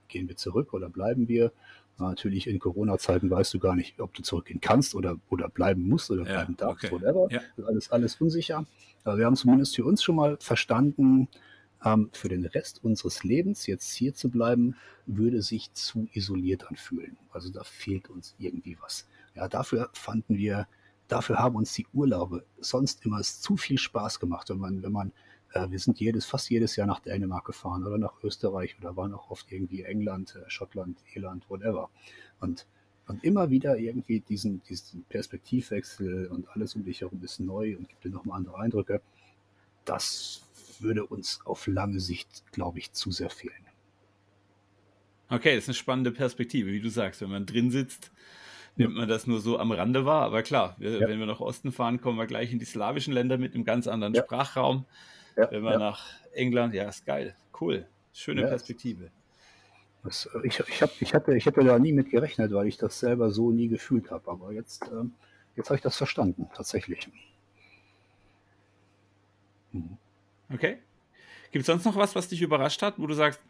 gehen 0.08 0.28
wir 0.28 0.36
zurück 0.36 0.74
oder 0.74 0.88
bleiben 0.88 1.28
wir. 1.28 1.52
Natürlich 1.98 2.48
in 2.48 2.58
Corona-Zeiten 2.58 3.30
weißt 3.30 3.54
du 3.54 3.60
gar 3.60 3.76
nicht, 3.76 4.00
ob 4.00 4.12
du 4.14 4.22
zurückgehen 4.22 4.60
kannst 4.60 4.96
oder, 4.96 5.16
oder 5.30 5.48
bleiben 5.48 5.86
musst 5.86 6.10
oder 6.10 6.24
ja, 6.24 6.32
bleiben 6.32 6.56
darfst, 6.56 6.86
okay. 6.86 6.92
whatever. 6.92 7.28
Ja. 7.30 7.40
Das 7.56 7.58
ist 7.58 7.66
alles, 7.68 7.92
alles 7.92 8.20
unsicher. 8.20 8.66
Aber 9.04 9.18
wir 9.18 9.26
haben 9.26 9.36
zumindest 9.36 9.76
für 9.76 9.84
uns 9.84 10.02
schon 10.02 10.16
mal 10.16 10.36
verstanden, 10.40 11.28
ähm, 11.84 12.10
für 12.12 12.28
den 12.28 12.46
Rest 12.46 12.82
unseres 12.82 13.24
Lebens 13.24 13.66
jetzt 13.66 13.92
hier 13.94 14.14
zu 14.14 14.30
bleiben, 14.30 14.76
würde 15.06 15.42
sich 15.42 15.72
zu 15.72 16.08
isoliert 16.12 16.68
anfühlen. 16.68 17.16
Also 17.30 17.50
da 17.50 17.64
fehlt 17.64 18.10
uns 18.10 18.34
irgendwie 18.38 18.76
was. 18.80 19.06
Ja, 19.34 19.48
dafür 19.48 19.90
fanden 19.92 20.36
wir, 20.36 20.66
dafür 21.08 21.38
haben 21.38 21.56
uns 21.56 21.74
die 21.74 21.86
Urlaube 21.92 22.44
sonst 22.58 23.04
immer 23.04 23.22
zu 23.22 23.56
viel 23.56 23.78
Spaß 23.78 24.20
gemacht. 24.20 24.48
Wenn 24.50 24.58
man, 24.58 24.82
wenn 24.82 24.92
man, 24.92 25.12
äh, 25.52 25.68
wir 25.70 25.78
sind 25.78 26.00
jedes, 26.00 26.24
fast 26.24 26.50
jedes 26.50 26.76
Jahr 26.76 26.86
nach 26.86 27.00
Dänemark 27.00 27.44
gefahren 27.44 27.86
oder 27.86 27.98
nach 27.98 28.22
Österreich 28.22 28.76
oder 28.80 28.96
waren 28.96 29.12
auch 29.14 29.30
oft 29.30 29.50
irgendwie 29.52 29.82
England, 29.82 30.36
äh, 30.36 30.48
Schottland, 30.48 30.98
Irland, 31.14 31.48
whatever. 31.50 31.90
Und 32.40 32.66
und 33.06 33.22
immer 33.22 33.50
wieder 33.50 33.76
irgendwie 33.76 34.20
diesen, 34.20 34.62
diesen 34.62 35.04
Perspektivwechsel 35.04 36.28
und 36.28 36.48
alles 36.48 36.74
um 36.74 36.84
dich 36.84 37.02
herum 37.02 37.20
ist 37.22 37.38
neu 37.38 37.76
und 37.76 37.88
gibt 37.88 38.04
dir 38.04 38.10
nochmal 38.10 38.38
andere 38.38 38.58
Eindrücke. 38.58 39.02
Das 39.84 40.42
würde 40.80 41.04
uns 41.06 41.40
auf 41.44 41.66
lange 41.66 42.00
Sicht, 42.00 42.44
glaube 42.52 42.78
ich, 42.78 42.92
zu 42.92 43.10
sehr 43.12 43.30
fehlen. 43.30 43.52
Okay, 45.30 45.54
das 45.54 45.64
ist 45.64 45.68
eine 45.70 45.74
spannende 45.74 46.12
Perspektive, 46.12 46.70
wie 46.70 46.80
du 46.80 46.90
sagst. 46.90 47.20
Wenn 47.20 47.30
man 47.30 47.46
drin 47.46 47.70
sitzt, 47.70 48.10
nimmt 48.76 48.94
man 48.94 49.08
das 49.08 49.26
nur 49.26 49.40
so 49.40 49.58
am 49.58 49.72
Rande 49.72 50.04
wahr. 50.04 50.22
Aber 50.22 50.42
klar, 50.42 50.76
wir, 50.78 51.00
Ja. 51.00 51.08
wenn 51.08 51.18
wir 51.18 51.26
nach 51.26 51.40
Osten 51.40 51.72
fahren, 51.72 52.00
kommen 52.00 52.18
wir 52.18 52.26
gleich 52.26 52.52
in 52.52 52.58
die 52.58 52.64
slawischen 52.64 53.12
Länder 53.14 53.38
mit 53.38 53.54
einem 53.54 53.64
ganz 53.64 53.86
anderen 53.86 54.14
Ja. 54.14 54.22
Sprachraum. 54.22 54.84
Ja, 55.36 55.50
Wenn 55.50 55.62
wir 55.62 55.78
nach 55.78 56.04
England, 56.32 56.74
ja, 56.74 56.88
ist 56.88 57.06
geil. 57.06 57.34
Cool. 57.60 57.86
Schöne. 58.12 58.42
Perspektive. 58.42 59.10
Das, 60.04 60.26
äh, 60.26 60.46
ich, 60.46 60.60
ich, 60.60 60.82
hab, 60.82 60.90
ich, 61.00 61.14
hatte, 61.14 61.34
ich 61.36 61.46
hätte 61.46 61.64
da 61.64 61.78
nie 61.78 61.92
mit 61.92 62.10
gerechnet, 62.10 62.52
weil 62.52 62.68
ich 62.68 62.76
das 62.76 63.00
selber 63.00 63.30
so 63.30 63.50
nie 63.50 63.68
gefühlt 63.68 64.10
habe. 64.10 64.30
Aber 64.30 64.52
jetzt, 64.52 64.84
ähm, 64.92 65.12
jetzt 65.56 65.70
habe 65.70 65.76
ich 65.76 65.82
das 65.82 65.96
verstanden, 65.96 66.48
tatsächlich. 66.54 67.08
Mhm. 69.74 69.98
Okay. 70.52 70.78
Gibt 71.52 71.60
es 71.62 71.66
sonst 71.66 71.84
noch 71.84 71.96
was, 71.96 72.14
was 72.14 72.28
dich 72.28 72.42
überrascht 72.42 72.82
hat, 72.82 72.98
wo 72.98 73.06
du 73.06 73.14
sagst, 73.14 73.40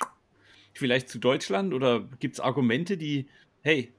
vielleicht 0.73 1.09
zu 1.09 1.19
Deutschland 1.19 1.73
oder 1.73 2.01
gibt 2.21 2.35
es 2.35 2.41
Argumente, 2.41 2.97
die, 2.97 3.29
hey, 3.63 3.93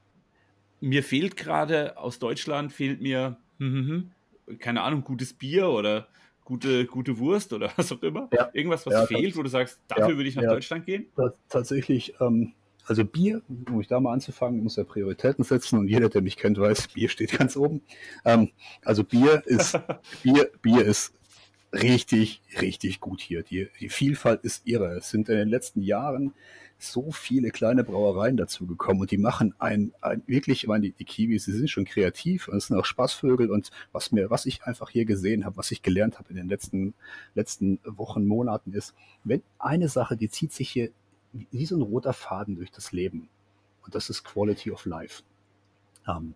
mir 0.80 1.02
fehlt 1.02 1.36
gerade 1.36 1.96
aus 1.96 2.18
Deutschland, 2.18 2.72
fehlt 2.72 3.00
mir, 3.00 3.38
hm, 3.58 3.72
hm, 3.72 4.12
hm, 4.46 4.58
keine 4.58 4.82
Ahnung, 4.82 5.02
gutes 5.02 5.32
Bier 5.32 5.68
oder 5.70 6.08
gute, 6.44 6.86
gute 6.86 7.18
Wurst 7.18 7.52
oder 7.52 7.72
was 7.76 7.90
auch 7.92 8.02
immer? 8.02 8.28
Ja. 8.32 8.50
Irgendwas, 8.52 8.86
was 8.86 8.94
Ja, 8.94 9.06
fehlt, 9.06 9.36
wo 9.36 9.42
du 9.42 9.48
sagst, 9.48 9.80
dafür 9.88 10.10
ja, 10.10 10.16
würde 10.16 10.28
ich 10.28 10.36
nach. 10.36 10.44
Deutschland 10.44 10.86
gehen? 10.86 11.06
Ta- 11.16 11.32
Tatsächlich, 11.48 12.14
ähm, 12.20 12.52
also 12.86 13.04
Bier, 13.04 13.42
um 13.48 13.80
ich 13.80 13.88
da 13.88 13.98
mal 13.98 14.12
anzufangen, 14.12 14.62
muss 14.62 14.76
ja 14.76 14.84
Prioritäten 14.84 15.42
setzen 15.44 15.78
und 15.78 15.88
jeder, 15.88 16.08
der 16.08 16.22
mich 16.22 16.36
kennt, 16.36 16.58
weiß, 16.58 16.88
Bier 16.88 17.08
steht 17.08 17.36
ganz 17.36 17.56
oben. 17.56 17.82
Ähm, 18.24 18.50
also 18.84 19.02
Bier 19.02 19.42
ist, 19.46 19.76
Bier, 20.22 20.50
Bier 20.62 20.84
ist 20.84 21.12
richtig, 21.82 22.42
richtig 22.60 23.00
gut 23.00 23.20
hier. 23.20 23.42
Die, 23.42 23.68
die 23.80 23.88
Vielfalt 23.88 24.42
ist 24.44 24.66
irre. 24.66 24.96
Es 24.96 25.10
sind 25.10 25.28
in 25.28 25.36
den 25.36 25.48
letzten 25.48 25.82
Jahren 25.82 26.34
so 26.78 27.10
viele 27.10 27.50
kleine 27.50 27.84
Brauereien 27.84 28.36
dazugekommen 28.36 29.00
und 29.00 29.10
die 29.10 29.18
machen 29.18 29.54
ein, 29.58 29.92
ein 30.02 30.22
wirklich, 30.26 30.64
ich 30.64 30.68
meine, 30.68 30.82
die, 30.82 30.92
die 30.92 31.04
Kiwis, 31.04 31.46
die 31.46 31.52
sind 31.52 31.70
schon 31.70 31.86
kreativ 31.86 32.48
und 32.48 32.58
es 32.58 32.66
sind 32.66 32.76
auch 32.76 32.84
Spaßvögel 32.84 33.50
und 33.50 33.70
was 33.92 34.12
mir, 34.12 34.28
was 34.28 34.44
ich 34.44 34.64
einfach 34.64 34.90
hier 34.90 35.06
gesehen 35.06 35.44
habe, 35.44 35.56
was 35.56 35.70
ich 35.70 35.82
gelernt 35.82 36.18
habe 36.18 36.28
in 36.30 36.36
den 36.36 36.48
letzten, 36.48 36.94
letzten 37.34 37.78
Wochen, 37.84 38.26
Monaten 38.26 38.72
ist, 38.74 38.94
wenn 39.24 39.42
eine 39.58 39.88
Sache, 39.88 40.16
die 40.16 40.28
zieht 40.28 40.52
sich 40.52 40.68
hier 40.68 40.90
wie 41.32 41.46
wie 41.50 41.66
so 41.66 41.76
ein 41.76 41.82
roter 41.82 42.12
Faden 42.12 42.56
durch 42.56 42.70
das 42.70 42.92
Leben 42.92 43.28
und 43.82 43.94
das 43.94 44.10
ist 44.10 44.24
Quality 44.24 44.70
of 44.70 44.84
Life. 44.84 45.22
Ähm, 46.06 46.34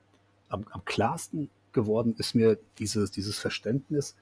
am, 0.48 0.64
am 0.70 0.84
klarsten 0.84 1.50
geworden 1.72 2.14
ist 2.18 2.34
mir 2.34 2.58
dieses, 2.78 3.10
dieses 3.10 3.38
Verständnis 3.38 4.16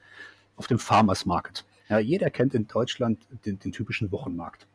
auf 0.59 0.67
dem 0.67 0.77
Farmers 0.77 1.25
Market. 1.25 1.65
Ja, 1.87 1.97
jeder 1.97 2.29
kennt 2.29 2.53
in 2.53 2.67
Deutschland 2.67 3.17
den, 3.45 3.57
den 3.57 3.71
typischen 3.71 4.11
Wochenmarkt. 4.11 4.67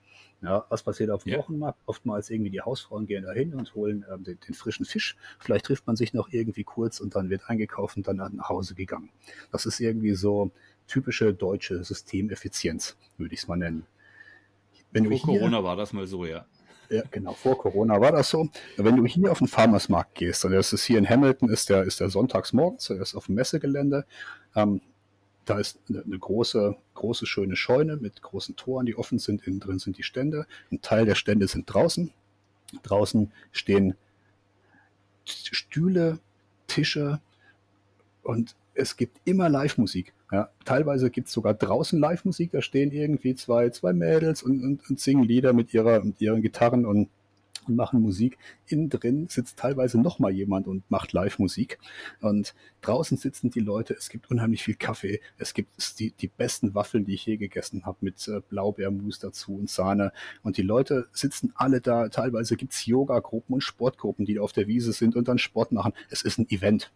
Ja, 0.42 0.64
was 0.68 0.82
passiert 0.82 1.10
auf 1.10 1.24
dem 1.24 1.32
Ja. 1.32 1.38
Wochenmarkt? 1.38 1.78
Oftmals 1.86 2.28
irgendwie 2.28 2.50
die 2.50 2.60
Hausfrauen 2.60 3.06
gehen 3.06 3.24
da 3.24 3.32
hin 3.32 3.54
und 3.54 3.74
holen 3.74 4.04
ähm, 4.12 4.24
den, 4.24 4.38
den 4.40 4.54
frischen 4.54 4.84
Fisch. 4.84 5.16
Vielleicht 5.38 5.66
trifft 5.66 5.86
man 5.86 5.94
sich 5.94 6.12
noch 6.12 6.28
irgendwie 6.32 6.64
kurz 6.64 7.00
und 7.00 7.14
dann 7.14 7.30
wird 7.30 7.48
eingekauft 7.48 7.96
und 7.96 8.08
dann 8.08 8.16
nach 8.16 8.48
Hause 8.48 8.74
gegangen. 8.74 9.10
Das 9.52 9.64
ist 9.66 9.78
irgendwie 9.78 10.14
so 10.14 10.50
typische 10.86 11.32
deutsche 11.32 11.82
Systemeffizienz, 11.84 12.96
würde 13.16 13.34
ich 13.34 13.40
es 13.40 13.48
mal 13.48 13.56
nennen. 13.56 13.86
Wenn 14.90 15.04
Vor 15.04 15.12
hier, 15.12 15.38
Corona 15.38 15.62
war 15.64 15.76
das 15.76 15.92
mal 15.92 16.06
so, 16.06 16.24
ja. 16.24 16.46
ja, 16.90 17.02
genau, 17.10 17.32
vor 17.32 17.58
Corona 17.58 18.00
war 18.00 18.12
das 18.12 18.30
so. 18.30 18.48
Wenn 18.76 18.96
du 18.96 19.04
hier 19.06 19.32
auf 19.32 19.38
den 19.38 19.48
Farmersmarkt 19.48 20.14
gehst, 20.14 20.44
und 20.44 20.52
das 20.52 20.72
ist 20.72 20.84
hier 20.84 20.98
in 20.98 21.08
Hamilton, 21.08 21.48
ist 21.48 21.68
der, 21.68 21.84
ist 21.84 22.00
der 22.00 22.10
sonntags 22.10 22.52
morgens, 22.52 22.88
der 22.88 23.00
ist 23.00 23.14
auf 23.14 23.26
dem 23.26 23.36
Messegelände. 23.36 24.04
Ähm, 24.54 24.80
da 25.44 25.58
ist 25.58 25.78
eine, 25.88 26.02
eine 26.02 26.18
große, 26.18 26.76
große, 26.94 27.26
schöne 27.26 27.56
Scheune 27.56 27.96
mit 27.96 28.22
großen 28.22 28.56
Toren, 28.56 28.86
die 28.86 28.96
offen 28.96 29.18
sind. 29.18 29.46
Innen 29.46 29.60
drin 29.60 29.78
sind 29.78 29.98
die 29.98 30.02
Stände. 30.02 30.46
Ein 30.70 30.80
Teil 30.80 31.06
der 31.06 31.14
Stände 31.14 31.48
sind 31.48 31.72
draußen. 31.72 32.12
Draußen 32.82 33.30
stehen 33.52 33.94
Stühle, 35.24 36.18
Tische 36.66 37.20
und 38.22 38.54
es 38.74 38.96
gibt 38.96 39.20
immer 39.24 39.48
Live-Musik. 39.48 40.12
Ja, 40.32 40.50
teilweise 40.64 41.10
gibt 41.10 41.28
es 41.28 41.32
sogar 41.32 41.54
draußen 41.54 41.98
Live-Musik, 42.00 42.50
da 42.50 42.60
stehen 42.60 42.90
irgendwie 42.90 43.34
zwei, 43.36 43.70
zwei 43.70 43.92
Mädels 43.92 44.42
und, 44.42 44.62
und, 44.62 44.90
und 44.90 44.98
singen 44.98 45.22
Lieder 45.22 45.52
mit, 45.52 45.72
ihrer, 45.72 46.02
mit 46.02 46.20
ihren 46.20 46.42
Gitarren 46.42 46.84
und, 46.84 47.08
und 47.68 47.76
machen 47.76 48.00
Musik. 48.00 48.38
Innen 48.66 48.88
drin 48.88 49.26
sitzt 49.28 49.58
teilweise 49.58 50.00
nochmal 50.00 50.32
jemand 50.32 50.66
und 50.66 50.90
macht 50.90 51.12
Live-Musik. 51.12 51.78
Und 52.20 52.54
draußen 52.80 53.16
sitzen 53.16 53.50
die 53.50 53.60
Leute, 53.60 53.94
es 53.94 54.08
gibt 54.08 54.30
unheimlich 54.30 54.62
viel 54.62 54.74
Kaffee, 54.74 55.20
es 55.38 55.54
gibt 55.54 55.98
die, 55.98 56.12
die 56.12 56.28
besten 56.28 56.74
Waffeln, 56.74 57.04
die 57.04 57.14
ich 57.14 57.26
je 57.26 57.36
gegessen 57.36 57.86
habe, 57.86 57.98
mit 58.00 58.26
äh, 58.28 58.40
Blaubeermus 58.48 59.18
dazu 59.18 59.56
und 59.56 59.70
Sahne. 59.70 60.12
Und 60.42 60.56
die 60.56 60.62
Leute 60.62 61.08
sitzen 61.12 61.52
alle 61.54 61.80
da. 61.80 62.08
Teilweise 62.08 62.56
gibt 62.56 62.72
es 62.72 62.86
Yoga-Gruppen 62.86 63.54
und 63.54 63.60
Sportgruppen, 63.62 64.24
die 64.24 64.38
auf 64.38 64.52
der 64.52 64.66
Wiese 64.66 64.92
sind 64.92 65.16
und 65.16 65.28
dann 65.28 65.38
Sport 65.38 65.72
machen. 65.72 65.92
Es 66.10 66.22
ist 66.22 66.38
ein 66.38 66.48
Event. 66.50 66.92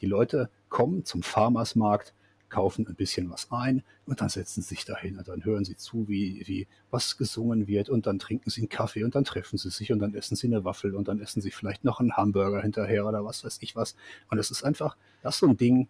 Die 0.00 0.06
Leute 0.06 0.50
kommen 0.68 1.04
zum 1.04 1.22
Farmersmarkt, 1.22 2.14
kaufen 2.52 2.86
ein 2.86 2.94
bisschen 2.94 3.30
was 3.30 3.50
ein 3.50 3.82
und 4.06 4.20
dann 4.20 4.28
setzen 4.28 4.60
sie 4.62 4.68
sich 4.74 4.84
dahin 4.84 5.16
und 5.18 5.26
dann 5.26 5.42
hören 5.44 5.64
sie 5.64 5.74
zu, 5.76 6.06
wie, 6.06 6.42
wie 6.46 6.68
was 6.90 7.16
gesungen 7.16 7.66
wird 7.66 7.88
und 7.88 8.06
dann 8.06 8.18
trinken 8.18 8.50
sie 8.50 8.60
einen 8.60 8.68
Kaffee 8.68 9.02
und 9.04 9.14
dann 9.14 9.24
treffen 9.24 9.56
sie 9.58 9.70
sich 9.70 9.90
und 9.90 9.98
dann 10.00 10.14
essen 10.14 10.36
sie 10.36 10.46
eine 10.48 10.62
Waffel 10.64 10.94
und 10.94 11.08
dann 11.08 11.18
essen 11.20 11.40
sie 11.40 11.50
vielleicht 11.50 11.82
noch 11.82 11.98
einen 11.98 12.12
Hamburger 12.16 12.60
hinterher 12.60 13.06
oder 13.06 13.24
was 13.24 13.42
weiß 13.42 13.58
ich 13.62 13.74
was. 13.74 13.96
Und 14.30 14.38
es 14.38 14.50
ist 14.50 14.62
einfach, 14.64 14.96
das 15.22 15.34
ist 15.36 15.40
so 15.40 15.46
ein 15.48 15.56
Ding, 15.56 15.88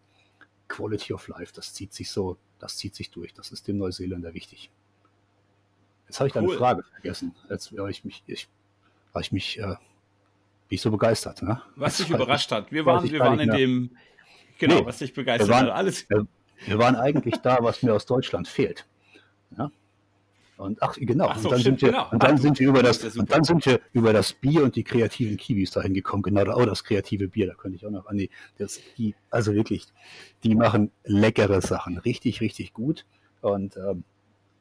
Quality 0.68 1.12
of 1.12 1.26
Life, 1.28 1.52
das 1.54 1.74
zieht 1.74 1.92
sich 1.92 2.10
so, 2.10 2.36
das 2.60 2.76
zieht 2.76 2.94
sich 2.94 3.10
durch. 3.10 3.34
Das 3.34 3.50
ist 3.50 3.66
dem 3.68 3.76
Neuseeländer 3.78 4.32
wichtig. 4.32 4.70
Jetzt 6.06 6.20
habe 6.20 6.28
ich 6.28 6.32
deine 6.32 6.46
Cool. 6.48 6.56
Frage 6.58 6.82
vergessen. 6.92 7.34
Jetzt 7.50 7.76
war 7.76 7.88
ich 7.88 8.04
mich, 8.04 8.22
ich, 8.26 8.48
war 9.12 9.20
ich 9.20 9.32
mich, 9.32 9.58
äh, 9.58 9.62
bin 9.62 9.76
ich 10.70 10.80
so 10.80 10.90
begeistert. 10.90 11.42
Ne? 11.42 11.60
Was 11.76 11.96
dich 11.96 12.08
überrascht 12.10 12.52
hat. 12.52 12.70
Wir 12.70 12.86
waren, 12.86 13.10
wir 13.10 13.18
waren 13.20 13.40
in 13.40 13.48
mehr. 13.48 13.56
dem, 13.58 13.90
genau, 14.58 14.80
Nee, 14.80 14.86
was 14.86 14.98
dich 14.98 15.12
begeistert 15.12 15.48
waren- 15.48 15.66
hat. 15.66 15.72
Alles. 15.72 16.08
Wir 16.08 16.26
waren 16.68 16.96
eigentlich 16.96 17.36
da, 17.42 17.58
was 17.60 17.82
mir 17.82 17.94
aus 17.94 18.06
Deutschland 18.06 18.48
fehlt. 18.48 18.86
Ja? 19.56 19.70
Und 20.58 20.80
ach, 20.82 20.94
genau. 20.96 21.28
Ach 21.28 21.38
so, 21.38 21.48
und 21.48 21.52
dann, 21.52 21.60
stimmt, 21.60 21.80
sind, 21.80 21.88
wir, 21.88 21.92
genau. 21.98 22.10
und 22.12 22.22
dann 22.22 22.30
Ah, 22.32 22.34
du- 22.36 22.42
sind 22.42 22.60
wir 22.60 22.68
über 22.68 22.82
das, 22.82 23.00
super. 23.00 23.20
und 23.20 23.30
dann 23.32 23.42
sind 23.44 23.66
wir 23.66 23.80
über 23.92 24.12
das 24.12 24.32
Bier 24.32 24.62
und 24.62 24.76
die 24.76 24.84
kreativen 24.84 25.36
Kiwis 25.36 25.72
dahin 25.72 25.92
gekommen. 25.94 26.22
Genau, 26.22 26.42
oh, 26.56 26.64
das 26.64 26.84
kreative 26.84 27.28
Bier, 27.28 27.48
da 27.48 27.54
könnte 27.54 27.76
ich 27.76 27.86
auch 27.86 27.90
noch 27.90 28.06
an 28.06 28.16
die, 28.18 28.30
das, 28.58 28.80
die, 28.96 29.14
also 29.30 29.54
wirklich, 29.54 29.86
die 30.44 30.54
machen 30.54 30.92
leckere 31.04 31.60
Sachen, 31.62 31.98
richtig, 31.98 32.40
richtig 32.40 32.72
gut. 32.74 33.04
Und 33.40 33.76
ähm, 33.76 34.04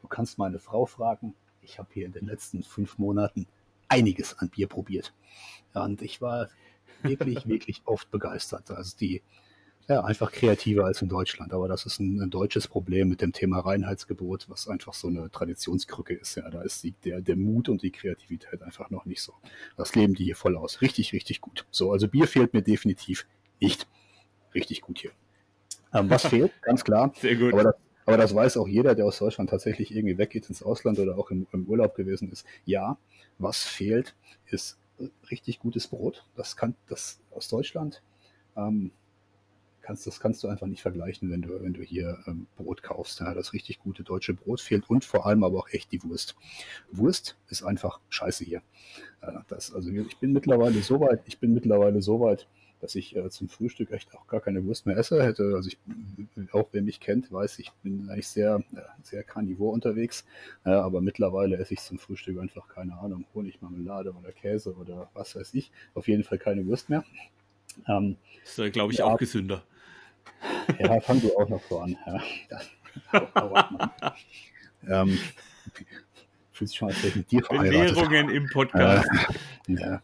du 0.02 0.08
kannst 0.08 0.38
meine 0.40 0.58
Frau 0.60 0.86
fragen. 0.86 1.36
Ich 1.62 1.78
habe 1.78 1.90
hier 1.94 2.08
in 2.08 2.14
den 2.14 2.26
letzten 2.26 2.64
fünf 2.64 2.98
Monaten 2.98 3.46
einiges 3.88 4.38
an 4.40 4.50
Bier 4.50 4.68
probiert. 4.68 5.14
Und 5.74 6.02
ich 6.02 6.20
war 6.22 6.48
wirklich, 7.04 7.46
wirklich 7.48 7.84
oft 7.86 8.10
begeistert. 8.10 8.72
Also 8.72 8.98
die, 8.98 9.22
ja, 9.88 10.04
einfach 10.04 10.32
kreativer 10.32 10.86
als 10.86 11.02
in 11.02 11.10
Deutschland. 11.10 11.54
Aber 11.54 11.68
das 11.68 11.86
ist 11.86 12.00
ein, 12.00 12.22
ein 12.22 12.30
deutsches 12.30 12.68
Problem 12.68 13.10
mit 13.10 13.22
dem 13.22 13.34
Thema 13.34 13.60
Reinheitsgebot, 13.60 14.50
was 14.50 14.68
einfach 14.68 14.94
so 14.94 15.08
eine 15.08 15.30
Traditionskrücke 15.30 16.14
ist. 16.14 16.36
Ja, 16.36 16.50
da 16.50 16.62
ist 16.62 16.84
die, 16.84 16.94
der, 17.04 17.22
der 17.22 17.36
Mut 17.36 17.70
und 17.70 17.82
die 17.82 17.92
Kreativität 17.92 18.62
einfach 18.62 18.90
noch 18.90 19.06
nicht 19.06 19.22
so. 19.22 19.34
Das 19.78 19.96
leben 19.96 20.14
die 20.14 20.26
hier 20.26 20.36
voll 20.36 20.58
aus. 20.58 20.82
Richtig, 20.82 21.14
richtig 21.14 21.42
gut. 21.42 21.66
So, 21.72 21.92
also 21.92 22.08
Bier 22.08 22.28
fehlt 22.28 22.54
mir 22.54 22.62
definitiv 22.62 23.28
nicht. 23.60 23.88
Richtig 24.54 24.82
gut 24.82 25.00
hier. 25.00 25.12
Ähm, 25.94 26.10
was 26.10 26.26
fehlt? 26.26 26.52
Ganz 26.62 26.84
klar. 26.84 27.14
Sehr 27.20 27.36
gut. 27.36 27.54
Aber 27.54 27.64
das, 27.64 27.76
aber 28.06 28.18
das 28.18 28.36
weiß 28.36 28.58
auch 28.58 28.68
jeder, 28.68 28.96
der 28.96 29.06
aus 29.06 29.20
Deutschland 29.20 29.50
tatsächlich 29.50 29.96
irgendwie 29.96 30.18
weggeht 30.18 30.50
ins 30.50 30.64
Ausland 30.64 31.00
oder 31.00 31.18
auch 31.18 31.32
im, 31.32 31.48
im 31.52 31.66
Urlaub 31.66 31.96
gewesen 31.96 32.32
ist. 32.32 32.46
Ja, 32.66 32.98
was 33.38 33.64
fehlt, 33.64 34.16
ist 34.48 34.78
richtig 35.30 35.60
gutes 35.60 35.88
Brot. 35.88 36.26
Das 36.36 36.56
kann 36.56 36.76
das 36.88 37.20
aus 37.32 37.48
Deutschland. 37.48 38.02
Ähm, 38.56 38.92
kannst, 39.92 40.08
das 40.08 40.20
kannst 40.22 40.44
du 40.44 40.48
einfach 40.48 40.68
nicht 40.68 40.82
vergleichen, 40.82 41.30
wenn 41.32 41.42
du, 41.42 41.62
wenn 41.62 41.74
du 41.74 41.82
hier 41.82 42.18
ähm, 42.26 42.48
Brot 42.56 42.82
kaufst. 42.82 43.20
Ja, 43.20 43.34
das 43.34 43.52
richtig 43.52 43.80
gute 43.80 44.04
deutsche 44.04 44.34
Brot 44.34 44.62
fehlt 44.62 44.90
und 44.90 45.04
vor 45.04 45.26
allem 45.26 45.44
aber 45.44 45.60
auch 45.60 45.70
echt 45.70 45.92
die 45.92 46.02
Wurst. 46.04 46.36
Wurst 46.92 47.38
ist 47.50 47.64
einfach 47.64 48.00
scheiße 48.10 48.46
hier. 48.46 48.62
Äh, 49.22 49.34
das, 49.50 49.74
also 49.74 49.90
ich 49.92 50.18
bin 50.18 50.32
mittlerweile 50.32 50.82
so 50.82 51.00
weit, 51.02 51.22
ich 51.26 51.40
bin 51.40 51.54
mittlerweile 51.54 52.02
so 52.02 52.22
weit, 52.22 52.48
dass 52.80 52.96
ich 52.96 53.16
äh, 53.18 53.30
zum 53.30 53.50
Frühstück 53.50 53.92
echt 53.92 54.16
auch 54.16 54.26
gar 54.28 54.40
keine 54.40 54.64
Wurst 54.66 54.86
mehr 54.86 54.96
esse 54.98 55.22
hätte. 55.22 55.54
Also 55.56 55.68
ich, 55.70 55.78
auch 56.54 56.70
wer 56.72 56.82
mich 56.82 57.00
kennt, 57.02 57.30
weiß, 57.32 57.60
ich 57.60 57.72
bin 57.84 58.10
eigentlich 58.10 58.28
sehr, 58.30 58.64
äh, 58.74 58.80
sehr 59.04 59.24
karnivor 59.24 59.74
unterwegs. 59.74 60.26
Äh, 60.66 60.70
aber 60.70 61.02
mittlerweile 61.02 61.58
esse 61.58 61.74
ich 61.74 61.82
zum 61.82 62.00
Frühstück 62.00 62.40
einfach 62.40 62.68
keine 62.70 62.98
Ahnung, 62.98 63.26
Honig, 63.36 63.62
Marmelade 63.62 64.14
oder 64.14 64.32
Käse 64.32 64.74
oder 64.74 65.10
was 65.14 65.36
weiß 65.36 65.54
ich. 65.54 65.70
Auf 65.96 66.08
jeden 66.08 66.24
Fall 66.24 66.38
keine 66.40 66.66
Wurst 66.66 66.90
mehr. 66.90 67.04
Ähm, 67.88 68.16
Das 68.44 68.58
ist, 68.58 68.74
glaube 68.74 68.94
ich, 68.94 69.00
Ja. 69.00 69.06
auch 69.06 69.18
gesünder. 69.18 69.64
Ja, 70.80 71.00
fang 71.02 71.22
du 71.22 71.36
auch 71.38 71.50
noch 71.50 71.62
so 71.70 71.80
an. 71.80 71.98
Ja, 72.06 72.22
das 72.50 72.70
dauert 73.34 73.72
man. 73.72 73.90
ähm, 74.88 75.20
fühlt 76.52 76.70
sich 76.70 76.78
schon, 76.78 76.90
als 76.90 76.98
wäre 76.98 77.08
ich 77.10 77.16
mit 77.16 77.32
dir 77.32 77.44
verheiratet. 77.44 77.96
Belehrungen 77.96 78.30
im 78.30 78.48
Podcast. 78.50 79.10
Äh, 79.68 79.74
ja. 79.74 80.02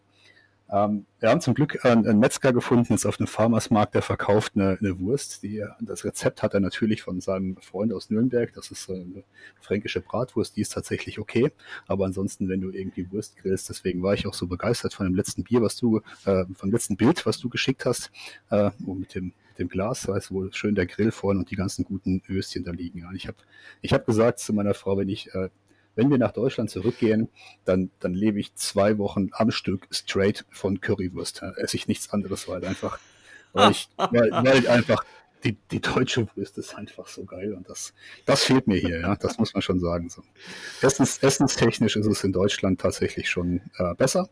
Ähm, 0.70 1.06
wir 1.20 1.30
haben 1.30 1.40
zum 1.40 1.54
Glück 1.54 1.86
einen 1.86 2.20
Metzger 2.20 2.52
gefunden, 2.52 2.94
jetzt 2.94 3.06
auf 3.06 3.20
einem 3.20 3.28
Farmersmarkt, 3.28 3.96
der 3.96 4.02
verkauft 4.02 4.54
eine, 4.56 4.78
eine 4.80 5.00
Wurst. 5.00 5.44
Die, 5.44 5.64
das 5.80 6.04
Rezept 6.04 6.44
hat 6.44 6.54
er 6.54 6.60
natürlich 6.60 7.02
von 7.02 7.22
seinem 7.22 7.56
Freund 7.58 7.94
aus 7.94 8.10
Nürnberg. 8.10 8.52
Das 8.54 8.70
ist 8.72 8.90
eine 8.90 9.24
fränkische 9.62 10.02
Bratwurst, 10.02 10.58
die 10.58 10.62
ist 10.62 10.74
tatsächlich 10.74 11.20
okay. 11.20 11.52
Aber 11.88 12.06
ansonsten, 12.06 12.50
wenn 12.50 12.62
du 12.62 12.70
irgendwie 12.72 13.10
Wurst 13.12 13.38
grillst, 13.38 13.70
deswegen 13.70 14.04
war 14.04 14.14
ich 14.14 14.28
auch 14.28 14.34
so 14.34 14.48
begeistert 14.48 14.94
von 14.94 15.06
dem 15.06 15.16
letzten 15.16 15.44
Bier, 15.44 15.62
was 15.62 15.78
du, 15.78 16.02
äh, 16.26 16.44
vom 16.54 16.72
letzten 16.72 16.98
Bild, 16.98 17.26
was 17.26 17.40
du 17.40 17.50
geschickt 17.50 17.86
hast, 17.86 18.12
äh, 18.50 18.72
mit 18.80 19.16
dem 19.16 19.34
dem 19.60 19.70
Glas, 19.70 20.08
weißt 20.08 20.30
du, 20.30 20.34
wo 20.36 20.52
schön 20.52 20.76
der 20.76 20.86
Grill 20.86 21.12
vorne 21.12 21.40
und 21.40 21.52
die 21.52 21.56
ganzen 21.56 21.86
guten 21.86 22.22
Würstchen 22.28 22.64
da 22.64 22.72
liegen. 22.72 23.00
Ja, 23.00 23.12
ich 23.14 23.28
habe 23.28 23.38
ich 23.82 23.94
hab 23.94 24.06
gesagt 24.06 24.40
zu 24.40 24.54
meiner 24.54 24.74
Frau, 24.74 24.98
wenn 24.98 25.10
ich 25.10 25.34
äh, 25.34 25.50
wenn 25.98 26.12
wir 26.12 26.20
nach 26.20 26.32
Deutschland 26.32 26.70
zurückgehen, 26.70 27.28
dann, 27.66 27.90
dann 28.00 28.14
lebe 28.14 28.40
ich 28.40 28.54
zwei 28.54 29.00
Wochen 29.00 29.30
am 29.32 29.50
Stück 29.50 29.88
straight 29.90 30.46
von 30.52 30.80
Currywurst. 30.80 31.42
Da 31.42 31.52
esse 31.54 31.76
ich 31.76 31.88
nichts 31.88 32.12
anderes, 32.12 32.48
weil 32.48 32.64
einfach, 32.64 33.00
weil 33.52 33.72
ich, 33.72 33.90
weil, 33.98 34.30
weil 34.32 34.68
einfach 34.68 35.04
die, 35.44 35.58
die 35.72 35.82
deutsche 35.82 36.28
Wurst 36.36 36.58
ist 36.58 36.76
einfach 36.76 37.08
so 37.08 37.26
geil 37.26 37.54
und 37.54 37.68
das, 37.70 37.94
das 38.26 38.44
fehlt 38.44 38.68
mir 38.68 38.78
hier, 38.78 39.02
ja, 39.02 39.16
das 39.16 39.40
muss 39.40 39.54
man 39.54 39.62
schon 39.62 39.80
sagen. 39.80 40.10
So. 40.10 40.22
Essens, 40.82 41.18
essenstechnisch 41.18 41.96
ist 41.96 42.06
es 42.08 42.24
in 42.24 42.32
Deutschland 42.32 42.80
tatsächlich 42.80 43.30
schon 43.30 43.62
äh, 43.78 43.96
besser, 43.96 44.30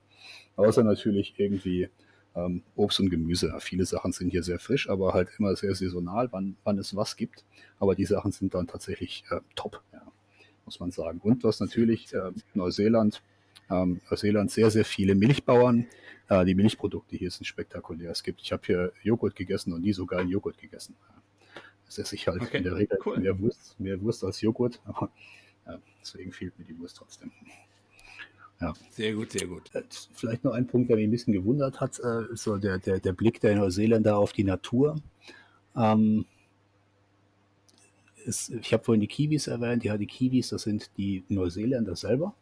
außer 0.55 0.83
natürlich 0.83 1.33
irgendwie 1.37 1.89
ähm, 2.35 2.63
Obst 2.75 2.99
und 2.99 3.09
Gemüse. 3.09 3.53
Viele 3.59 3.85
Sachen 3.85 4.11
sind 4.11 4.29
hier 4.29 4.43
sehr 4.43 4.59
frisch, 4.59 4.89
aber 4.89 5.13
halt 5.13 5.29
immer 5.39 5.55
sehr 5.55 5.73
saisonal, 5.75 6.29
wann, 6.31 6.55
wann 6.63 6.77
es 6.77 6.95
was 6.95 7.15
gibt. 7.15 7.43
Aber 7.79 7.95
die 7.95 8.05
Sachen 8.05 8.31
sind 8.31 8.53
dann 8.53 8.67
tatsächlich 8.67 9.23
äh, 9.29 9.39
top. 9.55 9.81
Ja 9.93 10.01
muss 10.65 10.79
man 10.79 10.91
sagen. 10.91 11.19
Und 11.23 11.43
was 11.43 11.59
natürlich 11.59 12.13
äh, 12.13 12.31
Neuseeland, 12.53 13.21
ähm, 13.69 14.01
Neuseeland 14.09 14.51
sehr, 14.51 14.71
sehr 14.71 14.85
viele 14.85 15.15
Milchbauern. 15.15 15.87
Äh, 16.27 16.45
die 16.45 16.55
Milchprodukte 16.55 17.15
hier 17.15 17.31
sind 17.31 17.45
spektakulär. 17.45 18.11
Es 18.11 18.23
gibt, 18.23 18.41
ich 18.41 18.51
habe 18.51 18.63
hier 18.65 18.91
Joghurt 19.03 19.35
gegessen 19.35 19.73
und 19.73 19.81
nie 19.81 19.93
so 19.93 20.05
geilen 20.05 20.29
Joghurt 20.29 20.57
gegessen. 20.57 20.95
Das 21.85 21.99
esse 21.99 22.15
ich 22.15 22.27
halt 22.27 22.41
okay, 22.41 22.57
in 22.57 22.63
der 22.63 22.75
Regel 22.75 22.97
cool. 23.05 23.19
mehr, 23.19 23.39
Wurst, 23.39 23.79
mehr 23.79 24.01
Wurst 24.01 24.23
als 24.23 24.41
Joghurt. 24.41 24.81
Aber 24.85 25.11
ja, 25.67 25.79
deswegen 26.01 26.31
fehlt 26.31 26.57
mir 26.57 26.65
die 26.65 26.77
Wurst 26.79 26.97
trotzdem. 26.97 27.31
Ja. 28.61 28.73
Sehr 28.89 29.13
gut, 29.13 29.31
sehr 29.31 29.47
gut. 29.47 29.73
Äh, 29.73 29.83
vielleicht 30.13 30.43
noch 30.43 30.53
ein 30.53 30.67
Punkt, 30.67 30.89
der 30.89 30.95
mich 30.95 31.07
ein 31.07 31.11
bisschen 31.11 31.33
gewundert 31.33 31.81
hat, 31.81 31.99
äh, 31.99 32.23
so 32.33 32.57
der, 32.57 32.79
der, 32.79 32.99
der 32.99 33.13
Blick 33.13 33.41
der 33.41 33.55
Neuseeländer 33.55 34.17
auf 34.17 34.33
die 34.33 34.43
Natur. 34.43 34.95
Ähm, 35.75 36.25
ist, 38.25 38.49
ich 38.49 38.73
habe 38.73 38.83
vorhin 38.83 39.01
die 39.01 39.07
Kiwis 39.07 39.47
erwähnt. 39.47 39.83
Ja, 39.83 39.97
die 39.97 40.07
Kiwis, 40.07 40.49
das 40.49 40.63
sind 40.63 40.89
die 40.97 41.23
Neuseeländer 41.27 41.95
selber. 41.95 42.33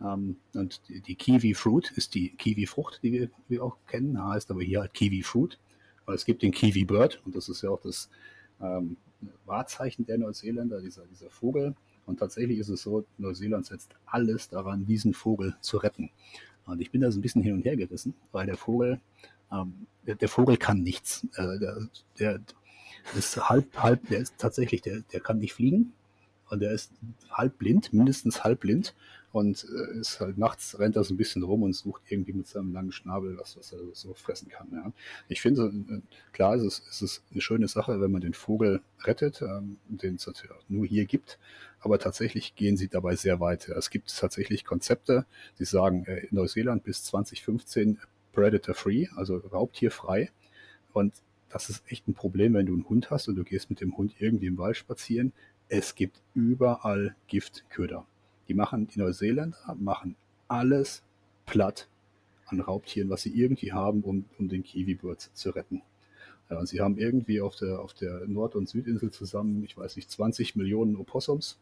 Ähm, 0.00 0.36
und 0.54 0.80
die, 0.88 1.00
die, 1.00 1.14
Kiwi 1.14 1.54
Fruit 1.54 1.92
ist 1.96 2.14
die 2.14 2.30
Kiwi-Frucht, 2.30 3.00
die 3.02 3.12
wir, 3.12 3.30
wir, 3.48 3.62
auch 3.62 3.76
kennen, 3.86 4.22
heißt 4.22 4.50
aber 4.50 4.62
hier 4.62 4.80
halt 4.80 4.94
Kiwi 4.94 5.22
Fruit. 5.22 5.58
Weil 6.06 6.16
es 6.16 6.24
gibt 6.24 6.42
den 6.42 6.52
Kiwi 6.52 6.84
Bird 6.84 7.22
und 7.24 7.34
das 7.34 7.48
ist 7.48 7.62
ja 7.62 7.70
auch 7.70 7.80
das 7.80 8.10
ähm, 8.60 8.96
Wahrzeichen 9.46 10.04
der 10.04 10.18
Neuseeländer, 10.18 10.80
dieser, 10.80 11.06
dieser 11.06 11.30
Vogel. 11.30 11.74
Und 12.06 12.18
tatsächlich 12.18 12.58
ist 12.58 12.68
es 12.68 12.82
so, 12.82 13.04
Neuseeland 13.18 13.66
setzt 13.66 13.94
alles 14.06 14.48
daran, 14.48 14.86
diesen 14.86 15.14
Vogel 15.14 15.56
zu 15.60 15.78
retten. 15.78 16.10
Und 16.66 16.80
ich 16.80 16.90
bin 16.90 17.00
da 17.00 17.10
so 17.10 17.18
ein 17.18 17.22
bisschen 17.22 17.42
hin 17.42 17.54
und 17.54 17.64
her 17.64 17.76
gerissen, 17.76 18.14
weil 18.32 18.46
der 18.46 18.56
Vogel, 18.56 19.00
ähm, 19.52 19.86
der, 20.06 20.14
der, 20.14 20.28
Vogel 20.28 20.56
kann 20.56 20.82
nichts. 20.82 21.26
Äh, 21.36 21.58
der, 21.58 21.88
der, 22.18 22.40
ist 23.16 23.48
halb, 23.48 23.76
halb, 23.76 24.08
der 24.08 24.20
ist 24.20 24.34
tatsächlich, 24.38 24.82
der, 24.82 25.00
der 25.12 25.20
kann 25.20 25.38
nicht 25.38 25.52
fliegen. 25.52 25.92
Und 26.50 26.60
der 26.60 26.72
ist 26.72 26.92
halb 27.30 27.58
blind, 27.58 27.92
mindestens 27.92 28.44
halb 28.44 28.60
blind. 28.60 28.94
Und 29.34 29.66
äh, 29.68 29.98
ist 29.98 30.20
halt 30.20 30.38
nachts 30.38 30.78
rennt 30.78 30.94
er 30.94 31.02
so 31.02 31.12
ein 31.12 31.16
bisschen 31.16 31.42
rum 31.42 31.64
und 31.64 31.72
sucht 31.72 32.02
irgendwie 32.08 32.32
mit 32.32 32.46
seinem 32.46 32.72
langen 32.72 32.92
Schnabel 32.92 33.36
was, 33.36 33.56
was 33.56 33.72
er 33.72 33.80
so 33.92 34.14
fressen 34.14 34.48
kann. 34.48 34.68
Ja. 34.70 34.92
Ich 35.26 35.40
finde, 35.40 35.72
äh, 35.90 36.00
klar 36.32 36.54
ist 36.54 36.62
es, 36.62 36.78
ist 36.88 37.02
es 37.02 37.22
eine 37.32 37.40
schöne 37.40 37.66
Sache, 37.66 38.00
wenn 38.00 38.12
man 38.12 38.20
den 38.20 38.34
Vogel 38.34 38.80
rettet, 39.02 39.42
ähm, 39.42 39.78
den 39.88 40.14
es 40.14 40.30
nur 40.68 40.86
hier 40.86 41.04
gibt. 41.06 41.40
Aber 41.80 41.98
tatsächlich 41.98 42.54
gehen 42.54 42.76
sie 42.76 42.86
dabei 42.86 43.16
sehr 43.16 43.40
weit. 43.40 43.68
Es 43.70 43.90
gibt 43.90 44.16
tatsächlich 44.16 44.64
Konzepte, 44.64 45.26
die 45.58 45.64
sagen, 45.64 46.04
äh, 46.04 46.26
in 46.26 46.36
Neuseeland 46.36 46.84
bis 46.84 47.02
2015 47.02 47.98
Predator-free, 48.34 49.08
also 49.16 49.38
raubtierfrei. 49.38 50.30
Und 50.92 51.12
das 51.48 51.70
ist 51.70 51.82
echt 51.88 52.06
ein 52.06 52.14
Problem, 52.14 52.54
wenn 52.54 52.66
du 52.66 52.72
einen 52.72 52.88
Hund 52.88 53.10
hast 53.10 53.26
und 53.26 53.34
du 53.34 53.42
gehst 53.42 53.68
mit 53.68 53.80
dem 53.80 53.96
Hund 53.96 54.14
irgendwie 54.20 54.46
im 54.46 54.58
Wald 54.58 54.76
spazieren. 54.76 55.32
Es 55.68 55.96
gibt 55.96 56.20
überall 56.34 57.16
Giftköder. 57.26 58.06
Die 58.48 58.54
machen, 58.54 58.86
die 58.86 58.98
Neuseeländer 58.98 59.76
machen 59.78 60.16
alles 60.48 61.02
platt 61.46 61.88
an 62.46 62.60
Raubtieren, 62.60 63.10
was 63.10 63.22
sie 63.22 63.30
irgendwie 63.30 63.72
haben, 63.72 64.02
um, 64.02 64.24
um 64.38 64.48
den 64.48 64.62
Kiwi-Bird 64.62 65.20
zu 65.32 65.50
retten. 65.50 65.82
Ja, 66.50 66.58
und 66.58 66.68
sie 66.68 66.80
haben 66.80 66.98
irgendwie 66.98 67.40
auf 67.40 67.56
der, 67.56 67.80
auf 67.80 67.94
der 67.94 68.26
Nord- 68.26 68.54
und 68.54 68.68
Südinsel 68.68 69.10
zusammen, 69.10 69.64
ich 69.64 69.76
weiß 69.76 69.96
nicht, 69.96 70.10
20 70.10 70.56
Millionen 70.56 70.96
Opossums. 70.96 71.58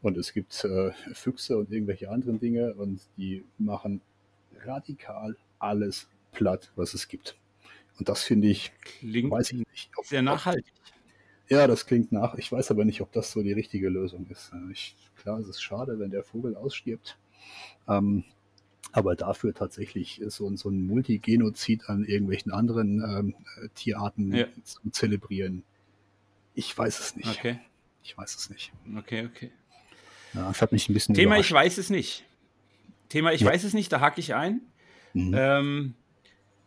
Und 0.00 0.16
es 0.16 0.32
gibt 0.32 0.64
äh, 0.64 0.92
Füchse 1.12 1.58
und 1.58 1.70
irgendwelche 1.70 2.10
anderen 2.10 2.40
Dinge 2.40 2.74
und 2.74 3.00
die 3.16 3.44
machen 3.58 4.00
radikal 4.64 5.36
alles 5.58 6.08
platt, 6.32 6.72
was 6.74 6.94
es 6.94 7.06
gibt. 7.06 7.36
Und 7.98 8.08
das 8.08 8.22
finde 8.24 8.48
ich, 8.48 8.72
klingt 8.80 9.30
weiß 9.30 9.52
ich 9.52 9.58
nicht. 9.58 9.90
Ob, 9.96 10.06
sehr 10.06 10.22
nachhaltig. 10.22 10.72
ja, 11.48 11.66
das 11.66 11.86
klingt 11.86 12.10
nach. 12.10 12.34
Ich 12.36 12.50
weiß 12.50 12.70
aber 12.70 12.84
nicht, 12.84 13.00
ob 13.00 13.12
das 13.12 13.30
so 13.30 13.42
die 13.42 13.52
richtige 13.52 13.88
Lösung 13.90 14.26
ist. 14.28 14.50
Ich, 14.72 14.96
klar, 15.22 15.38
es 15.38 15.48
ist 15.48 15.62
schade, 15.62 15.98
wenn 15.98 16.10
der 16.10 16.24
Vogel 16.24 16.56
ausstirbt. 16.56 17.16
Ähm, 17.88 18.24
aber 18.90 19.16
dafür 19.16 19.54
tatsächlich 19.54 20.20
so, 20.26 20.54
so 20.56 20.68
ein 20.68 20.86
Multigenozid 20.86 21.88
an 21.88 22.04
irgendwelchen 22.04 22.52
anderen 22.52 23.02
ähm, 23.02 23.34
Tierarten 23.74 24.34
ja. 24.34 24.46
zu 24.64 24.90
zelebrieren. 24.90 25.62
Ich 26.54 26.76
weiß 26.76 27.00
es 27.00 27.16
nicht. 27.16 27.28
Okay. 27.28 27.58
Ich 28.02 28.18
weiß 28.18 28.34
es 28.34 28.50
nicht. 28.50 28.72
Okay, 28.98 29.26
okay. 29.26 29.50
Ja, 30.34 30.48
das 30.48 30.60
hat 30.60 30.72
mich 30.72 30.88
ein 30.88 30.94
bisschen. 30.94 31.14
Thema, 31.14 31.36
überrascht. 31.36 31.50
ich 31.50 31.54
weiß 31.54 31.78
es 31.78 31.90
nicht. 31.90 32.24
Thema, 33.08 33.32
ich 33.32 33.42
ja. 33.42 33.46
weiß 33.50 33.64
es 33.64 33.72
nicht, 33.74 33.92
da 33.92 34.00
hake 34.00 34.20
ich 34.20 34.34
ein. 34.34 34.60
Mhm. 35.14 35.34
Ähm, 35.36 35.94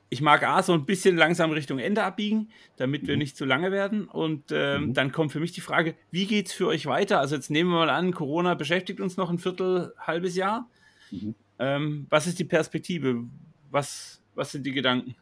ich 0.10 0.22
mag 0.22 0.44
A 0.44 0.62
so 0.62 0.74
ein 0.74 0.86
bisschen 0.86 1.18
langsam 1.18 1.52
Richtung 1.52 1.80
Ende 1.80 2.04
abbiegen, 2.04 2.50
damit 2.78 3.04
mhm. 3.04 3.08
wir 3.08 3.18
nicht 3.18 3.36
zu 3.36 3.46
lange 3.46 3.72
werden. 3.72 4.08
Und 4.08 4.52
ähm, 4.52 4.88
mhm. 4.88 4.94
dann 4.94 5.12
kommt 5.12 5.32
für 5.32 5.40
mich 5.40 5.52
die 5.52 5.62
Frage, 5.62 5.96
wie 6.12 6.26
geht 6.26 6.48
es 6.48 6.54
für 6.54 6.68
euch 6.68 6.86
weiter? 6.86 7.20
Also 7.20 7.36
jetzt 7.36 7.50
nehmen 7.50 7.72
wir 7.72 7.80
mal 7.80 7.90
an, 7.90 8.14
Corona 8.14 8.54
beschäftigt 8.54 9.00
uns 9.00 9.18
noch 9.18 9.30
ein 9.30 9.40
Viertel, 9.40 9.94
halbes 10.00 10.36
Jahr. 10.36 10.70
Mhm. 11.12 11.36
Ähm, 11.58 12.08
was 12.10 12.28
ist 12.28 12.40
die 12.40 12.46
Perspektive? 12.46 13.24
Was, 13.72 14.22
was 14.36 14.52
sind 14.52 14.66
die 14.66 14.74
Gedanken? 14.74 15.16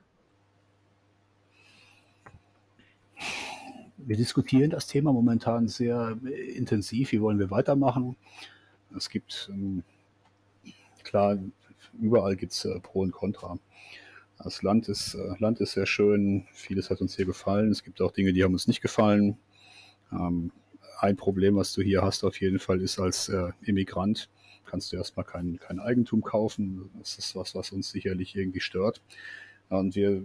Wir 3.97 4.17
diskutieren 4.17 4.69
das 4.69 4.87
Thema 4.87 5.13
momentan 5.13 5.69
sehr 5.69 6.17
intensiv. 6.55 7.13
Wie 7.13 7.21
wollen 7.21 7.39
wir 7.39 7.51
weitermachen? 7.51 8.17
Es 8.95 9.09
gibt, 9.09 9.49
ähm, 9.51 9.83
klar, 11.03 11.37
überall 12.01 12.35
gibt 12.35 12.51
es 12.51 12.65
äh, 12.65 12.79
Pro 12.81 13.01
und 13.01 13.11
Contra. 13.11 13.57
Das 14.43 14.61
Land 14.61 14.89
ist, 14.89 15.15
äh, 15.15 15.35
Land 15.39 15.61
ist 15.61 15.73
sehr 15.73 15.85
schön, 15.85 16.45
vieles 16.51 16.89
hat 16.89 16.99
uns 17.01 17.15
hier 17.15 17.25
gefallen. 17.25 17.71
Es 17.71 17.83
gibt 17.83 18.01
auch 18.01 18.11
Dinge, 18.11 18.33
die 18.33 18.43
haben 18.43 18.53
uns 18.53 18.67
nicht 18.67 18.81
gefallen. 18.81 19.37
Ähm, 20.11 20.51
ein 20.99 21.15
Problem, 21.15 21.55
was 21.55 21.73
du 21.73 21.81
hier 21.81 22.01
hast 22.01 22.23
auf 22.23 22.39
jeden 22.41 22.59
Fall, 22.59 22.81
ist 22.81 22.99
als 22.99 23.29
äh, 23.29 23.51
Immigrant, 23.61 24.29
kannst 24.65 24.91
du 24.91 24.97
erstmal 24.97 25.25
kein, 25.25 25.59
kein 25.59 25.79
Eigentum 25.79 26.21
kaufen. 26.23 26.89
Das 26.99 27.17
ist 27.17 27.35
was, 27.35 27.55
was 27.55 27.71
uns 27.71 27.89
sicherlich 27.89 28.35
irgendwie 28.35 28.59
stört. 28.59 29.01
Und 29.69 29.95
wir, 29.95 30.23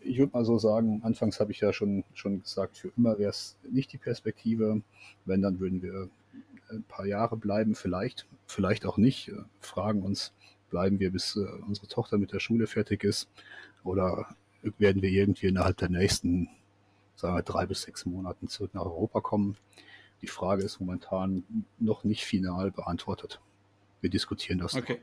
ich 0.00 0.18
würde 0.18 0.32
mal 0.32 0.44
so 0.44 0.58
sagen, 0.58 1.00
anfangs 1.04 1.38
habe 1.38 1.52
ich 1.52 1.60
ja 1.60 1.72
schon, 1.72 2.04
schon 2.14 2.42
gesagt, 2.42 2.78
für 2.78 2.92
immer 2.96 3.18
wäre 3.18 3.30
es 3.30 3.56
nicht 3.70 3.92
die 3.92 3.98
Perspektive. 3.98 4.82
Wenn, 5.24 5.42
dann 5.42 5.60
würden 5.60 5.82
wir 5.82 6.08
ein 6.70 6.84
paar 6.84 7.06
Jahre 7.06 7.36
bleiben, 7.36 7.74
vielleicht, 7.74 8.26
vielleicht 8.46 8.86
auch 8.86 8.96
nicht, 8.96 9.30
fragen 9.60 10.02
uns, 10.02 10.32
bleiben 10.72 10.98
wir, 10.98 11.12
bis 11.12 11.36
äh, 11.36 11.46
unsere 11.68 11.86
Tochter 11.86 12.18
mit 12.18 12.32
der 12.32 12.40
Schule 12.40 12.66
fertig 12.66 13.04
ist? 13.04 13.28
Oder 13.84 14.34
werden 14.78 15.02
wir 15.02 15.10
irgendwie 15.10 15.46
innerhalb 15.46 15.76
der 15.76 15.90
nächsten, 15.90 16.48
sagen 17.14 17.36
wir, 17.36 17.42
drei 17.42 17.66
bis 17.66 17.82
sechs 17.82 18.06
Monaten 18.06 18.48
zurück 18.48 18.74
nach 18.74 18.82
Europa 18.82 19.20
kommen? 19.20 19.56
Die 20.22 20.26
Frage 20.26 20.64
ist 20.64 20.80
momentan 20.80 21.44
noch 21.78 22.04
nicht 22.04 22.24
final 22.24 22.70
beantwortet. 22.70 23.40
Wir 24.00 24.10
diskutieren 24.10 24.58
das. 24.58 24.74
Okay. 24.74 25.00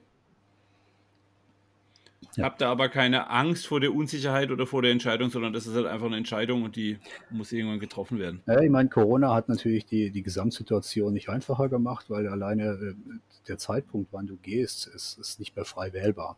Ja. 2.36 2.44
Habt 2.44 2.62
ihr 2.62 2.68
aber 2.68 2.90
keine 2.90 3.30
Angst 3.30 3.68
vor 3.68 3.80
der 3.80 3.94
Unsicherheit 3.94 4.52
oder 4.52 4.68
vor 4.68 4.82
der 4.82 4.92
Entscheidung, 4.92 5.30
sondern 5.30 5.54
das 5.54 5.66
ist 5.66 5.76
halt 5.76 5.88
einfach 5.88 6.06
eine 6.06 6.18
Entscheidung 6.18 6.64
und 6.64 6.76
die 6.76 6.98
muss 7.30 7.52
irgendwann 7.52 7.80
getroffen 7.80 8.20
werden. 8.20 8.42
Ja, 8.46 8.62
ich 8.62 8.70
meine, 8.70 8.90
Corona 8.90 9.34
hat 9.34 9.50
natürlich 9.50 9.86
die, 9.86 10.12
die 10.12 10.22
Gesamtsituation 10.22 11.14
nicht 11.14 11.30
einfacher 11.30 11.70
gemacht, 11.70 12.10
weil 12.10 12.28
alleine 12.28 12.64
äh, 12.64 12.94
der 13.48 13.58
Zeitpunkt, 13.58 14.10
wann 14.12 14.28
du 14.28 14.38
gehst, 14.38 14.88
ist, 14.88 15.18
ist 15.18 15.40
nicht 15.40 15.56
mehr 15.56 15.66
frei 15.66 15.94
wählbar. 15.94 16.38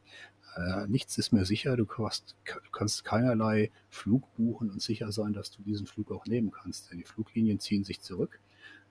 Äh, 0.56 0.88
nichts 0.88 1.18
ist 1.18 1.32
mehr 1.32 1.46
sicher, 1.46 1.78
du 1.78 1.86
kannst, 1.86 2.36
du 2.46 2.72
kannst 2.72 3.04
keinerlei 3.04 3.72
Flug 3.90 4.24
buchen 4.36 4.70
und 4.70 4.82
sicher 4.82 5.12
sein, 5.12 5.34
dass 5.34 5.52
du 5.52 5.62
diesen 5.62 5.88
Flug 5.88 6.12
auch 6.12 6.26
nehmen 6.26 6.52
kannst. 6.52 6.92
Denn 6.92 7.00
die 7.00 7.06
Fluglinien 7.06 7.60
ziehen 7.60 7.84
sich 7.84 8.02
zurück. 8.02 8.40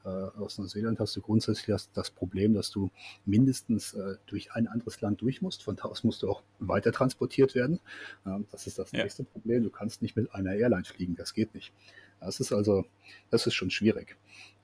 Äh, 0.04 0.08
aus 0.08 0.58
Neuseeland 0.58 0.98
hast 0.98 1.14
du 1.16 1.20
grundsätzlich 1.20 1.66
das, 1.66 1.90
das 1.92 2.10
Problem, 2.10 2.54
dass 2.54 2.70
du 2.70 2.90
mindestens 3.26 3.94
äh, 3.94 4.16
durch 4.26 4.52
ein 4.52 4.66
anderes 4.66 5.00
Land 5.00 5.20
durch 5.20 5.42
musst. 5.42 5.62
Von 5.62 5.76
da 5.76 5.84
aus 5.84 6.04
musst 6.04 6.22
du 6.22 6.30
auch 6.30 6.42
weiter 6.58 6.92
transportiert 6.92 7.54
werden. 7.54 7.80
Ähm, 8.26 8.46
das 8.50 8.66
ist 8.66 8.78
das 8.78 8.92
ja. 8.92 9.02
nächste 9.02 9.24
Problem. 9.24 9.62
Du 9.62 9.70
kannst 9.70 10.02
nicht 10.02 10.16
mit 10.16 10.34
einer 10.34 10.54
Airline 10.54 10.84
fliegen. 10.84 11.16
Das 11.16 11.34
geht 11.34 11.54
nicht. 11.54 11.72
Das 12.20 12.40
ist 12.40 12.52
also, 12.52 12.84
das 13.30 13.46
ist 13.46 13.54
schon 13.54 13.70
schwierig. 13.70 14.16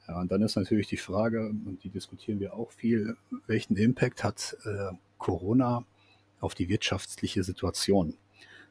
Ja, 0.08 0.20
und 0.20 0.30
dann 0.30 0.42
ist 0.42 0.56
natürlich 0.56 0.86
die 0.86 0.96
Frage, 0.96 1.48
und 1.48 1.80
die 1.82 1.88
diskutieren 1.88 2.38
wir 2.38 2.54
auch 2.54 2.70
viel, 2.70 3.16
welchen 3.46 3.76
Impact 3.76 4.24
hat 4.24 4.56
äh, 4.64 4.94
Corona 5.18 5.84
auf 6.40 6.54
die 6.54 6.68
wirtschaftliche 6.68 7.42
Situation? 7.42 8.14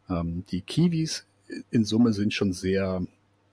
Ähm, 0.09 0.45
die 0.51 0.61
Kiwis 0.61 1.26
in 1.72 1.86
Summe 1.86 2.13
sind 2.13 2.34
schon 2.34 2.53
sehr 2.53 3.05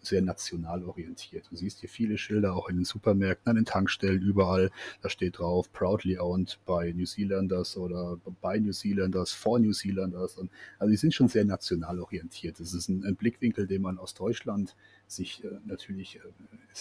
sehr 0.02 0.20
national 0.20 0.84
orientiert. 0.84 1.46
Du 1.50 1.56
siehst 1.56 1.80
hier 1.80 1.88
viele 1.88 2.18
Schilder 2.18 2.54
auch 2.54 2.68
in 2.68 2.76
den 2.76 2.84
Supermärkten, 2.84 3.50
an 3.50 3.56
den 3.56 3.64
Tankstellen, 3.64 4.20
überall. 4.20 4.70
Da 5.00 5.08
steht 5.08 5.38
drauf, 5.38 5.72
proudly 5.72 6.18
owned 6.18 6.58
by 6.66 6.92
New 6.92 7.06
Zealanders 7.06 7.76
oder 7.76 8.18
by 8.40 8.60
New 8.60 8.72
Zealanders, 8.72 9.32
for 9.32 9.58
New 9.58 9.72
Zealanders. 9.72 10.36
Und, 10.36 10.50
also 10.78 10.90
die 10.90 10.96
sind 10.96 11.14
schon 11.14 11.28
sehr 11.28 11.44
national 11.44 12.00
orientiert. 12.00 12.58
Das 12.58 12.74
ist 12.74 12.88
ein, 12.88 13.04
ein 13.04 13.14
Blickwinkel, 13.14 13.66
den 13.66 13.82
man 13.82 13.98
aus 13.98 14.14
Deutschland 14.14 14.74
sich 15.06 15.44
äh, 15.44 15.48
natürlich 15.64 16.16
äh, 16.16 16.20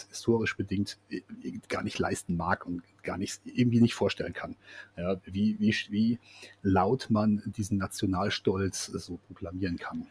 historisch 0.08 0.56
bedingt 0.56 0.98
äh, 1.10 1.20
gar 1.68 1.84
nicht 1.84 1.98
leisten 1.98 2.36
mag 2.36 2.66
und 2.66 2.82
gar 3.02 3.18
nicht 3.18 3.40
irgendwie 3.44 3.80
nicht 3.80 3.94
vorstellen 3.94 4.32
kann. 4.32 4.56
Ja, 4.96 5.20
wie, 5.24 5.58
wie, 5.60 5.74
wie 5.90 6.18
laut 6.62 7.08
man 7.10 7.42
diesen 7.46 7.78
Nationalstolz 7.78 8.86
so 8.86 9.18
proklamieren 9.28 9.76
kann. 9.76 10.06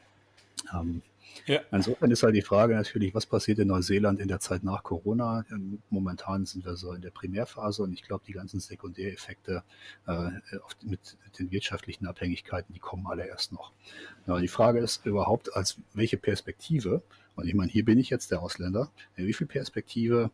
Ähm, 0.73 1.01
ja. 1.45 1.61
Insofern 1.71 2.11
ist 2.11 2.23
halt 2.23 2.35
die 2.35 2.41
Frage 2.41 2.75
natürlich, 2.75 3.13
was 3.15 3.25
passiert 3.25 3.59
in 3.59 3.67
Neuseeland 3.69 4.19
in 4.19 4.27
der 4.27 4.39
Zeit 4.39 4.63
nach 4.63 4.83
Corona? 4.83 5.45
Ähm, 5.51 5.81
momentan 5.89 6.45
sind 6.45 6.65
wir 6.65 6.75
so 6.75 6.93
in 6.93 7.01
der 7.01 7.11
Primärphase 7.11 7.83
und 7.83 7.93
ich 7.93 8.03
glaube, 8.03 8.23
die 8.27 8.33
ganzen 8.33 8.59
Sekundäreffekte 8.59 9.63
äh, 10.07 10.29
mit 10.83 11.17
den 11.39 11.51
wirtschaftlichen 11.51 12.05
Abhängigkeiten, 12.05 12.73
die 12.73 12.79
kommen 12.79 13.07
alle 13.07 13.25
erst 13.25 13.53
noch. 13.53 13.71
Ja, 14.27 14.39
die 14.39 14.47
Frage 14.47 14.79
ist 14.79 15.05
überhaupt, 15.05 15.55
als 15.55 15.77
welche 15.93 16.17
Perspektive, 16.17 17.01
und 17.35 17.47
ich 17.47 17.53
meine, 17.53 17.71
hier 17.71 17.85
bin 17.85 17.97
ich 17.97 18.09
jetzt 18.09 18.31
der 18.31 18.41
Ausländer, 18.41 18.91
wie 19.15 19.33
viel 19.33 19.47
Perspektive 19.47 20.31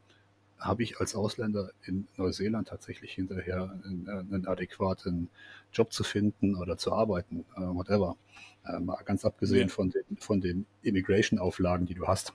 habe 0.59 0.83
ich 0.83 0.99
als 0.99 1.15
Ausländer 1.15 1.71
in 1.85 2.07
Neuseeland 2.17 2.67
tatsächlich 2.67 3.13
hinterher 3.13 3.79
einen, 3.83 4.07
einen 4.09 4.47
adäquaten 4.47 5.29
Job 5.71 5.93
zu 5.93 6.03
finden 6.03 6.55
oder 6.55 6.77
zu 6.77 6.93
arbeiten, 6.93 7.45
äh, 7.55 7.61
whatever. 7.61 8.17
Äh, 8.65 8.79
mal 8.79 8.97
ganz 9.05 9.23
abgesehen 9.25 9.67
ja. 9.67 9.73
von 9.73 9.89
den, 9.89 10.03
von 10.19 10.41
den 10.41 10.65
Immigration-Auflagen, 10.81 11.85
die 11.85 11.93
du 11.93 12.07
hast, 12.07 12.33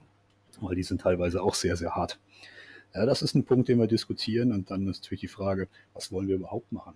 weil 0.60 0.76
die 0.76 0.82
sind 0.82 1.00
teilweise 1.00 1.42
auch 1.42 1.54
sehr, 1.54 1.76
sehr 1.76 1.94
hart. 1.94 2.18
Ja, 2.94 3.06
das 3.06 3.22
ist 3.22 3.34
ein 3.34 3.44
Punkt, 3.44 3.68
den 3.68 3.78
wir 3.78 3.86
diskutieren 3.86 4.52
und 4.52 4.70
dann 4.70 4.86
ist 4.88 5.02
natürlich 5.02 5.22
die 5.22 5.28
Frage, 5.28 5.68
was 5.94 6.12
wollen 6.12 6.28
wir 6.28 6.36
überhaupt 6.36 6.70
machen? 6.72 6.94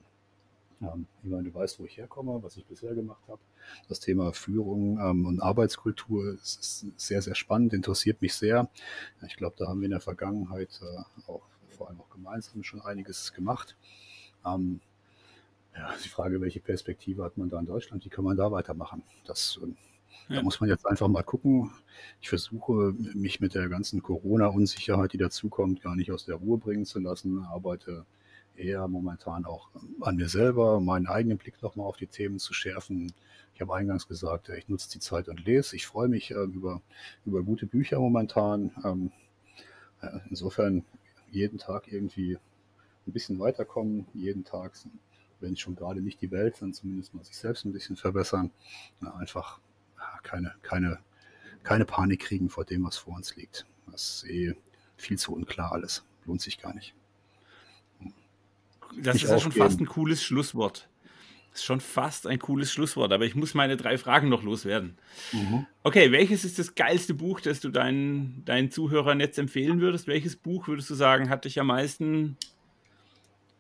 Ähm, 0.83 1.07
ich 1.23 1.31
meine, 1.31 1.45
du 1.45 1.55
weißt, 1.55 1.81
wo 1.81 1.85
ich 1.85 1.97
herkomme, 1.97 2.43
was 2.43 2.57
ich 2.57 2.67
bisher 2.67 2.95
gemacht 2.95 3.23
habe. 3.29 3.41
Das 3.89 4.01
Thema 4.01 4.33
Führung 4.33 4.99
ähm, 5.01 5.27
und 5.27 5.41
Arbeitskultur 5.41 6.35
ist, 6.35 6.87
sehr, 6.97 7.23
sehr 7.23 7.35
spannend, 7.35 7.73
interessiert 7.73 8.23
mich 8.23 8.35
sehr. 8.35 8.69
Ich 9.27 9.37
glaube, 9.37 9.57
da 9.59 9.69
haben 9.69 9.81
wir 9.81 9.87
in 9.87 9.93
der 9.93 10.01
Vergangenheit 10.01 10.81
äh, 10.83 11.31
auch 11.31 11.43
vor 11.71 11.89
allem 11.89 12.01
auch 12.01 12.11
gemeinsam 12.11 12.63
schon 12.63 12.81
einiges 12.81 13.33
gemacht. 13.33 13.77
Ähm, 14.45 14.81
ja, 15.75 15.91
die 16.03 16.09
Frage, 16.09 16.41
welche 16.41 16.61
Perspektive 16.61 17.23
hat 17.23 17.37
man 17.37 17.51
da 17.51 17.59
in 17.59 17.67
Deutschland? 17.67 18.05
Wie 18.05 18.09
kann 18.09 18.25
man 18.25 18.37
da 18.37 18.51
weitermachen? 18.51 19.03
Das, 19.27 19.61
ja. 20.29 20.37
Da 20.37 20.43
muss 20.43 20.61
man 20.61 20.71
jetzt 20.71 20.87
einfach 20.87 21.09
mal 21.09 21.23
gucken. 21.23 21.71
Ich 22.21 22.29
versuche, 22.31 22.95
mich 23.15 23.41
mit 23.41 23.55
der 23.55 23.69
ganzen 23.69 24.03
Corona-Unsicherheit, 24.03 25.13
die 25.13 25.19
dazukommt, 25.19 25.83
gar 25.83 25.95
nicht 25.95 26.11
aus 26.11 26.25
der 26.25 26.37
Ruhe 26.37 26.59
bringen 26.59 26.87
zu 26.87 26.99
lassen. 26.99 27.45
Arbeite 27.45 28.07
eher 28.57 28.87
momentan 28.89 29.45
auch 29.45 29.69
an 30.01 30.17
mir 30.17 30.29
selber, 30.29 30.81
meinen 30.81 31.07
eigenen 31.07 31.39
Blick 31.39 31.63
nochmal 31.63 31.87
auf 31.87 31.97
die 31.97 32.07
Themen 32.07 32.39
zu 32.39 32.55
schärfen. 32.55 33.13
Ich 33.55 33.61
habe 33.61 33.75
eingangs 33.75 34.09
gesagt, 34.09 34.49
ich 34.51 34.69
nutze 34.69 34.91
die 34.91 35.01
Zeit 35.01 35.29
und 35.29 35.45
lese. 35.45 35.77
Ich 35.77 35.87
freue 35.87 36.09
mich 36.09 36.31
äh, 36.31 36.35
über, 36.35 36.83
über 37.25 37.43
gute 37.43 37.67
Bücher 37.67 37.99
momentan. 37.99 38.73
Ähm, 38.85 39.13
insofern 40.31 40.85
jeden 41.31 41.59
Tag 41.59 41.91
irgendwie 41.91 42.39
ein 43.07 43.13
bisschen 43.13 43.39
weiterkommen, 43.39 44.07
jeden 44.15 44.45
Tag 44.45 44.75
wenn 45.41 45.57
schon 45.57 45.77
gerade 45.77 46.01
nicht 46.01 46.21
die 46.21 46.31
Welt, 46.31 46.57
dann 46.61 46.73
zumindest 46.73 47.15
mal 47.15 47.25
sich 47.25 47.37
selbst 47.37 47.65
ein 47.65 47.73
bisschen 47.73 47.97
verbessern. 47.97 48.51
Ja, 49.03 49.15
einfach 49.15 49.61
keine, 50.23 50.55
keine, 50.63 50.99
keine 51.63 51.85
Panik 51.85 52.21
kriegen 52.21 52.49
vor 52.49 52.65
dem, 52.65 52.85
was 52.85 52.97
vor 52.97 53.15
uns 53.15 53.37
liegt. 53.37 53.67
Das 53.91 54.23
ist 54.23 54.31
eh 54.31 54.55
viel 54.97 55.19
zu 55.19 55.35
unklar 55.35 55.73
alles. 55.73 56.05
Lohnt 56.25 56.41
sich 56.41 56.59
gar 56.59 56.75
nicht. 56.75 56.95
Das 58.97 59.15
nicht 59.15 59.25
ist 59.25 59.31
ja 59.31 59.39
schon 59.39 59.53
fast 59.53 59.81
ein 59.81 59.87
cooles 59.87 60.23
Schlusswort. 60.23 60.89
Das 61.51 61.61
ist 61.61 61.67
schon 61.67 61.81
fast 61.81 62.27
ein 62.27 62.39
cooles 62.39 62.71
Schlusswort, 62.71 63.13
aber 63.13 63.25
ich 63.25 63.35
muss 63.35 63.55
meine 63.55 63.79
drei 63.79 63.97
Fragen 63.97 64.29
noch 64.29 64.43
loswerden. 64.43 64.99
Mhm. 65.33 65.67
Okay, 65.85 66.13
welches 66.13 66.45
ist 66.45 66.59
das 66.59 66.75
geilste 66.75 67.15
Buch, 67.15 67.41
das 67.41 67.61
du 67.61 67.71
deinen, 67.71 68.45
deinen 68.45 68.71
Zuhörern 68.71 69.21
jetzt 69.21 69.39
empfehlen 69.39 69.81
würdest? 69.81 70.07
Welches 70.07 70.37
Buch 70.37 70.69
würdest 70.69 70.91
du 70.91 70.95
sagen, 70.95 71.31
hat 71.31 71.47
dich 71.47 71.59
am 71.59 71.69
meisten 71.69 72.37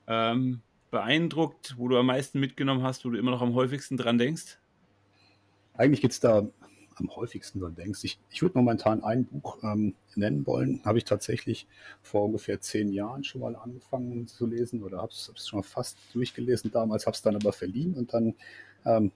ähm, 0.06 0.60
beeindruckt, 0.90 1.74
wo 1.78 1.88
du 1.88 1.96
am 1.96 2.06
meisten 2.06 2.38
mitgenommen 2.38 2.82
hast, 2.82 3.04
wo 3.04 3.10
du 3.10 3.18
immer 3.18 3.30
noch 3.30 3.40
am 3.40 3.54
häufigsten 3.54 3.96
dran 3.96 4.18
denkst? 4.18 4.58
Eigentlich 5.74 6.00
gibt 6.02 6.12
es 6.12 6.20
da 6.20 6.46
am 6.96 7.14
häufigsten 7.14 7.60
dran 7.60 7.74
denkst. 7.74 8.04
Ich, 8.04 8.18
ich 8.30 8.42
würde 8.42 8.58
momentan 8.58 9.04
ein 9.04 9.26
Buch 9.26 9.58
ähm, 9.62 9.94
nennen 10.14 10.46
wollen. 10.46 10.80
Habe 10.84 10.98
ich 10.98 11.04
tatsächlich 11.04 11.66
vor 12.02 12.24
ungefähr 12.24 12.60
zehn 12.60 12.92
Jahren 12.92 13.24
schon 13.24 13.42
mal 13.42 13.54
angefangen 13.56 14.26
zu 14.26 14.46
lesen 14.46 14.82
oder 14.82 14.98
habe 14.98 15.12
es 15.12 15.30
schon 15.46 15.62
fast 15.62 15.98
durchgelesen 16.14 16.70
damals, 16.70 17.06
habe 17.06 17.14
es 17.14 17.22
dann 17.22 17.36
aber 17.36 17.52
verliehen 17.52 17.94
und 17.94 18.14
dann 18.14 18.34
ähm, 18.84 19.12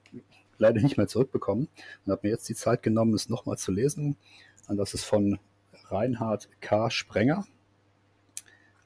leider 0.57 0.81
nicht 0.81 0.97
mehr 0.97 1.07
zurückbekommen 1.07 1.67
und 2.05 2.11
habe 2.11 2.27
mir 2.27 2.33
jetzt 2.33 2.47
die 2.49 2.55
Zeit 2.55 2.83
genommen, 2.83 3.13
es 3.13 3.29
nochmal 3.29 3.57
zu 3.57 3.71
lesen. 3.71 4.15
Und 4.67 4.77
das 4.77 4.93
ist 4.93 5.03
von 5.03 5.39
Reinhard 5.85 6.49
K. 6.61 6.89
Sprenger 6.89 7.45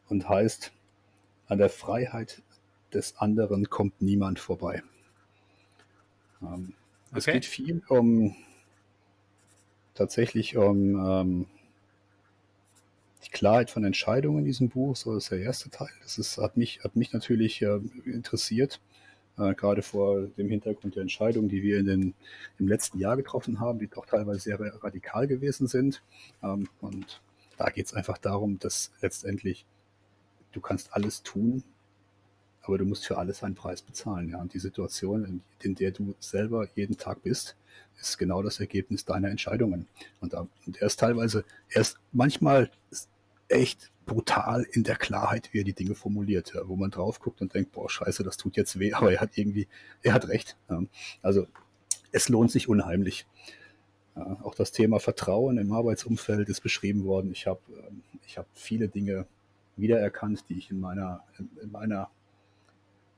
und 0.07 0.27
heißt 0.27 0.71
An 1.47 1.57
der 1.57 1.69
Freiheit 1.69 2.41
des 2.93 3.17
anderen 3.17 3.69
kommt 3.69 4.01
niemand 4.01 4.39
vorbei. 4.39 4.81
Ähm, 6.41 6.73
okay. 7.11 7.17
Es 7.17 7.25
geht 7.25 7.45
viel 7.45 7.83
um 7.89 8.35
tatsächlich 9.95 10.57
um 10.57 10.95
ähm, 10.95 11.45
die 13.25 13.31
Klarheit 13.31 13.71
von 13.71 13.83
Entscheidungen 13.83 14.39
in 14.39 14.45
diesem 14.45 14.69
Buch. 14.69 14.95
So 14.95 15.15
ist 15.15 15.31
der 15.31 15.39
erste 15.39 15.69
Teil. 15.69 15.89
Das 16.03 16.17
ist, 16.17 16.37
hat, 16.37 16.57
mich, 16.57 16.81
hat 16.83 16.95
mich 16.95 17.11
natürlich 17.13 17.61
äh, 17.61 17.79
interessiert, 18.05 18.79
äh, 19.37 19.55
gerade 19.55 19.81
vor 19.81 20.27
dem 20.37 20.49
Hintergrund 20.49 20.95
der 20.95 21.01
Entscheidungen, 21.01 21.49
die 21.49 21.63
wir 21.63 21.79
in 21.79 21.85
den, 21.87 22.13
im 22.59 22.67
letzten 22.67 22.99
Jahr 22.99 23.17
getroffen 23.17 23.59
haben, 23.59 23.79
die 23.79 23.87
doch 23.87 24.05
teilweise 24.05 24.41
sehr 24.41 24.59
radikal 24.59 25.27
gewesen 25.27 25.67
sind. 25.67 26.03
Ähm, 26.43 26.69
und 26.81 27.21
da 27.57 27.69
geht 27.69 27.87
es 27.87 27.93
einfach 27.93 28.17
darum, 28.17 28.59
dass 28.59 28.91
letztendlich 29.01 29.65
du 30.51 30.61
kannst 30.61 30.93
alles 30.93 31.23
tun, 31.23 31.63
aber 32.65 32.77
du 32.77 32.85
musst 32.85 33.05
für 33.05 33.17
alles 33.17 33.43
einen 33.43 33.55
Preis 33.55 33.81
bezahlen. 33.81 34.29
Ja? 34.29 34.41
Und 34.41 34.53
die 34.53 34.59
Situation, 34.59 35.25
in, 35.25 35.41
in, 35.61 35.75
der 35.75 35.91
du 35.91 36.15
selber 36.19 36.67
jeden 36.75 36.97
Tag 36.97 37.23
bist, 37.23 37.55
ist 37.99 38.17
genau 38.17 38.41
das 38.41 38.59
Ergebnis 38.59 39.05
deiner 39.05 39.29
Entscheidungen. 39.29 39.87
Und, 40.21 40.33
da, 40.33 40.47
und 40.65 40.77
er 40.77 40.87
ist 40.87 40.99
teilweise, 40.99 41.45
er 41.69 41.81
ist 41.81 41.97
manchmal 42.11 42.69
echt 43.47 43.91
brutal 44.05 44.65
in 44.71 44.83
der 44.83 44.95
Klarheit, 44.95 45.49
wie 45.51 45.59
er 45.59 45.63
die 45.63 45.73
Dinge 45.73 45.95
formuliert, 45.95 46.53
ja? 46.53 46.67
wo 46.67 46.75
man 46.75 46.91
drauf 46.91 47.19
guckt 47.19 47.41
und 47.41 47.53
denkt, 47.53 47.71
boah, 47.71 47.89
scheiße, 47.89 48.23
das 48.23 48.37
tut 48.37 48.55
jetzt 48.55 48.79
weh, 48.79 48.93
aber 48.93 49.11
er 49.11 49.21
hat 49.21 49.37
irgendwie, 49.37 49.67
er 50.01 50.13
hat 50.13 50.27
recht. 50.27 50.57
Ja? 50.69 50.83
Also 51.21 51.47
es 52.11 52.29
lohnt 52.29 52.51
sich 52.51 52.69
unheimlich. 52.69 53.25
Ja, 54.15 54.37
auch 54.43 54.55
das 54.55 54.71
Thema 54.71 54.99
Vertrauen 54.99 55.57
im 55.57 55.73
Arbeitsumfeld 55.73 56.47
ist 56.47 56.61
beschrieben 56.61 57.03
worden. 57.03 57.31
Ich 57.31 57.47
habe 57.47 57.59
ähm, 57.87 58.01
ich 58.25 58.37
hab 58.37 58.47
viele 58.53 58.87
Dinge 58.87 59.27
wiedererkannt, 59.75 60.45
die 60.47 60.57
ich 60.57 60.71
in 60.71 60.79
meiner, 60.79 61.23
in 61.61 61.71
meiner 61.71 62.09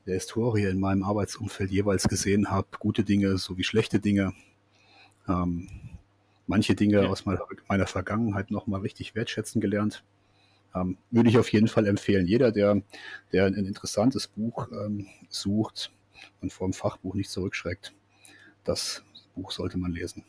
der 0.08 0.14
Historie 0.14 0.64
in 0.64 0.80
meinem 0.80 1.04
Arbeitsumfeld 1.04 1.70
jeweils 1.70 2.08
gesehen 2.08 2.50
habe. 2.50 2.66
Gute 2.78 3.04
Dinge 3.04 3.36
sowie 3.36 3.62
schlechte 3.62 4.00
Dinge. 4.00 4.32
Ähm, 5.28 5.68
manche 6.46 6.74
Dinge 6.74 7.02
ja. 7.02 7.08
aus 7.08 7.26
meiner, 7.26 7.42
meiner 7.68 7.86
Vergangenheit 7.86 8.50
nochmal 8.50 8.80
richtig 8.80 9.14
wertschätzen 9.14 9.60
gelernt. 9.60 10.02
Ähm, 10.74 10.96
würde 11.10 11.28
ich 11.28 11.38
auf 11.38 11.52
jeden 11.52 11.68
Fall 11.68 11.86
empfehlen. 11.86 12.26
Jeder, 12.26 12.52
der, 12.52 12.80
der 13.32 13.44
ein 13.44 13.54
interessantes 13.54 14.28
Buch 14.28 14.68
ähm, 14.72 15.06
sucht 15.28 15.92
und 16.40 16.54
vor 16.54 16.66
dem 16.66 16.72
Fachbuch 16.72 17.14
nicht 17.14 17.30
zurückschreckt, 17.30 17.94
das 18.64 19.04
Buch 19.34 19.50
sollte 19.50 19.76
man 19.76 19.92
lesen. 19.92 20.24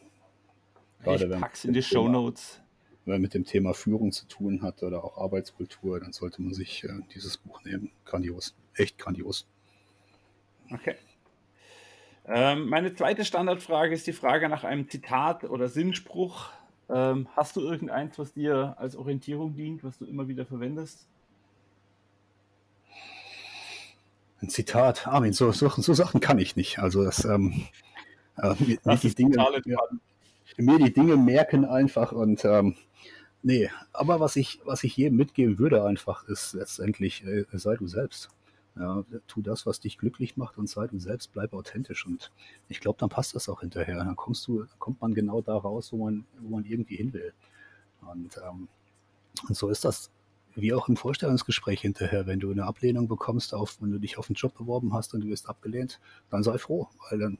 Gerade 1.04 1.34
ich 1.34 1.40
pack's 1.40 1.64
in 1.64 1.72
die 1.72 1.82
Show 1.82 2.10
Notes. 2.10 2.60
Wenn 3.06 3.14
man 3.14 3.22
mit 3.22 3.34
dem 3.34 3.46
Thema 3.46 3.74
Führung 3.74 4.12
zu 4.12 4.28
tun 4.28 4.62
hat 4.62 4.84
oder 4.84 5.06
auch 5.06 5.18
Arbeitskultur, 5.18 6.02
dann 6.02 6.12
sollte 6.12 6.42
man 6.42 6.54
sich 6.54 6.84
äh, 6.84 6.90
dieses 7.16 7.38
Buch 7.38 7.64
nehmen. 7.64 7.92
Grandios. 8.04 8.56
Echt 8.74 8.98
grandios. 8.98 9.48
Okay. 10.72 10.96
Ähm, 12.26 12.70
meine 12.70 12.94
zweite 12.94 13.26
Standardfrage 13.26 13.94
ist 13.94 14.06
die 14.06 14.14
Frage 14.14 14.50
nach 14.50 14.64
einem 14.64 14.90
Zitat 14.90 15.44
oder 15.46 15.68
Sinnspruch. 15.68 16.50
Ähm, 16.90 17.28
hast 17.36 17.56
du 17.56 17.62
irgendeins, 17.62 18.20
was 18.20 18.34
dir 18.34 18.76
als 18.78 18.96
Orientierung 18.96 19.56
dient, 19.56 19.84
was 19.84 19.98
du 19.98 20.06
immer 20.06 20.28
wieder 20.28 20.46
verwendest? 20.46 21.08
Ein 24.42 24.50
Zitat, 24.50 25.08
ah, 25.08 25.12
Armin, 25.14 25.34
so, 25.34 25.52
so, 25.52 25.70
so 25.70 25.94
Sachen 25.94 26.22
kann 26.22 26.40
ich 26.40 26.56
nicht. 26.56 26.80
Also 26.80 27.04
das, 27.04 27.26
ähm, 27.26 27.68
äh, 28.38 28.56
das 28.84 29.02
die 29.02 29.14
Dinge, 29.14 29.36
ja, 29.66 29.78
mir 30.58 30.78
die 30.78 30.94
Dinge 30.94 31.18
merken 31.18 31.66
einfach 31.66 32.12
und 32.12 32.46
ähm, 32.46 32.76
nee, 33.42 33.70
aber 33.92 34.20
was 34.20 34.36
ich, 34.36 34.60
was 34.66 34.84
ich 34.84 34.98
jedem 34.98 35.18
mitgeben 35.18 35.58
würde 35.60 35.84
einfach, 35.84 36.28
ist 36.28 36.54
letztendlich, 36.54 37.24
äh, 37.26 37.46
sei 37.54 37.76
du 37.76 37.88
selbst. 37.88 38.30
Ja, 38.80 39.04
tu 39.28 39.42
das, 39.42 39.66
was 39.66 39.82
dich 39.82 39.98
glücklich 39.98 40.38
macht 40.38 40.58
und 40.58 40.70
sei 40.70 40.88
du 40.88 40.98
selbst, 41.00 41.34
bleib 41.34 41.54
authentisch. 41.54 42.06
Und 42.06 42.32
ich 42.70 42.80
glaube, 42.80 42.98
dann 42.98 43.10
passt 43.10 43.36
das 43.36 43.50
auch 43.50 43.60
hinterher. 43.60 43.98
Dann 43.98 44.16
kommst 44.16 44.48
du, 44.48 44.66
kommt 44.80 45.02
man 45.02 45.14
genau 45.14 45.42
da 45.42 45.58
raus, 45.58 45.92
wo 45.92 46.06
man, 46.06 46.26
wo 46.40 46.50
man 46.56 46.64
irgendwie 46.64 46.96
hin 46.96 47.12
will. 47.12 47.34
Und, 48.02 48.40
ähm, 48.48 48.70
und 49.48 49.58
so 49.58 49.68
ist 49.70 49.84
das 49.84 50.12
wie 50.56 50.74
auch 50.74 50.88
im 50.88 50.96
Vorstellungsgespräch 50.96 51.82
hinterher, 51.82 52.26
wenn 52.26 52.40
du 52.40 52.52
eine 52.52 52.66
Ablehnung 52.66 53.08
bekommst, 53.08 53.54
auf, 53.54 53.82
wenn 53.82 53.92
du 53.92 54.00
dich 54.00 54.18
auf 54.18 54.30
einen 54.30 54.36
Job 54.36 54.58
beworben 54.58 54.94
hast 54.94 55.14
und 55.14 55.22
du 55.22 55.28
wirst 55.28 55.50
abgelehnt, 55.50 56.00
dann 56.30 56.44
sei 56.44 56.58
froh, 56.58 56.88
weil 57.10 57.20
dann 57.20 57.38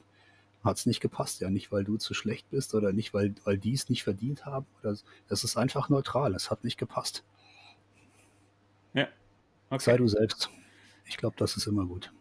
hat 0.62 0.76
es 0.76 0.86
nicht 0.86 1.00
gepasst. 1.00 1.40
Ja, 1.40 1.48
nicht, 1.50 1.72
weil 1.72 1.84
du 1.84 1.96
zu 1.96 2.12
schlecht 2.12 2.50
bist 2.50 2.74
oder 2.74 2.92
nicht, 2.92 3.14
weil, 3.14 3.34
weil 3.44 3.56
die 3.56 3.72
es 3.72 3.88
nicht 3.88 4.04
verdient 4.04 4.44
haben. 4.44 4.66
Oder, 4.80 4.94
das 5.28 5.44
ist 5.44 5.56
einfach 5.56 5.88
neutral. 5.88 6.34
Es 6.34 6.50
hat 6.50 6.64
nicht 6.64 6.76
gepasst. 6.76 7.24
Ja. 8.92 9.08
Okay. 9.70 9.84
Sei 9.84 9.96
du 9.96 10.06
selbst. 10.06 10.50
Ich 11.10 11.16
glaube, 11.16 11.34
das 11.36 11.56
ist 11.56 11.66
immer 11.66 11.84
gut. 11.86 12.12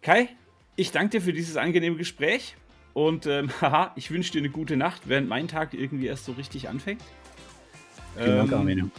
Kai, 0.00 0.30
ich 0.76 0.92
danke 0.92 1.10
dir 1.10 1.20
für 1.20 1.34
dieses 1.34 1.58
angenehme 1.58 1.96
Gespräch. 1.96 2.56
Und 2.94 3.26
ähm, 3.26 3.50
haha, 3.60 3.92
ich 3.96 4.10
wünsche 4.10 4.32
dir 4.32 4.38
eine 4.38 4.48
gute 4.48 4.78
Nacht, 4.78 5.02
während 5.04 5.28
mein 5.28 5.46
Tag 5.46 5.74
irgendwie 5.74 6.06
erst 6.06 6.24
so 6.24 6.32
richtig 6.32 6.70
anfängt. 6.70 7.02
Vielen 8.16 8.36
Dank, 8.38 8.52
ähm, 8.52 8.58
Armin. 8.58 8.90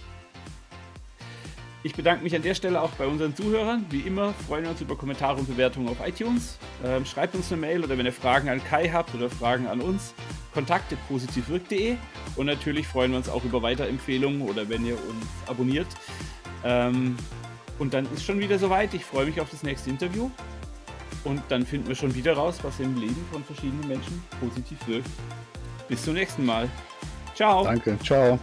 Ich 1.84 1.96
bedanke 1.96 2.24
mich 2.24 2.36
an 2.36 2.44
der 2.44 2.54
Stelle 2.54 2.80
auch 2.80 2.92
bei 2.92 3.08
unseren 3.08 3.36
Zuhörern. 3.36 3.84
Wie 3.90 4.02
immer 4.02 4.34
freuen 4.48 4.66
wir 4.66 4.70
uns 4.70 4.82
über 4.82 4.96
Kommentare 4.96 5.40
und 5.40 5.48
Bewertungen 5.48 5.90
auf 5.90 5.98
iTunes. 6.08 6.60
Ähm, 6.86 7.04
schreibt 7.06 7.34
uns 7.34 7.52
eine 7.52 7.60
Mail 7.60 7.84
oder 7.84 7.98
wenn 7.98 8.06
ihr 8.06 8.14
Fragen 8.14 8.48
an 8.50 8.64
Kai 8.64 8.90
habt 8.90 9.16
oder 9.16 9.32
Fragen 9.32 9.66
an 9.66 9.82
uns, 9.82 10.14
kontakte 10.54 10.96
positivwirk.de 11.08 11.98
und 12.36 12.46
natürlich 12.46 12.88
freuen 12.88 13.12
wir 13.12 13.18
uns 13.18 13.30
auch 13.30 13.44
über 13.44 13.64
Weiterempfehlungen 13.64 14.44
oder 14.44 14.70
wenn 14.70 14.86
ihr 14.86 14.94
uns 14.94 15.26
abonniert. 15.48 15.88
Ähm, 16.64 17.18
und 17.80 17.94
dann 17.94 18.08
ist 18.14 18.24
schon 18.24 18.40
wieder 18.40 18.60
soweit. 18.60 18.94
Ich 18.94 19.06
freue 19.06 19.26
mich 19.26 19.42
auf 19.42 19.50
das 19.50 19.64
nächste 19.64 19.90
Interview 19.90 20.30
und 21.24 21.42
dann 21.50 21.66
finden 21.66 21.88
wir 21.88 21.96
schon 21.96 22.14
wieder 22.16 22.34
raus, 22.34 22.60
was 22.62 22.80
im 22.80 22.96
Leben 23.00 23.26
von 23.32 23.44
verschiedenen 23.44 23.88
Menschen 23.88 24.24
positiv 24.40 24.78
wirkt. 24.88 25.10
Bis 25.88 26.04
zum 26.04 26.14
nächsten 26.14 26.46
Mal. 26.46 26.70
Ciao. 27.36 27.64
Danke. 27.64 27.98
Ciao. 28.04 28.40